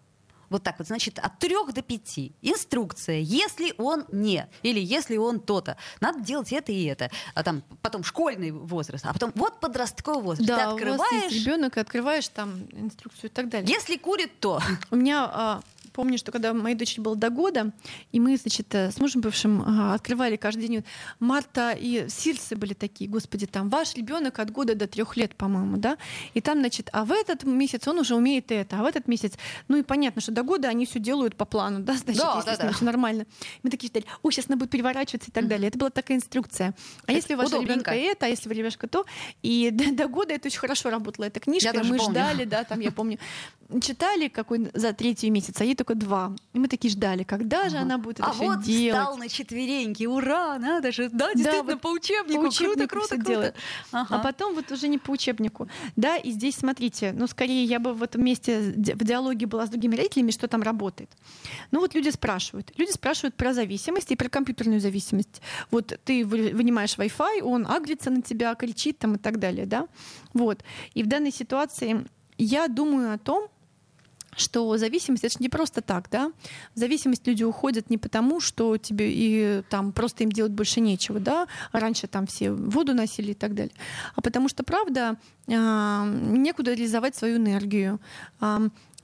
Вот 0.50 0.62
так 0.62 0.78
вот, 0.78 0.86
значит, 0.86 1.18
от 1.18 1.38
трех 1.38 1.72
до 1.72 1.82
пяти. 1.82 2.32
Инструкция. 2.42 3.20
Если 3.20 3.74
он 3.78 4.06
не, 4.12 4.48
или 4.62 4.80
если 4.80 5.16
он 5.16 5.40
то-то, 5.40 5.76
надо 6.00 6.20
делать 6.20 6.52
это 6.52 6.72
и 6.72 6.84
это. 6.84 7.10
А 7.34 7.42
там 7.42 7.62
потом 7.82 8.04
школьный 8.04 8.50
возраст, 8.50 9.04
а 9.06 9.12
потом 9.12 9.32
вот 9.34 9.60
подростковый 9.60 10.22
возраст. 10.22 10.48
Да, 10.48 10.56
Ты 10.56 10.62
открываешь... 10.62 11.00
у 11.00 11.14
вас 11.14 11.22
есть 11.24 11.46
ребенок, 11.46 11.76
открываешь 11.76 12.28
там 12.28 12.66
инструкцию 12.72 13.30
и 13.30 13.32
так 13.32 13.48
далее. 13.48 13.68
Если 13.68 13.96
курит, 13.96 14.38
то. 14.40 14.60
У 14.90 14.96
меня 14.96 15.30
а, 15.30 15.60
помню, 15.90 16.18
что 16.18 16.32
когда 16.32 16.52
моей 16.52 16.76
дочери 16.76 17.00
было 17.00 17.16
до 17.16 17.30
года, 17.30 17.72
и 18.12 18.20
мы, 18.20 18.36
значит, 18.36 18.74
э, 18.74 18.90
с 18.90 18.98
мужем 18.98 19.20
бывшим 19.20 19.62
а, 19.66 19.94
открывали 19.94 20.36
каждый 20.36 20.68
день 20.68 20.84
марта, 21.20 21.72
и 21.72 22.06
сирсы 22.08 22.56
были 22.56 22.74
такие, 22.74 23.08
господи, 23.08 23.46
там 23.46 23.68
ваш 23.68 23.94
ребенок 23.94 24.38
от 24.38 24.50
года 24.50 24.74
до 24.74 24.86
трех 24.86 25.16
лет, 25.16 25.34
по-моему, 25.34 25.76
да, 25.76 25.98
и 26.34 26.40
там, 26.40 26.58
значит, 26.58 26.90
а 26.92 27.04
в 27.04 27.12
этот 27.12 27.44
месяц 27.44 27.86
он 27.88 27.98
уже 27.98 28.14
умеет 28.14 28.50
это, 28.52 28.78
а 28.80 28.82
в 28.82 28.86
этот 28.86 29.08
месяц, 29.08 29.34
ну 29.68 29.76
и 29.76 29.82
понятно, 29.82 30.20
что 30.20 30.32
до 30.32 30.42
года 30.42 30.68
они 30.68 30.86
все 30.86 30.98
делают 30.98 31.36
по 31.36 31.44
плану, 31.44 31.80
да, 31.80 31.94
значит, 31.96 32.22
да, 32.22 32.34
если 32.36 32.62
да, 32.62 32.68
да. 32.68 32.72
все 32.72 32.84
нормально. 32.84 33.26
Мы 33.62 33.70
такие 33.70 33.88
ждали, 33.88 34.06
о, 34.22 34.30
сейчас 34.30 34.46
она 34.48 34.56
будет 34.56 34.70
переворачиваться 34.70 35.30
и 35.30 35.32
так 35.32 35.48
далее. 35.48 35.68
Это 35.68 35.78
была 35.78 35.90
такая 35.90 36.16
инструкция. 36.16 36.74
А 37.06 37.12
если 37.12 37.34
у 37.34 37.36
вашего 37.38 37.62
ребенка 37.62 37.92
это, 37.92 38.26
а 38.26 38.28
если 38.28 38.48
у 38.48 38.52
ребенка 38.52 38.86
то, 38.88 39.04
и 39.42 39.70
до, 39.72 39.92
до 39.92 40.08
года 40.08 40.34
это 40.34 40.48
очень 40.48 40.58
хорошо 40.58 40.90
работало, 40.90 41.26
эта 41.26 41.40
книжка, 41.40 41.72
мы 41.74 41.98
помню. 41.98 42.12
ждали, 42.12 42.44
да, 42.44 42.64
там 42.64 42.80
я 42.80 42.90
помню, 42.90 43.18
читали 43.82 44.28
какой 44.28 44.70
за 44.72 44.92
третий 44.92 45.28
месяц, 45.30 45.60
а 45.60 45.64
ей 45.64 45.74
только 45.74 45.94
два. 45.94 46.34
И 46.54 46.58
мы 46.58 46.68
такие 46.68 46.90
ждали, 46.90 47.22
когда 47.22 47.68
же 47.68 47.76
ага. 47.76 47.84
она 47.84 47.98
будет 47.98 48.20
это 48.20 48.28
а 48.28 48.32
все 48.32 48.44
вот 48.44 48.62
делать. 48.62 49.00
встал 49.00 49.18
на 49.18 49.28
четвереньки, 49.28 50.04
ура, 50.04 50.58
надо 50.58 50.90
же, 50.90 51.10
да, 51.10 51.32
действительно, 51.34 51.64
да, 51.64 51.72
вот 51.74 51.80
по 51.82 51.88
учебнику, 51.88 52.42
по 52.42 52.48
учебнику 52.48 52.88
круто, 52.88 53.16
круто, 53.16 53.24
круто. 53.24 53.54
Ага. 53.92 54.16
А 54.16 54.18
потом 54.20 54.54
вот 54.54 54.72
уже 54.72 54.88
не 54.88 54.96
по 54.96 55.10
учебнику. 55.10 55.68
Да, 55.96 56.16
и 56.16 56.30
здесь, 56.30 56.56
смотрите, 56.56 57.12
ну, 57.12 57.26
скорее 57.26 57.64
я 57.64 57.78
бы 57.78 57.92
в 57.92 58.02
этом 58.02 58.24
месте 58.24 58.72
в 58.74 59.04
диалоге 59.04 59.46
была 59.46 59.66
с 59.66 59.70
другими 59.70 59.96
родителями, 59.96 60.30
что 60.30 60.48
там 60.48 60.62
работает. 60.62 61.10
Ну, 61.70 61.80
вот 61.80 61.94
люди 61.94 62.08
спрашивают. 62.08 62.72
Люди 62.78 62.92
спрашивают 62.92 63.34
про 63.34 63.52
зависимость 63.52 64.10
и 64.10 64.16
про 64.16 64.30
компьютерную 64.30 64.80
зависимость. 64.80 65.42
Вот 65.70 65.98
ты 66.04 66.24
вынимаешь 66.24 66.96
Wi-Fi, 66.96 67.42
он 67.42 67.66
агрится 67.66 68.10
на 68.10 68.22
тебя, 68.22 68.54
кричит 68.54 68.98
там 68.98 69.16
и 69.16 69.18
так 69.18 69.38
далее, 69.38 69.66
да. 69.66 69.88
Вот. 70.32 70.64
И 70.94 71.02
в 71.02 71.06
данной 71.06 71.32
ситуации 71.32 72.06
я 72.38 72.68
думаю 72.68 73.12
о 73.12 73.18
том, 73.18 73.48
что 74.38 74.76
зависимость 74.76 75.24
это 75.24 75.34
же 75.34 75.38
не 75.40 75.48
просто 75.48 75.80
так, 75.80 76.08
да. 76.10 76.32
В 76.74 76.78
зависимость 76.78 77.26
люди 77.26 77.44
уходят 77.44 77.90
не 77.90 77.98
потому, 77.98 78.40
что 78.40 78.76
тебе 78.76 79.10
и 79.10 79.62
там 79.68 79.92
просто 79.92 80.24
им 80.24 80.32
делать 80.32 80.52
больше 80.52 80.80
нечего, 80.80 81.20
да. 81.20 81.46
Раньше 81.72 82.06
там 82.06 82.26
все 82.26 82.52
воду 82.52 82.94
носили 82.94 83.32
и 83.32 83.34
так 83.34 83.54
далее, 83.54 83.74
а 84.14 84.20
потому 84.20 84.48
что 84.48 84.62
правда 84.62 85.16
а, 85.48 86.06
некуда 86.06 86.72
реализовать 86.72 87.16
свою 87.16 87.36
энергию 87.36 88.00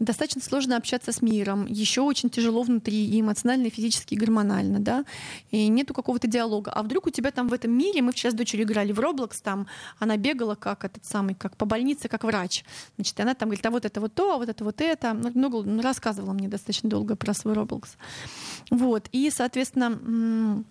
достаточно 0.00 0.42
сложно 0.42 0.76
общаться 0.76 1.12
с 1.12 1.22
миром, 1.22 1.66
еще 1.66 2.00
очень 2.00 2.30
тяжело 2.30 2.62
внутри, 2.62 3.06
и 3.06 3.20
эмоционально, 3.20 3.66
и 3.66 3.70
физически, 3.70 4.14
и 4.14 4.16
гормонально, 4.16 4.80
да, 4.80 5.04
и 5.50 5.68
нету 5.68 5.94
какого-то 5.94 6.26
диалога. 6.26 6.72
А 6.72 6.82
вдруг 6.82 7.06
у 7.06 7.10
тебя 7.10 7.30
там 7.30 7.48
в 7.48 7.52
этом 7.52 7.70
мире, 7.70 8.02
мы 8.02 8.12
вчера 8.12 8.32
с 8.32 8.34
дочерью 8.34 8.66
играли 8.66 8.92
в 8.92 8.98
Roblox, 8.98 9.40
там 9.42 9.66
она 9.98 10.16
бегала 10.16 10.56
как 10.56 10.84
этот 10.84 11.04
самый, 11.04 11.34
как 11.34 11.56
по 11.56 11.64
больнице, 11.64 12.08
как 12.08 12.24
врач. 12.24 12.64
Значит, 12.96 13.18
она 13.20 13.34
там 13.34 13.48
говорит, 13.48 13.66
а 13.66 13.70
вот 13.70 13.84
это 13.84 14.00
вот 14.00 14.14
то, 14.14 14.34
а 14.34 14.38
вот 14.38 14.48
это 14.48 14.64
вот 14.64 14.80
это. 14.80 15.12
Ну, 15.14 15.30
много 15.34 15.62
ну, 15.62 15.80
рассказывала 15.80 16.32
мне 16.32 16.48
достаточно 16.48 16.88
долго 16.88 17.16
про 17.16 17.32
свой 17.34 17.54
Roblox. 17.54 17.90
Вот, 18.70 19.08
и, 19.12 19.30
соответственно, 19.30 20.64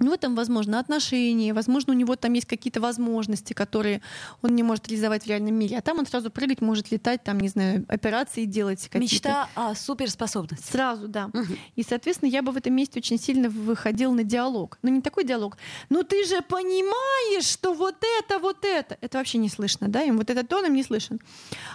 ну, 0.00 0.10
в 0.10 0.14
этом, 0.14 0.34
возможно, 0.34 0.78
отношения, 0.78 1.52
возможно, 1.52 1.92
у 1.92 1.96
него 1.96 2.16
там 2.16 2.32
есть 2.32 2.46
какие-то 2.46 2.80
возможности, 2.80 3.52
которые 3.52 4.00
он 4.42 4.54
не 4.54 4.62
может 4.62 4.88
реализовать 4.88 5.24
в 5.24 5.26
реальном 5.26 5.54
мире. 5.54 5.78
А 5.78 5.82
там 5.82 5.98
он 5.98 6.06
сразу 6.06 6.30
прыгать 6.30 6.60
может, 6.60 6.90
летать, 6.90 7.22
там, 7.22 7.38
не 7.38 7.48
знаю, 7.48 7.84
операции 7.88 8.46
делать. 8.46 8.88
Какие-то. 8.88 9.14
Мечта 9.14 9.48
о 9.54 9.74
суперспособности. 9.74 10.70
Сразу, 10.70 11.06
да. 11.06 11.26
Угу. 11.26 11.54
И, 11.76 11.82
соответственно, 11.82 12.30
я 12.30 12.42
бы 12.42 12.52
в 12.52 12.56
этом 12.56 12.72
месте 12.74 12.98
очень 12.98 13.18
сильно 13.18 13.50
выходил 13.50 14.12
на 14.12 14.24
диалог. 14.24 14.78
Но 14.82 14.88
не 14.88 15.02
такой 15.02 15.24
диалог. 15.24 15.58
Ну, 15.90 16.02
ты 16.02 16.24
же 16.24 16.40
понимаешь, 16.42 17.44
что 17.44 17.74
вот 17.74 17.96
это, 18.20 18.38
вот 18.38 18.64
это. 18.64 18.96
Это 19.00 19.18
вообще 19.18 19.38
не 19.38 19.48
слышно, 19.48 19.88
да? 19.88 20.02
Им 20.02 20.16
вот 20.16 20.30
этот 20.30 20.48
тон 20.48 20.64
им 20.66 20.74
не 20.74 20.82
слышен. 20.82 21.20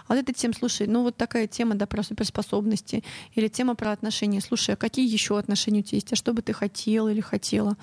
А 0.08 0.14
вот 0.14 0.18
эта 0.18 0.34
тема, 0.34 0.54
слушай, 0.58 0.88
ну, 0.88 1.04
вот 1.04 1.16
такая 1.16 1.48
тема, 1.48 1.76
да, 1.76 1.86
про 1.86 2.02
суперспособности. 2.02 3.04
Или 3.36 3.48
тема 3.48 3.76
про 3.76 3.92
отношения. 3.92 4.42
Слушай, 4.42 4.74
а 4.74 4.78
какие 4.78 5.08
еще 5.08 5.38
отношения 5.38 5.82
у 5.82 5.84
тебя 5.84 5.98
есть? 5.98 6.12
А 6.12 6.16
что 6.16 6.34
бы 6.34 6.42
ты 6.42 6.54
хотел 6.54 7.08
или 7.08 7.22
хотела? 7.22 7.78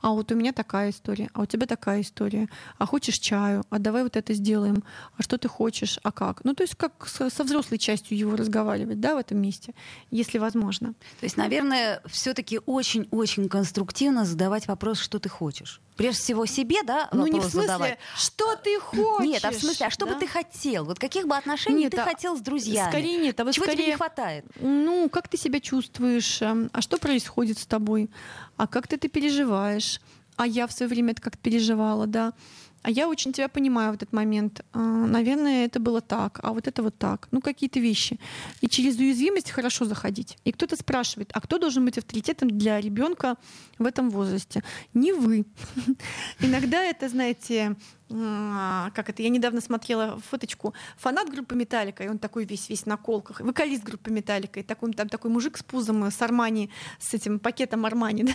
А 0.00 0.10
вот 0.10 0.32
у 0.32 0.34
меня 0.34 0.52
такая 0.52 0.90
история, 0.90 1.30
а 1.34 1.42
у 1.42 1.46
тебя 1.46 1.66
такая 1.66 2.00
история, 2.00 2.48
а 2.78 2.86
хочешь 2.86 3.18
чаю, 3.18 3.64
а 3.70 3.78
давай 3.78 4.02
вот 4.02 4.16
это 4.16 4.34
сделаем, 4.34 4.82
а 5.16 5.22
что 5.22 5.38
ты 5.38 5.48
хочешь, 5.48 5.98
а 6.02 6.12
как? 6.12 6.44
Ну, 6.44 6.54
то 6.54 6.62
есть 6.62 6.74
как 6.74 7.06
со 7.06 7.44
взрослой 7.44 7.78
частью 7.78 8.18
его 8.18 8.36
разговаривать, 8.36 9.00
да, 9.00 9.14
в 9.14 9.18
этом 9.18 9.38
месте, 9.38 9.74
если 10.10 10.38
возможно. 10.38 10.94
То 11.20 11.24
есть, 11.24 11.36
наверное, 11.36 12.02
все-таки 12.06 12.60
очень-очень 12.66 13.48
конструктивно 13.48 14.24
задавать 14.24 14.68
вопрос, 14.68 14.98
что 14.98 15.18
ты 15.18 15.28
хочешь. 15.28 15.80
Прежде 15.98 16.22
всего 16.22 16.46
себе, 16.46 16.84
да, 16.84 17.08
ну, 17.12 17.26
не 17.26 17.40
в 17.40 17.42
смысле, 17.42 17.60
задавать. 17.62 17.98
что 18.16 18.54
ты 18.54 18.78
хочешь. 18.78 19.26
Нет, 19.26 19.44
а 19.44 19.50
в 19.50 19.54
смысле, 19.54 19.86
а 19.86 19.90
что 19.90 20.06
да? 20.06 20.14
бы 20.14 20.20
ты 20.20 20.28
хотел? 20.28 20.84
Вот 20.84 21.00
каких 21.00 21.26
бы 21.26 21.36
отношений 21.36 21.82
нет, 21.84 21.90
ты 21.90 21.98
а, 21.98 22.04
хотел 22.04 22.36
с 22.36 22.40
друзьями? 22.40 22.88
Скорее 22.88 23.18
нет, 23.18 23.40
а 23.40 23.44
вот 23.44 23.52
Чего 23.52 23.64
скорее, 23.64 23.82
тебе 23.82 23.90
не 23.92 23.96
хватает? 23.96 24.44
Ну, 24.60 25.08
как 25.08 25.26
ты 25.26 25.36
себя 25.36 25.58
чувствуешь? 25.58 26.40
Эм, 26.40 26.70
а 26.72 26.82
что 26.82 26.98
происходит 26.98 27.58
с 27.58 27.66
тобой? 27.66 28.10
А 28.56 28.68
как 28.68 28.86
ты 28.86 28.94
это 28.94 29.08
переживаешь? 29.08 29.77
А 30.36 30.46
я 30.46 30.66
в 30.66 30.72
свое 30.72 30.88
время 30.88 31.12
это 31.12 31.22
как-то 31.22 31.42
переживала, 31.42 32.06
да. 32.06 32.32
А 32.82 32.90
я 32.90 33.08
очень 33.08 33.32
тебя 33.32 33.48
понимаю 33.48 33.92
в 33.92 33.96
этот 33.96 34.12
момент. 34.12 34.64
А, 34.72 34.78
наверное, 34.78 35.66
это 35.66 35.80
было 35.80 36.00
так, 36.00 36.38
а 36.42 36.52
вот 36.52 36.68
это 36.68 36.82
вот 36.82 36.96
так. 36.96 37.28
Ну, 37.32 37.40
какие-то 37.40 37.80
вещи. 37.80 38.20
И 38.60 38.68
через 38.68 38.96
уязвимость 38.98 39.50
хорошо 39.50 39.84
заходить. 39.84 40.38
И 40.44 40.52
кто-то 40.52 40.76
спрашивает, 40.76 41.30
а 41.34 41.40
кто 41.40 41.58
должен 41.58 41.84
быть 41.84 41.98
авторитетом 41.98 42.48
для 42.48 42.80
ребенка 42.80 43.36
в 43.78 43.86
этом 43.86 44.10
возрасте? 44.10 44.62
Не 44.94 45.12
вы. 45.12 45.44
Иногда 46.40 46.84
это, 46.84 47.08
знаете, 47.08 47.76
как 48.08 49.10
это, 49.10 49.22
я 49.22 49.28
недавно 49.28 49.60
смотрела 49.60 50.18
фоточку, 50.30 50.72
фанат 50.96 51.28
группы 51.28 51.54
Металлика, 51.54 52.04
и 52.04 52.08
он 52.08 52.18
такой 52.18 52.44
весь 52.44 52.68
весь 52.70 52.86
на 52.86 52.96
колках, 52.96 53.40
вокалист 53.40 53.84
группы 53.84 54.10
Металлика, 54.10 54.60
и 54.60 54.62
такой, 54.62 54.92
там 54.92 55.08
такой 55.08 55.30
мужик 55.30 55.58
с 55.58 55.62
пузом, 55.62 56.04
э, 56.04 56.10
с 56.10 56.22
Армани, 56.22 56.70
с 56.98 57.12
этим 57.12 57.38
пакетом 57.38 57.84
Армани, 57.84 58.22
да? 58.24 58.32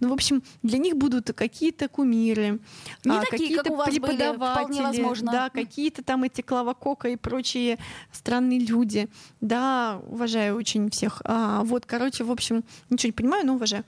Ну, 0.00 0.10
в 0.10 0.12
общем, 0.12 0.42
для 0.62 0.78
них 0.78 0.96
будут 0.96 1.32
какие-то 1.32 1.88
кумиры, 1.88 2.60
Не 3.04 3.16
а, 3.16 3.22
такие, 3.22 3.56
какие-то 3.56 3.84
преподаватели, 3.84 4.82
возможно. 4.82 5.32
да, 5.32 5.50
какие-то 5.50 6.04
там 6.04 6.22
эти 6.22 6.42
Клава 6.42 6.74
Кока 6.74 7.08
и 7.08 7.16
прочие 7.16 7.78
странные 8.12 8.60
люди, 8.60 9.08
да, 9.40 10.00
уважаю 10.08 10.56
очень 10.56 10.88
всех. 10.90 11.20
А, 11.24 11.64
вот, 11.64 11.84
короче, 11.84 12.22
в 12.22 12.30
общем, 12.30 12.62
ничего 12.90 13.08
не 13.08 13.12
понимаю, 13.12 13.46
но 13.46 13.54
уважаю. 13.54 13.84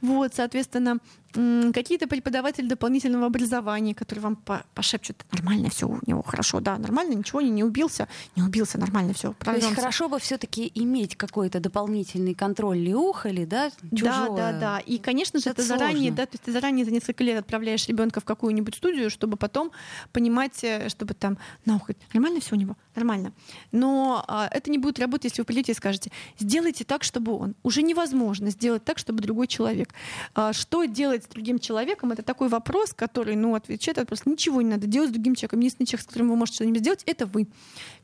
Вот, 0.00 0.34
соответственно, 0.34 0.98
какие-то 1.32 2.06
преподаватели 2.06 2.66
дополнительного 2.66 3.26
образования, 3.26 3.94
которые 3.94 4.22
вам 4.22 4.38
пошепчут, 4.74 5.24
нормально 5.32 5.70
все 5.70 5.88
у 5.88 5.98
него 6.06 6.22
хорошо, 6.22 6.60
да, 6.60 6.78
нормально, 6.78 7.14
ничего 7.14 7.40
не, 7.40 7.50
не 7.50 7.64
убился, 7.64 8.08
не 8.36 8.42
убился, 8.42 8.78
нормально 8.78 9.14
все. 9.14 9.34
То 9.38 9.52
есть 9.52 9.74
хорошо 9.74 10.08
бы 10.08 10.18
все-таки 10.18 10.70
иметь 10.74 11.16
какой-то 11.16 11.60
дополнительный 11.60 12.34
контроль 12.34 12.78
ли 12.78 12.94
ухо, 12.94 13.28
ли, 13.28 13.46
да, 13.46 13.70
чужое. 13.90 14.28
Да, 14.30 14.52
да, 14.52 14.60
да. 14.60 14.78
И, 14.80 14.98
конечно 14.98 15.38
же, 15.40 15.50
это, 15.50 15.62
это 15.62 15.68
заранее, 15.68 16.10
да, 16.10 16.26
то 16.26 16.32
есть 16.34 16.44
ты 16.44 16.52
заранее 16.52 16.84
за 16.84 16.90
несколько 16.90 17.24
лет 17.24 17.38
отправляешь 17.38 17.86
ребенка 17.88 18.20
в 18.20 18.24
какую-нибудь 18.24 18.74
студию, 18.74 19.10
чтобы 19.10 19.36
потом 19.36 19.72
понимать, 20.12 20.62
э, 20.64 20.88
чтобы 20.88 21.14
там 21.14 21.38
на 21.64 21.76
ухо, 21.76 21.94
нормально 22.12 22.40
все 22.40 22.54
у 22.54 22.58
него, 22.58 22.76
нормально. 22.94 23.32
Но 23.72 24.24
а, 24.26 24.48
это 24.50 24.70
не 24.70 24.78
будет 24.78 24.98
работать, 24.98 25.24
если 25.24 25.42
вы 25.42 25.46
придете 25.46 25.72
и 25.72 25.74
скажете, 25.74 26.10
сделайте 26.38 26.84
так, 26.84 27.02
чтобы 27.04 27.32
он. 27.32 27.54
Уже 27.62 27.82
невозможно 27.82 28.50
сделать 28.50 28.84
так, 28.84 28.98
чтобы 28.98 29.20
другой 29.22 29.46
человек. 29.46 29.94
А, 30.34 30.52
что 30.52 30.84
делать 30.84 31.19
делать 31.20 31.24
с 31.24 31.28
другим 31.28 31.58
человеком, 31.58 32.12
это 32.12 32.22
такой 32.22 32.48
вопрос, 32.48 32.92
который, 32.94 33.36
ну, 33.36 33.54
отвечает 33.54 33.96
на 33.96 34.02
вопрос, 34.02 34.26
ничего 34.26 34.62
не 34.62 34.70
надо 34.70 34.86
делать 34.86 35.10
с 35.10 35.12
другим 35.12 35.34
человеком. 35.34 35.60
Единственный 35.60 35.86
человек, 35.86 36.04
с 36.04 36.06
которым 36.06 36.30
вы 36.30 36.36
можете 36.36 36.56
что-нибудь 36.56 36.80
сделать, 36.80 37.02
это 37.06 37.26
вы. 37.26 37.48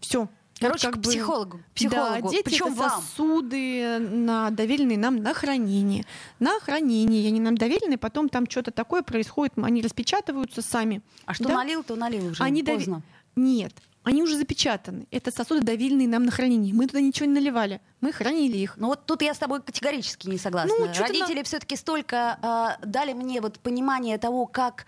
Все. 0.00 0.28
Короче, 0.58 0.86
вот 0.86 0.94
как 0.94 1.02
к 1.02 1.06
психологу. 1.06 1.60
психологу. 1.74 2.28
Да, 2.28 2.30
дети 2.30 2.44
Причем 2.44 2.68
это 2.68 2.76
вам. 2.76 3.02
сосуды, 3.02 3.98
на, 3.98 4.50
доверенные 4.50 4.96
нам 4.96 5.16
на 5.16 5.34
хранение. 5.34 6.04
На 6.38 6.58
хранение. 6.60 7.28
Они 7.28 7.40
нам 7.40 7.58
доверены, 7.58 7.98
потом 7.98 8.30
там 8.30 8.48
что-то 8.48 8.70
такое 8.70 9.02
происходит, 9.02 9.52
они 9.56 9.82
распечатываются 9.82 10.62
сами. 10.62 11.02
А 11.26 11.34
что 11.34 11.48
да? 11.48 11.56
налил, 11.56 11.82
то 11.82 11.94
налил 11.94 12.28
уже. 12.28 12.42
Они 12.42 12.62
поздно. 12.62 12.96
Дов... 12.96 13.02
Нет 13.36 13.74
они 14.06 14.22
уже 14.22 14.36
запечатаны. 14.36 15.08
Это 15.10 15.32
сосуды 15.32 15.62
доверенные 15.62 16.06
нам 16.06 16.26
на 16.26 16.30
хранение. 16.30 16.72
Мы 16.72 16.86
туда 16.86 17.00
ничего 17.00 17.26
не 17.26 17.32
наливали. 17.32 17.80
Мы 18.00 18.12
хранили 18.12 18.56
их. 18.56 18.76
Ну 18.76 18.86
вот 18.86 19.04
тут 19.04 19.20
я 19.20 19.34
с 19.34 19.38
тобой 19.38 19.60
категорически 19.60 20.28
не 20.28 20.38
согласна. 20.38 20.72
Ну, 20.78 20.86
Родители 20.96 21.38
на... 21.38 21.42
все-таки 21.42 21.74
столько 21.74 22.38
э, 22.80 22.86
дали 22.86 23.14
мне 23.14 23.40
вот 23.40 23.58
понимание 23.58 24.16
того, 24.18 24.46
как 24.46 24.86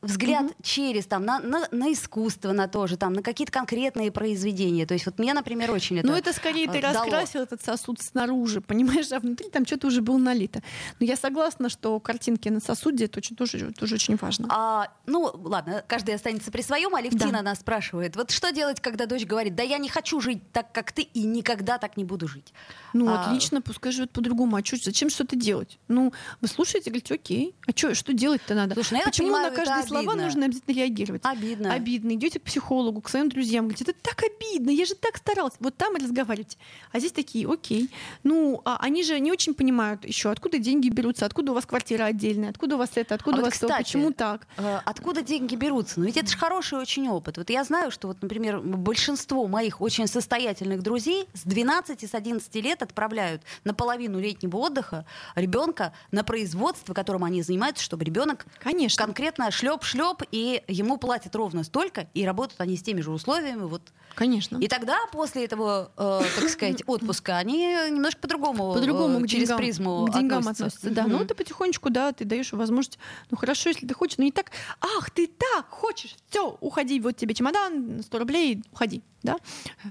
взгляд 0.00 0.46
mm-hmm. 0.46 0.62
через 0.62 1.06
там 1.06 1.24
на, 1.24 1.40
на, 1.40 1.66
на 1.70 1.92
искусство, 1.92 2.52
на 2.52 2.68
тоже 2.68 2.96
там 2.96 3.12
на 3.12 3.22
какие-то 3.22 3.52
конкретные 3.52 4.12
произведения. 4.12 4.86
То 4.86 4.94
есть 4.94 5.06
вот 5.06 5.18
мне, 5.18 5.34
например, 5.34 5.70
очень 5.70 5.98
это. 5.98 6.06
Ну 6.06 6.14
это 6.14 6.32
скорее 6.32 6.68
ты 6.70 6.80
дало. 6.80 7.04
раскрасил 7.04 7.42
этот 7.42 7.62
сосуд 7.62 8.00
снаружи, 8.00 8.60
понимаешь, 8.60 9.10
а 9.12 9.18
внутри 9.18 9.50
там 9.50 9.66
что-то 9.66 9.88
уже 9.88 10.00
было 10.00 10.18
налито. 10.18 10.62
Но 11.00 11.06
я 11.06 11.16
согласна, 11.16 11.68
что 11.68 11.98
картинки 12.00 12.48
на 12.48 12.60
сосуде 12.60 13.06
это 13.06 13.18
очень, 13.18 13.36
тоже, 13.36 13.72
тоже 13.72 13.96
очень 13.96 14.16
важно. 14.16 14.48
А, 14.50 14.88
ну 15.06 15.30
ладно, 15.34 15.84
каждый 15.86 16.14
останется 16.14 16.50
при 16.50 16.62
своем. 16.62 16.94
Алевтина 16.94 17.32
да. 17.32 17.42
нас 17.42 17.60
спрашивает, 17.60 18.16
вот 18.16 18.30
что 18.30 18.50
делать, 18.52 18.80
когда 18.80 19.06
дочь 19.06 19.24
говорит, 19.24 19.54
да 19.54 19.62
я 19.62 19.78
не 19.78 19.88
хочу 19.88 20.20
жить 20.20 20.52
так, 20.52 20.72
как 20.72 20.92
ты, 20.92 21.02
и 21.02 21.24
никогда 21.24 21.78
так 21.78 21.96
не 21.96 22.04
буду 22.04 22.28
жить. 22.28 22.52
Ну 22.92 23.08
а... 23.08 23.24
отлично, 23.24 23.60
пускай 23.60 23.92
живет 23.92 24.10
по-другому. 24.10 24.56
А 24.56 24.64
что, 24.64 24.76
зачем 24.76 25.10
что-то 25.10 25.36
делать? 25.36 25.78
Ну 25.88 26.12
вы 26.40 26.48
слушаете, 26.48 26.90
говорите, 26.90 27.14
окей, 27.14 27.54
а 27.66 27.72
что, 27.72 27.94
что 27.94 28.12
делать-то 28.12 28.54
надо? 28.54 28.74
Слушай, 28.74 28.98
ну, 28.98 29.04
Почему 29.04 29.30
на 29.30 29.50
каждой 29.50 29.87
слова 29.88 30.14
нужно 30.14 30.46
обязательно 30.46 30.74
реагировать. 30.74 31.22
Обидно. 31.24 31.72
Обидно. 31.72 32.14
Идете 32.14 32.38
к 32.38 32.42
психологу, 32.42 33.00
к 33.00 33.08
своим 33.08 33.28
друзьям, 33.28 33.66
говорите, 33.66 33.84
это 33.84 33.94
так 34.00 34.22
обидно, 34.22 34.70
я 34.70 34.84
же 34.84 34.94
так 34.94 35.16
старалась. 35.16 35.54
Вот 35.60 35.76
там 35.76 35.96
и 35.96 36.02
разговаривайте. 36.02 36.58
А 36.92 36.98
здесь 36.98 37.12
такие, 37.12 37.50
окей. 37.50 37.90
Ну, 38.22 38.60
а 38.64 38.78
они 38.80 39.02
же 39.02 39.18
не 39.20 39.32
очень 39.32 39.54
понимают 39.54 40.04
еще, 40.04 40.30
откуда 40.30 40.58
деньги 40.58 40.88
берутся, 40.88 41.26
откуда 41.26 41.52
у 41.52 41.54
вас 41.54 41.66
квартира 41.66 42.04
отдельная, 42.04 42.50
откуда 42.50 42.76
у 42.76 42.78
вас 42.78 42.90
это, 42.94 43.14
откуда 43.14 43.38
а 43.38 43.40
у 43.40 43.42
вот, 43.42 43.46
вас 43.46 43.54
кстати, 43.54 43.72
то, 43.72 43.78
почему 43.78 44.12
так. 44.12 44.46
Э, 44.56 44.80
откуда 44.84 45.22
деньги 45.22 45.54
берутся? 45.54 46.00
Ну 46.00 46.06
ведь 46.06 46.16
это 46.16 46.28
же 46.28 46.36
хороший 46.36 46.78
очень 46.78 47.08
опыт. 47.08 47.38
Вот 47.38 47.50
я 47.50 47.64
знаю, 47.64 47.90
что 47.90 48.08
вот, 48.08 48.22
например, 48.22 48.60
большинство 48.60 49.46
моих 49.46 49.80
очень 49.80 50.06
состоятельных 50.06 50.82
друзей 50.82 51.28
с 51.34 51.42
12 51.42 52.04
с 52.08 52.14
11 52.14 52.54
лет 52.56 52.82
отправляют 52.82 53.42
на 53.64 53.74
половину 53.74 54.20
летнего 54.20 54.56
отдыха 54.56 55.04
ребенка 55.34 55.92
на 56.10 56.24
производство, 56.24 56.94
которым 56.94 57.24
они 57.24 57.42
занимаются, 57.42 57.82
чтобы 57.82 58.04
ребенок 58.04 58.46
Конечно. 58.60 59.04
конкретно 59.04 59.46
шлеп-шлеп, 59.84 60.22
и 60.30 60.62
ему 60.68 60.98
платят 60.98 61.34
ровно 61.34 61.64
столько, 61.64 62.08
и 62.14 62.24
работают 62.24 62.60
они 62.60 62.76
с 62.76 62.82
теми 62.82 63.00
же 63.00 63.10
условиями. 63.10 63.62
Вот. 63.62 63.82
Конечно. 64.18 64.58
И 64.58 64.66
тогда 64.66 64.98
после 65.12 65.44
этого, 65.44 65.92
э, 65.96 66.22
так 66.34 66.48
сказать, 66.48 66.82
отпуска 66.86 67.36
они 67.36 67.58
немножко 67.88 68.22
по-другому, 68.22 68.74
по-другому 68.74 69.24
э, 69.24 69.28
через 69.28 69.44
деньгам, 69.44 69.58
призму 69.58 70.06
к 70.06 70.12
деньгам 70.12 70.38
относятся. 70.38 70.64
относятся. 70.66 70.90
Да, 70.90 71.06
ну 71.06 71.24
ты 71.24 71.36
потихонечку, 71.36 71.88
да, 71.88 72.12
ты 72.12 72.24
даешь 72.24 72.52
возможность, 72.52 72.98
ну 73.30 73.36
хорошо, 73.36 73.68
если 73.68 73.86
ты 73.86 73.94
хочешь, 73.94 74.18
но 74.18 74.24
не 74.24 74.32
так, 74.32 74.50
ах, 74.80 75.10
ты 75.12 75.28
так 75.28 75.68
хочешь, 75.70 76.16
все, 76.28 76.58
уходи, 76.60 76.98
вот 76.98 77.16
тебе 77.16 77.32
чемодан, 77.32 78.02
100 78.02 78.18
рублей, 78.18 78.64
уходи, 78.72 79.04
да, 79.22 79.36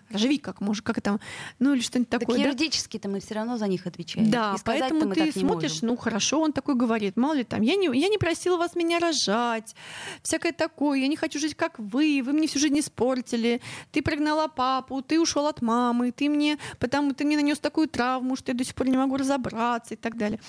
живи 0.09 0.37
как 0.37 0.61
можешь, 0.61 0.81
как 0.81 0.97
это, 0.97 1.19
ну 1.59 1.73
или 1.73 1.81
что-нибудь 1.81 2.09
Так 2.09 2.21
такое, 2.21 2.37
да. 2.37 2.43
юридически-то 2.45 3.09
мы 3.09 3.19
все 3.19 3.35
равно 3.35 3.57
за 3.57 3.67
них 3.67 3.85
отвечаем. 3.85 4.29
Да, 4.29 4.55
поэтому 4.63 5.13
ты 5.13 5.25
так 5.25 5.33
смотришь, 5.33 5.81
ну 5.81 5.97
хорошо, 5.97 6.41
он 6.41 6.53
такой 6.53 6.75
говорит, 6.75 7.17
мало 7.17 7.33
ли 7.33 7.43
там, 7.43 7.61
я 7.61 7.75
не, 7.75 7.87
я 7.97 8.07
не 8.07 8.17
просила 8.17 8.57
вас 8.57 8.75
меня 8.75 8.99
рожать, 8.99 9.75
всякое 10.21 10.53
такое, 10.53 10.99
я 10.99 11.07
не 11.07 11.15
хочу 11.15 11.39
жить 11.39 11.55
как 11.55 11.77
вы, 11.77 12.21
вы 12.23 12.33
мне 12.33 12.47
всю 12.47 12.59
жизнь 12.59 12.79
испортили, 12.79 13.61
ты 13.91 14.01
прогнала 14.17 14.47
папу, 14.47 15.01
ты 15.03 15.19
ушел 15.19 15.47
от 15.47 15.61
мамы, 15.61 16.11
ты 16.11 16.27
мне, 16.27 16.57
потому 16.79 17.13
ты 17.13 17.23
мне 17.23 17.35
нанес 17.35 17.59
такую 17.59 17.87
травму, 17.87 18.35
что 18.35 18.51
я 18.51 18.57
до 18.57 18.63
сих 18.63 18.73
пор 18.73 18.87
не 18.87 18.97
могу 18.97 19.15
разобраться 19.17 19.93
и 19.93 19.97
так 19.97 20.17
далее. 20.17 20.39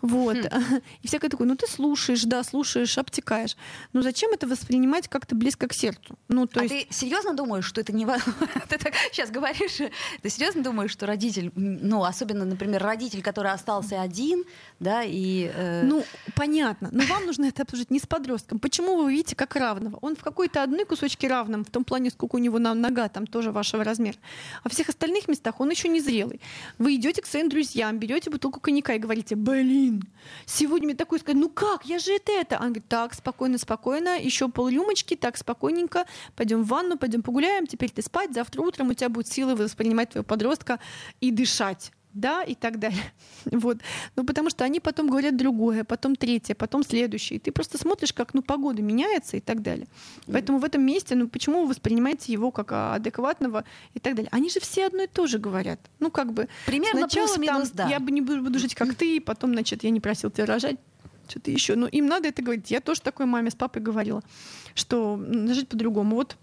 Вот. 0.00 0.36
И 1.02 1.06
всякое 1.06 1.28
такое, 1.28 1.46
ну 1.46 1.54
ты 1.54 1.66
слушаешь, 1.68 2.24
да, 2.24 2.42
слушаешь, 2.42 2.98
обтекаешь. 2.98 3.56
Ну 3.92 4.02
зачем 4.02 4.32
это 4.32 4.46
воспринимать 4.48 5.08
как-то 5.08 5.36
близко 5.36 5.68
к 5.68 5.72
сердцу? 5.72 6.18
Ну, 6.28 6.46
то 6.46 6.60
а 6.60 6.64
есть... 6.64 6.88
ты 6.88 6.94
серьезно 6.94 7.34
думаешь, 7.34 7.64
что 7.64 7.80
это 7.80 7.92
не 7.92 8.04
ва- 8.06 8.18
Ты 8.68 8.78
так 8.78 8.94
сейчас 9.12 9.30
говоришь, 9.30 9.78
ты 10.22 10.28
серьезно 10.30 10.62
думаешь, 10.62 10.90
что 10.90 11.06
родитель, 11.06 11.52
ну, 11.54 12.02
особенно, 12.04 12.44
например, 12.44 12.82
родитель, 12.82 13.22
который 13.22 13.52
остался 13.52 14.00
один, 14.02 14.44
да, 14.80 15.02
и... 15.04 15.50
э, 15.54 15.82
Ну, 15.84 16.04
понятно. 16.34 16.88
Но 16.92 17.04
вам 17.04 17.26
нужно 17.26 17.46
это 17.46 17.62
обсуждать 17.62 17.90
не 17.90 17.98
с 18.00 18.06
подростком. 18.06 18.58
Почему 18.58 18.96
вы 18.96 19.12
видите 19.12 19.36
как 19.36 19.54
равного? 19.56 19.98
Он 20.00 20.16
в 20.16 20.22
какой-то 20.22 20.62
одной 20.62 20.84
кусочке 20.84 21.28
равном, 21.28 21.64
в 21.64 21.70
том 21.70 21.84
плане, 21.84 22.10
сколько 22.10 22.36
у 22.36 22.38
него 22.38 22.58
на 22.58 22.74
нога, 22.74 23.01
там 23.08 23.26
тоже 23.26 23.52
вашего 23.52 23.84
размера. 23.84 24.16
А 24.62 24.68
в 24.68 24.72
всех 24.72 24.88
остальных 24.88 25.28
местах 25.28 25.60
он 25.60 25.70
еще 25.70 25.88
не 25.88 26.00
зрелый. 26.00 26.40
Вы 26.78 26.96
идете 26.96 27.22
к 27.22 27.26
своим 27.26 27.48
друзьям, 27.48 27.98
берете 27.98 28.30
бутылку 28.30 28.60
коньяка 28.60 28.94
и 28.94 28.98
говорите, 28.98 29.36
блин, 29.36 30.02
сегодня 30.46 30.86
мне 30.86 30.96
такой 30.96 31.20
сказать, 31.20 31.40
ну 31.40 31.48
как, 31.48 31.84
я 31.84 31.98
же 31.98 32.12
это 32.12 32.32
это. 32.32 32.56
Он 32.56 32.66
говорит, 32.66 32.88
так, 32.88 33.14
спокойно, 33.14 33.58
спокойно, 33.58 34.18
еще 34.18 34.48
пол 34.48 34.68
рюмочки, 34.68 35.16
так, 35.16 35.36
спокойненько, 35.36 36.06
пойдем 36.36 36.62
в 36.62 36.68
ванну, 36.68 36.98
пойдем 36.98 37.22
погуляем, 37.22 37.66
теперь 37.66 37.90
ты 37.90 38.02
спать, 38.02 38.32
завтра 38.34 38.62
утром 38.62 38.90
у 38.90 38.94
тебя 38.94 39.08
будет 39.08 39.28
силы 39.28 39.54
воспринимать 39.54 40.10
твоего 40.10 40.26
подростка 40.26 40.78
и 41.20 41.30
дышать 41.30 41.92
да, 42.14 42.42
и 42.42 42.54
так 42.54 42.78
далее. 42.78 43.02
Вот. 43.50 43.78
Ну, 44.16 44.24
потому 44.24 44.50
что 44.50 44.64
они 44.64 44.78
потом 44.78 45.08
говорят 45.08 45.36
другое, 45.36 45.84
потом 45.84 46.14
третье, 46.14 46.54
потом 46.54 46.84
следующее. 46.84 47.38
И 47.38 47.40
ты 47.40 47.50
просто 47.50 47.76
смотришь, 47.76 48.12
как 48.12 48.34
ну, 48.34 48.42
погода 48.42 48.82
меняется 48.82 49.36
и 49.36 49.40
так 49.40 49.62
далее. 49.62 49.88
Поэтому 50.26 50.58
в 50.58 50.64
этом 50.64 50.82
месте, 50.84 51.16
ну, 51.16 51.28
почему 51.28 51.62
вы 51.62 51.68
воспринимаете 51.70 52.32
его 52.32 52.50
как 52.52 52.70
а, 52.72 52.94
адекватного 52.94 53.64
и 53.94 53.98
так 53.98 54.14
далее? 54.14 54.28
Они 54.32 54.48
же 54.48 54.60
все 54.60 54.86
одно 54.86 55.02
и 55.02 55.06
то 55.06 55.26
же 55.26 55.38
говорят. 55.38 55.80
Ну, 55.98 56.10
как 56.10 56.32
бы 56.32 56.48
Примерно 56.66 57.00
сначала 57.00 57.26
плюс-минус, 57.26 57.70
да. 57.70 57.88
я 57.88 57.98
бы 57.98 58.12
не 58.12 58.20
буду, 58.20 58.58
жить, 58.58 58.74
как 58.74 58.94
ты, 58.94 59.20
потом, 59.20 59.52
значит, 59.52 59.82
я 59.82 59.90
не 59.90 60.00
просил 60.00 60.30
тебя 60.30 60.46
рожать, 60.46 60.76
что-то 61.28 61.50
еще. 61.50 61.74
Но 61.74 61.86
им 61.88 62.06
надо 62.06 62.28
это 62.28 62.42
говорить. 62.42 62.70
Я 62.70 62.80
тоже 62.80 63.00
такой 63.00 63.26
маме 63.26 63.50
с 63.50 63.54
папой 63.54 63.82
говорила, 63.82 64.22
что 64.74 65.20
жить 65.48 65.68
по-другому. 65.68 66.16
Вот 66.16 66.36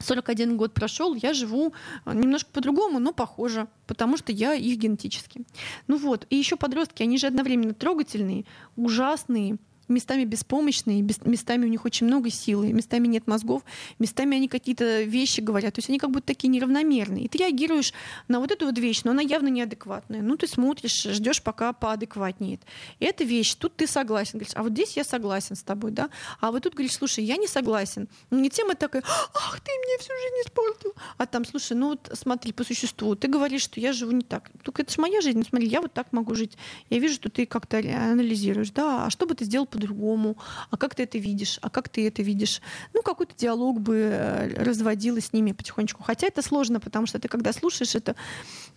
41 0.00 0.56
год 0.56 0.74
прошел, 0.74 1.14
я 1.14 1.32
живу 1.32 1.72
а, 2.04 2.14
немножко 2.14 2.50
по-другому, 2.52 2.98
но 2.98 3.12
похоже, 3.12 3.68
потому 3.86 4.16
что 4.16 4.32
я 4.32 4.54
их 4.54 4.78
генетически. 4.78 5.42
Ну 5.86 5.98
вот, 5.98 6.26
и 6.30 6.36
еще 6.36 6.56
подростки, 6.56 7.02
они 7.02 7.18
же 7.18 7.26
одновременно 7.26 7.74
трогательные, 7.74 8.44
ужасные, 8.76 9.58
местами 9.90 10.24
беспомощные, 10.24 11.02
бес- 11.02 11.24
местами 11.24 11.66
у 11.66 11.68
них 11.68 11.84
очень 11.84 12.06
много 12.06 12.30
силы, 12.30 12.72
местами 12.72 13.06
нет 13.06 13.26
мозгов, 13.26 13.62
местами 13.98 14.36
они 14.36 14.48
какие-то 14.48 15.02
вещи 15.02 15.40
говорят, 15.40 15.74
то 15.74 15.78
есть 15.78 15.88
они 15.88 15.98
как 15.98 16.10
будто 16.10 16.26
такие 16.26 16.48
неравномерные. 16.48 17.24
И 17.24 17.28
ты 17.28 17.38
реагируешь 17.38 17.92
на 18.28 18.40
вот 18.40 18.50
эту 18.50 18.66
вот 18.66 18.78
вещь, 18.78 19.02
но 19.04 19.10
она 19.10 19.22
явно 19.22 19.48
неадекватная. 19.48 20.22
Ну, 20.22 20.36
ты 20.36 20.46
смотришь, 20.46 21.02
ждешь, 21.02 21.42
пока 21.42 21.72
поадекватнеет. 21.72 22.62
И 22.98 23.04
эта 23.04 23.24
вещь, 23.24 23.54
тут 23.54 23.76
ты 23.76 23.86
согласен, 23.86 24.38
говоришь, 24.38 24.54
а 24.56 24.62
вот 24.62 24.72
здесь 24.72 24.96
я 24.96 25.04
согласен 25.04 25.56
с 25.56 25.62
тобой, 25.62 25.90
да, 25.90 26.10
а 26.40 26.50
вот 26.50 26.62
тут 26.62 26.74
говоришь, 26.74 26.94
слушай, 26.94 27.24
я 27.24 27.36
не 27.36 27.46
согласен. 27.46 28.08
Ну, 28.30 28.38
не 28.38 28.50
тема 28.50 28.74
такая, 28.74 29.02
ах, 29.06 29.60
ты 29.60 29.70
мне 29.70 29.98
всю 29.98 30.12
жизнь 30.12 30.48
испортил. 30.48 30.94
А 31.16 31.26
там, 31.26 31.44
слушай, 31.44 31.76
ну 31.76 31.90
вот 31.90 32.10
смотри, 32.14 32.52
по 32.52 32.64
существу, 32.64 33.14
ты 33.14 33.28
говоришь, 33.28 33.62
что 33.62 33.80
я 33.80 33.92
живу 33.92 34.12
не 34.12 34.22
так. 34.22 34.50
Только 34.62 34.82
это 34.82 34.92
же 34.92 35.00
моя 35.00 35.20
жизнь, 35.20 35.38
ну, 35.38 35.44
смотри, 35.44 35.68
я 35.68 35.80
вот 35.80 35.92
так 35.92 36.12
могу 36.12 36.34
жить. 36.34 36.56
Я 36.88 36.98
вижу, 36.98 37.14
что 37.14 37.30
ты 37.30 37.46
как-то 37.46 37.78
анализируешь, 37.78 38.70
да, 38.70 39.06
а 39.06 39.10
что 39.10 39.26
бы 39.26 39.34
ты 39.34 39.44
сделал 39.44 39.66
по-другому, 39.80 40.36
а 40.70 40.76
как 40.76 40.94
ты 40.94 41.04
это 41.04 41.18
видишь, 41.18 41.58
а 41.62 41.70
как 41.70 41.88
ты 41.88 42.06
это 42.06 42.22
видишь. 42.22 42.60
Ну, 42.92 43.02
какой-то 43.02 43.34
диалог 43.36 43.80
бы 43.80 43.96
э, 43.96 44.62
разводила 44.62 45.20
с 45.20 45.32
ними 45.32 45.52
потихонечку. 45.52 46.02
Хотя 46.02 46.26
это 46.26 46.42
сложно, 46.42 46.80
потому 46.80 47.06
что 47.06 47.18
ты 47.18 47.28
когда 47.28 47.52
слушаешь 47.52 47.94
это, 47.94 48.14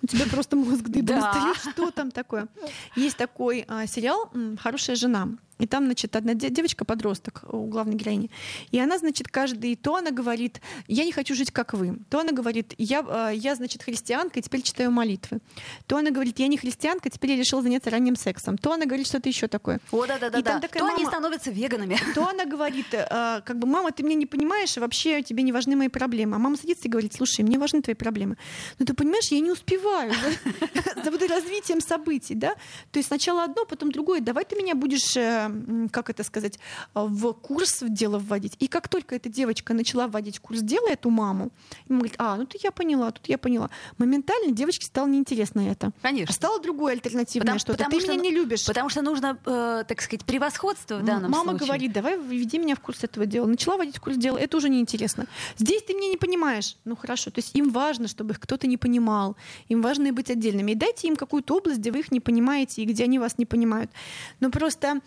у 0.01 0.07
тебя 0.07 0.25
просто 0.25 0.55
мозг 0.55 0.83
дыбом 0.83 1.19
Да. 1.19 1.53
Что 1.55 1.91
там 1.91 2.11
такое? 2.11 2.47
Есть 2.95 3.17
такой 3.17 3.65
а, 3.67 3.85
сериал 3.87 4.31
«Хорошая 4.59 4.95
жена». 4.95 5.29
И 5.63 5.67
там, 5.67 5.85
значит, 5.85 6.15
одна 6.15 6.33
де- 6.33 6.49
девочка-подросток 6.49 7.43
у 7.47 7.67
главной 7.67 7.95
героини. 7.95 8.29
И 8.71 8.79
она, 8.79 8.97
значит, 8.97 9.29
каждый... 9.29 9.75
То 9.77 9.95
она 9.95 10.11
говорит, 10.11 10.59
я 10.87 11.05
не 11.05 11.13
хочу 11.13 11.35
жить, 11.35 11.51
как 11.51 11.73
вы. 11.73 11.99
То 12.09 12.19
она 12.19 12.33
говорит, 12.33 12.73
я, 12.77 13.05
а, 13.07 13.29
я 13.29 13.55
значит, 13.55 13.83
христианка, 13.83 14.39
и 14.39 14.41
теперь 14.41 14.61
читаю 14.61 14.91
молитвы. 14.91 15.39
То 15.87 15.95
она 15.97 16.11
говорит, 16.11 16.39
я 16.39 16.47
не 16.47 16.57
христианка, 16.57 17.09
теперь 17.09 17.31
я 17.31 17.37
решила 17.37 17.61
заняться 17.61 17.89
ранним 17.89 18.17
сексом. 18.17 18.57
То 18.57 18.73
она 18.73 18.85
говорит 18.85 19.07
что-то 19.07 19.29
еще 19.29 19.47
такое. 19.47 19.79
О, 19.91 20.05
да, 20.05 20.19
да, 20.19 20.29
да, 20.29 20.39
И 20.39 20.43
там 20.43 20.59
да. 20.59 20.67
такая 20.67 20.81
То 20.83 20.87
они 20.89 21.03
мама- 21.05 21.15
становятся 21.15 21.51
веганами. 21.51 21.97
То 22.13 22.27
она 22.27 22.45
говорит, 22.45 22.93
э, 22.93 23.41
как 23.45 23.57
бы, 23.57 23.65
мама, 23.67 23.91
ты 23.91 24.03
меня 24.03 24.15
не 24.15 24.25
понимаешь, 24.25 24.75
и 24.75 24.81
вообще 24.81 25.23
тебе 25.23 25.43
не 25.43 25.53
важны 25.53 25.77
мои 25.77 25.87
проблемы. 25.87 26.35
А 26.35 26.39
мама 26.39 26.57
садится 26.57 26.87
и 26.87 26.91
говорит, 26.91 27.13
слушай, 27.13 27.41
мне 27.41 27.57
важны 27.57 27.81
твои 27.81 27.95
проблемы. 27.95 28.35
Но 28.79 28.85
ты 28.85 28.93
понимаешь, 28.93 29.27
я 29.31 29.39
не 29.39 29.51
успеваю 29.51 30.11
за, 31.03 31.27
развитием 31.27 31.79
событий, 31.79 32.35
да? 32.35 32.55
То 32.91 32.99
есть 32.99 33.07
сначала 33.07 33.45
одно, 33.45 33.65
потом 33.65 33.91
другое. 33.91 34.19
Давай 34.19 34.43
ты 34.45 34.55
меня 34.55 34.75
будешь, 34.75 35.15
э, 35.15 35.52
как 35.91 36.09
это 36.09 36.23
сказать, 36.23 36.57
э, 36.95 37.05
в 37.05 37.33
курс 37.33 37.81
в 37.81 37.89
дело 37.89 38.19
вводить. 38.19 38.55
И 38.59 38.67
как 38.67 38.87
только 38.87 39.15
эта 39.15 39.29
девочка 39.29 39.73
начала 39.73 40.07
вводить 40.07 40.39
курс 40.39 40.59
дела 40.61 40.89
эту 40.89 41.09
маму, 41.09 41.51
мама 41.87 41.99
говорит, 42.01 42.15
а, 42.17 42.35
ну 42.37 42.45
тут 42.45 42.63
я 42.63 42.71
поняла, 42.71 43.11
тут 43.11 43.27
я 43.27 43.37
поняла. 43.37 43.69
Моментально 43.97 44.51
девочке 44.53 44.85
стало 44.85 45.07
неинтересно 45.07 45.61
это. 45.61 45.87
А 45.87 45.91
Конечно. 46.01 46.33
стало 46.33 46.59
другое 46.61 46.93
альтернативное 46.93 47.41
Потому- 47.45 47.59
что-то. 47.59 47.77
потому 47.77 47.99
Ты 47.99 48.03
что- 48.05 48.13
меня 48.13 48.21
не 48.23 48.31
любишь. 48.31 48.65
Потому 48.65 48.89
что 48.89 49.01
нужно, 49.01 49.37
э, 49.45 49.83
так 49.87 50.01
сказать, 50.01 50.25
превосходство 50.25 50.97
в 50.97 51.05
данном 51.05 51.31
Мама 51.31 51.51
случае. 51.51 51.67
говорит, 51.67 51.93
давай 51.93 52.17
введи 52.19 52.57
меня 52.59 52.75
в 52.75 52.79
курс 52.79 53.03
этого 53.03 53.25
дела. 53.25 53.45
Начала 53.47 53.77
вводить 53.77 53.97
в 53.97 54.01
курс 54.01 54.17
дела, 54.17 54.37
это 54.37 54.57
уже 54.57 54.69
неинтересно. 54.69 55.25
Здесь 55.57 55.83
ты 55.83 55.93
меня 55.93 56.09
не 56.09 56.17
понимаешь. 56.17 56.77
Ну 56.85 56.95
хорошо, 56.95 57.31
то 57.31 57.39
есть 57.39 57.55
им 57.55 57.69
важно, 57.69 58.07
чтобы 58.07 58.31
их 58.33 58.39
кто-то 58.39 58.67
не 58.67 58.77
понимал. 58.77 59.35
Им 59.69 59.81
важно 59.81 60.07
и 60.07 60.11
быть 60.11 60.29
отдельными. 60.29 60.71
И 60.71 60.75
дайте 60.75 61.07
им 61.07 61.15
какую-то 61.15 61.55
область, 61.57 61.79
где 61.79 61.91
вы 61.91 61.99
их 61.99 62.11
не 62.11 62.19
понимаете 62.19 62.81
и 62.81 62.85
где 62.85 63.03
они 63.05 63.19
вас 63.19 63.37
не 63.37 63.45
понимают. 63.45 63.91
Но 64.39 64.49
просто 64.49 64.83
а, 64.83 64.99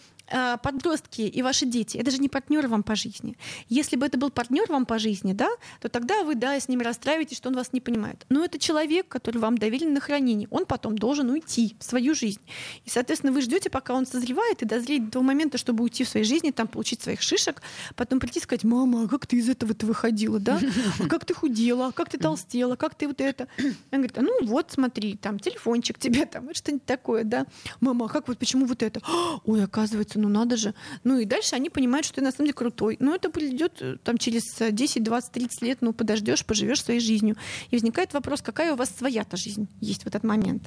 подростки 0.62 1.22
и 1.22 1.42
ваши 1.42 1.66
дети, 1.66 1.96
это 1.96 2.10
же 2.10 2.18
не 2.18 2.28
партнеры 2.28 2.68
вам 2.68 2.82
по 2.82 2.94
жизни. 2.96 3.36
Если 3.68 3.96
бы 3.96 4.06
это 4.06 4.18
был 4.18 4.30
партнер 4.30 4.66
вам 4.68 4.86
по 4.86 4.98
жизни, 4.98 5.32
да, 5.32 5.48
то 5.80 5.88
тогда 5.88 6.24
вы, 6.24 6.34
да, 6.34 6.58
с 6.58 6.68
ним 6.68 6.80
расстраиваетесь, 6.80 7.36
что 7.36 7.48
он 7.48 7.54
вас 7.54 7.72
не 7.72 7.80
понимает. 7.80 8.24
Но 8.28 8.44
это 8.44 8.58
человек, 8.58 9.08
который 9.08 9.38
вам 9.38 9.58
доверен 9.58 9.92
на 9.94 10.00
хранение. 10.00 10.48
Он 10.50 10.66
потом 10.66 10.98
должен 10.98 11.30
уйти 11.30 11.76
в 11.78 11.84
свою 11.84 12.14
жизнь. 12.14 12.40
И, 12.84 12.90
соответственно, 12.90 13.32
вы 13.32 13.40
ждете, 13.40 13.70
пока 13.70 13.94
он 13.94 14.06
созревает 14.06 14.62
и 14.62 14.66
дозреет 14.66 15.10
до 15.10 15.22
момента, 15.22 15.58
чтобы 15.58 15.84
уйти 15.84 16.04
в 16.04 16.08
своей 16.08 16.26
жизни, 16.26 16.50
там, 16.50 16.66
получить 16.66 17.02
своих 17.02 17.22
шишек, 17.22 17.62
потом 17.94 18.20
прийти 18.20 18.40
и 18.40 18.42
сказать, 18.42 18.64
мама, 18.64 19.04
а 19.04 19.08
как 19.08 19.26
ты 19.26 19.36
из 19.36 19.48
этого-то 19.48 19.86
выходила, 19.86 20.38
да? 20.38 20.60
А 20.98 21.06
как 21.06 21.24
ты 21.24 21.34
худела, 21.34 21.88
а 21.88 21.92
как 21.92 22.10
ты 22.10 22.18
толстела, 22.18 22.76
как 22.76 22.94
ты 22.94 23.06
вот 23.06 23.20
это? 23.20 23.48
Он 23.58 23.74
говорит, 24.00 24.18
а 24.18 24.22
ну 24.22 24.44
вот, 24.44 24.72
смотри, 24.72 25.16
там, 25.16 25.38
телефончик 25.38 25.98
тебе, 25.98 26.26
там, 26.26 26.52
что-нибудь 26.52 26.84
такое, 26.84 27.24
да? 27.24 27.46
Мама, 27.80 28.06
а 28.06 28.08
как 28.08 28.28
вот, 28.28 28.38
почему 28.38 28.66
вот 28.66 28.82
это? 28.82 29.00
Ой, 29.44 29.62
оказывается, 29.62 30.15
ты, 30.16 30.20
ну 30.20 30.28
надо 30.28 30.56
же. 30.56 30.74
Ну 31.04 31.18
и 31.18 31.24
дальше 31.24 31.54
они 31.56 31.70
понимают, 31.70 32.06
что 32.06 32.16
ты 32.16 32.20
на 32.22 32.32
самом 32.32 32.46
деле 32.46 32.54
крутой. 32.54 32.96
Но 33.00 33.14
это 33.14 33.30
придет 33.30 33.76
э, 33.80 33.96
там 34.02 34.18
через 34.18 34.42
10, 34.58 35.02
20, 35.02 35.32
30 35.32 35.62
лет, 35.62 35.78
ну 35.80 35.92
подождешь, 35.92 36.44
поживешь 36.44 36.82
своей 36.82 37.00
жизнью. 37.00 37.36
И 37.70 37.76
возникает 37.76 38.14
вопрос, 38.14 38.42
какая 38.42 38.72
у 38.72 38.76
вас 38.76 38.90
своя-то 38.96 39.36
жизнь 39.36 39.68
есть 39.80 40.04
в 40.04 40.06
этот 40.06 40.24
момент. 40.24 40.62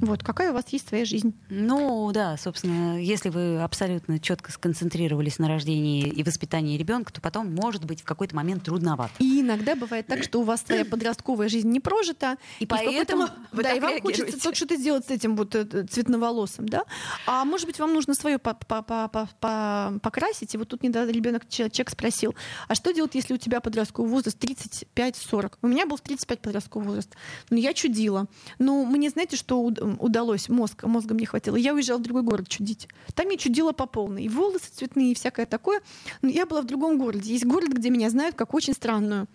Вот, 0.00 0.22
какая 0.22 0.50
у 0.50 0.54
вас 0.54 0.64
есть 0.70 0.88
своя 0.88 1.04
жизнь? 1.04 1.34
Ну 1.48 2.10
да, 2.12 2.36
собственно, 2.36 3.00
если 3.00 3.30
вы 3.30 3.62
абсолютно 3.62 4.18
четко 4.18 4.52
сконцентрировались 4.52 5.38
на 5.38 5.48
рождении 5.48 6.06
и 6.06 6.22
воспитании 6.22 6.76
ребенка, 6.76 7.12
то 7.12 7.20
потом 7.20 7.54
может 7.54 7.84
быть 7.84 8.02
в 8.02 8.04
какой-то 8.04 8.36
момент 8.36 8.64
трудновато. 8.64 9.12
И 9.18 9.40
иногда 9.40 9.74
бывает 9.74 10.06
так, 10.06 10.22
что 10.22 10.40
у 10.40 10.42
вас 10.42 10.62
своя 10.62 10.84
подростковая 10.84 11.48
жизнь 11.48 11.68
не 11.68 11.80
прожита, 11.80 12.36
и, 12.60 12.64
и 12.64 12.66
поэтому 12.66 13.28
вы 13.52 13.62
да, 13.62 13.72
и 13.72 13.80
вам 13.80 14.00
хочется 14.00 14.54
что-то 14.54 14.76
сделать 14.76 15.06
с 15.06 15.10
этим 15.10 15.36
вот 15.36 15.54
э, 15.54 15.86
цветноволосым, 15.86 16.68
да? 16.68 16.84
А 17.26 17.44
может 17.44 17.66
быть, 17.66 17.78
вам 17.78 17.94
нужно 17.94 18.14
свое 18.14 18.38
покрасить, 18.86 20.54
и 20.54 20.58
вот 20.58 20.68
тут 20.68 20.82
недавно 20.82 21.10
ребенок 21.10 21.48
человек 21.48 21.90
спросил, 21.90 22.34
а 22.68 22.74
что 22.74 22.92
делать, 22.92 23.14
если 23.14 23.34
у 23.34 23.36
тебя 23.36 23.60
подростковый 23.60 24.10
возраст 24.10 24.42
35-40? 24.42 25.54
У 25.62 25.66
меня 25.66 25.86
был 25.86 25.98
35 25.98 26.40
подростковый 26.40 26.88
возраст. 26.88 27.14
Ну, 27.50 27.56
я 27.56 27.72
чудила. 27.74 28.26
Ну, 28.58 28.84
мне 28.84 29.10
знаете, 29.10 29.36
что 29.36 29.60
удалось? 29.60 30.48
Мозг, 30.48 30.84
мозга 30.84 31.14
мне 31.14 31.26
хватило. 31.26 31.56
Я 31.56 31.74
уезжала 31.74 31.98
в 31.98 32.02
другой 32.02 32.22
город 32.22 32.48
чудить. 32.48 32.88
Там 33.14 33.28
я 33.28 33.36
чудила 33.36 33.72
по 33.72 33.86
полной. 33.86 34.24
И 34.24 34.28
волосы 34.28 34.70
цветные, 34.72 35.12
и 35.12 35.14
всякое 35.14 35.46
такое. 35.46 35.80
Но 36.22 36.28
я 36.28 36.46
была 36.46 36.62
в 36.62 36.66
другом 36.66 36.98
городе. 36.98 37.32
Есть 37.32 37.44
город, 37.44 37.70
где 37.70 37.90
меня 37.90 38.10
знают 38.10 38.36
как 38.36 38.54
очень 38.54 38.74
странную. 38.74 39.26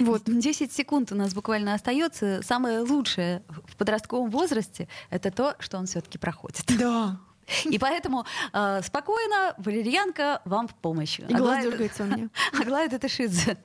Вот. 0.00 0.22
10 0.26 0.72
секунд 0.72 1.12
у 1.12 1.14
нас 1.14 1.34
буквально 1.34 1.74
остается. 1.74 2.40
Самое 2.42 2.80
лучшее 2.80 3.42
в 3.66 3.76
подростковом 3.76 4.30
возрасте— 4.30 4.88
это 5.10 5.30
то, 5.30 5.54
что 5.58 5.78
он 5.78 5.86
все-таки 5.86 6.18
проходит. 6.18 6.64
Да. 6.78 7.18
И 7.64 7.78
поэтому 7.78 8.24
э, 8.52 8.80
спокойно, 8.82 9.54
валерьянка 9.58 10.40
вам 10.44 10.68
в 10.68 10.74
помощь. 10.74 11.18
И 11.18 11.34
глаз 11.34 11.64
дергается 11.64 12.04
у 12.04 12.06
меня. 12.06 12.28
Аглая 12.60 12.88
Датышидзе. 12.88 13.56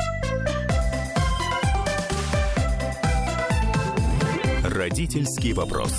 Родительский 4.63 5.53
вопрос. 5.53 5.93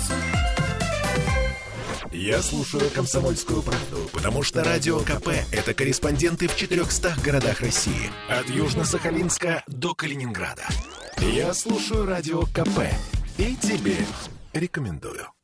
Я 2.11 2.41
слушаю 2.41 2.89
«Комсомольскую 2.91 3.61
правду», 3.61 4.09
потому 4.13 4.41
что 4.41 4.63
«Радио 4.63 4.99
КП»— 4.99 5.29
это 5.51 5.73
корреспонденты 5.73 6.47
в 6.47 6.55
400 6.55 7.15
городах 7.23 7.59
России. 7.59 8.09
От 8.29 8.47
Южно-Сахалинска 8.47 9.63
до 9.67 9.93
Калининграда. 9.93 10.63
Я 11.19 11.53
слушаю 11.53 12.05
«Радио 12.05 12.43
КП» 12.43 12.87
и 13.37 13.55
тебе 13.57 13.97
рекомендую. 14.53 15.34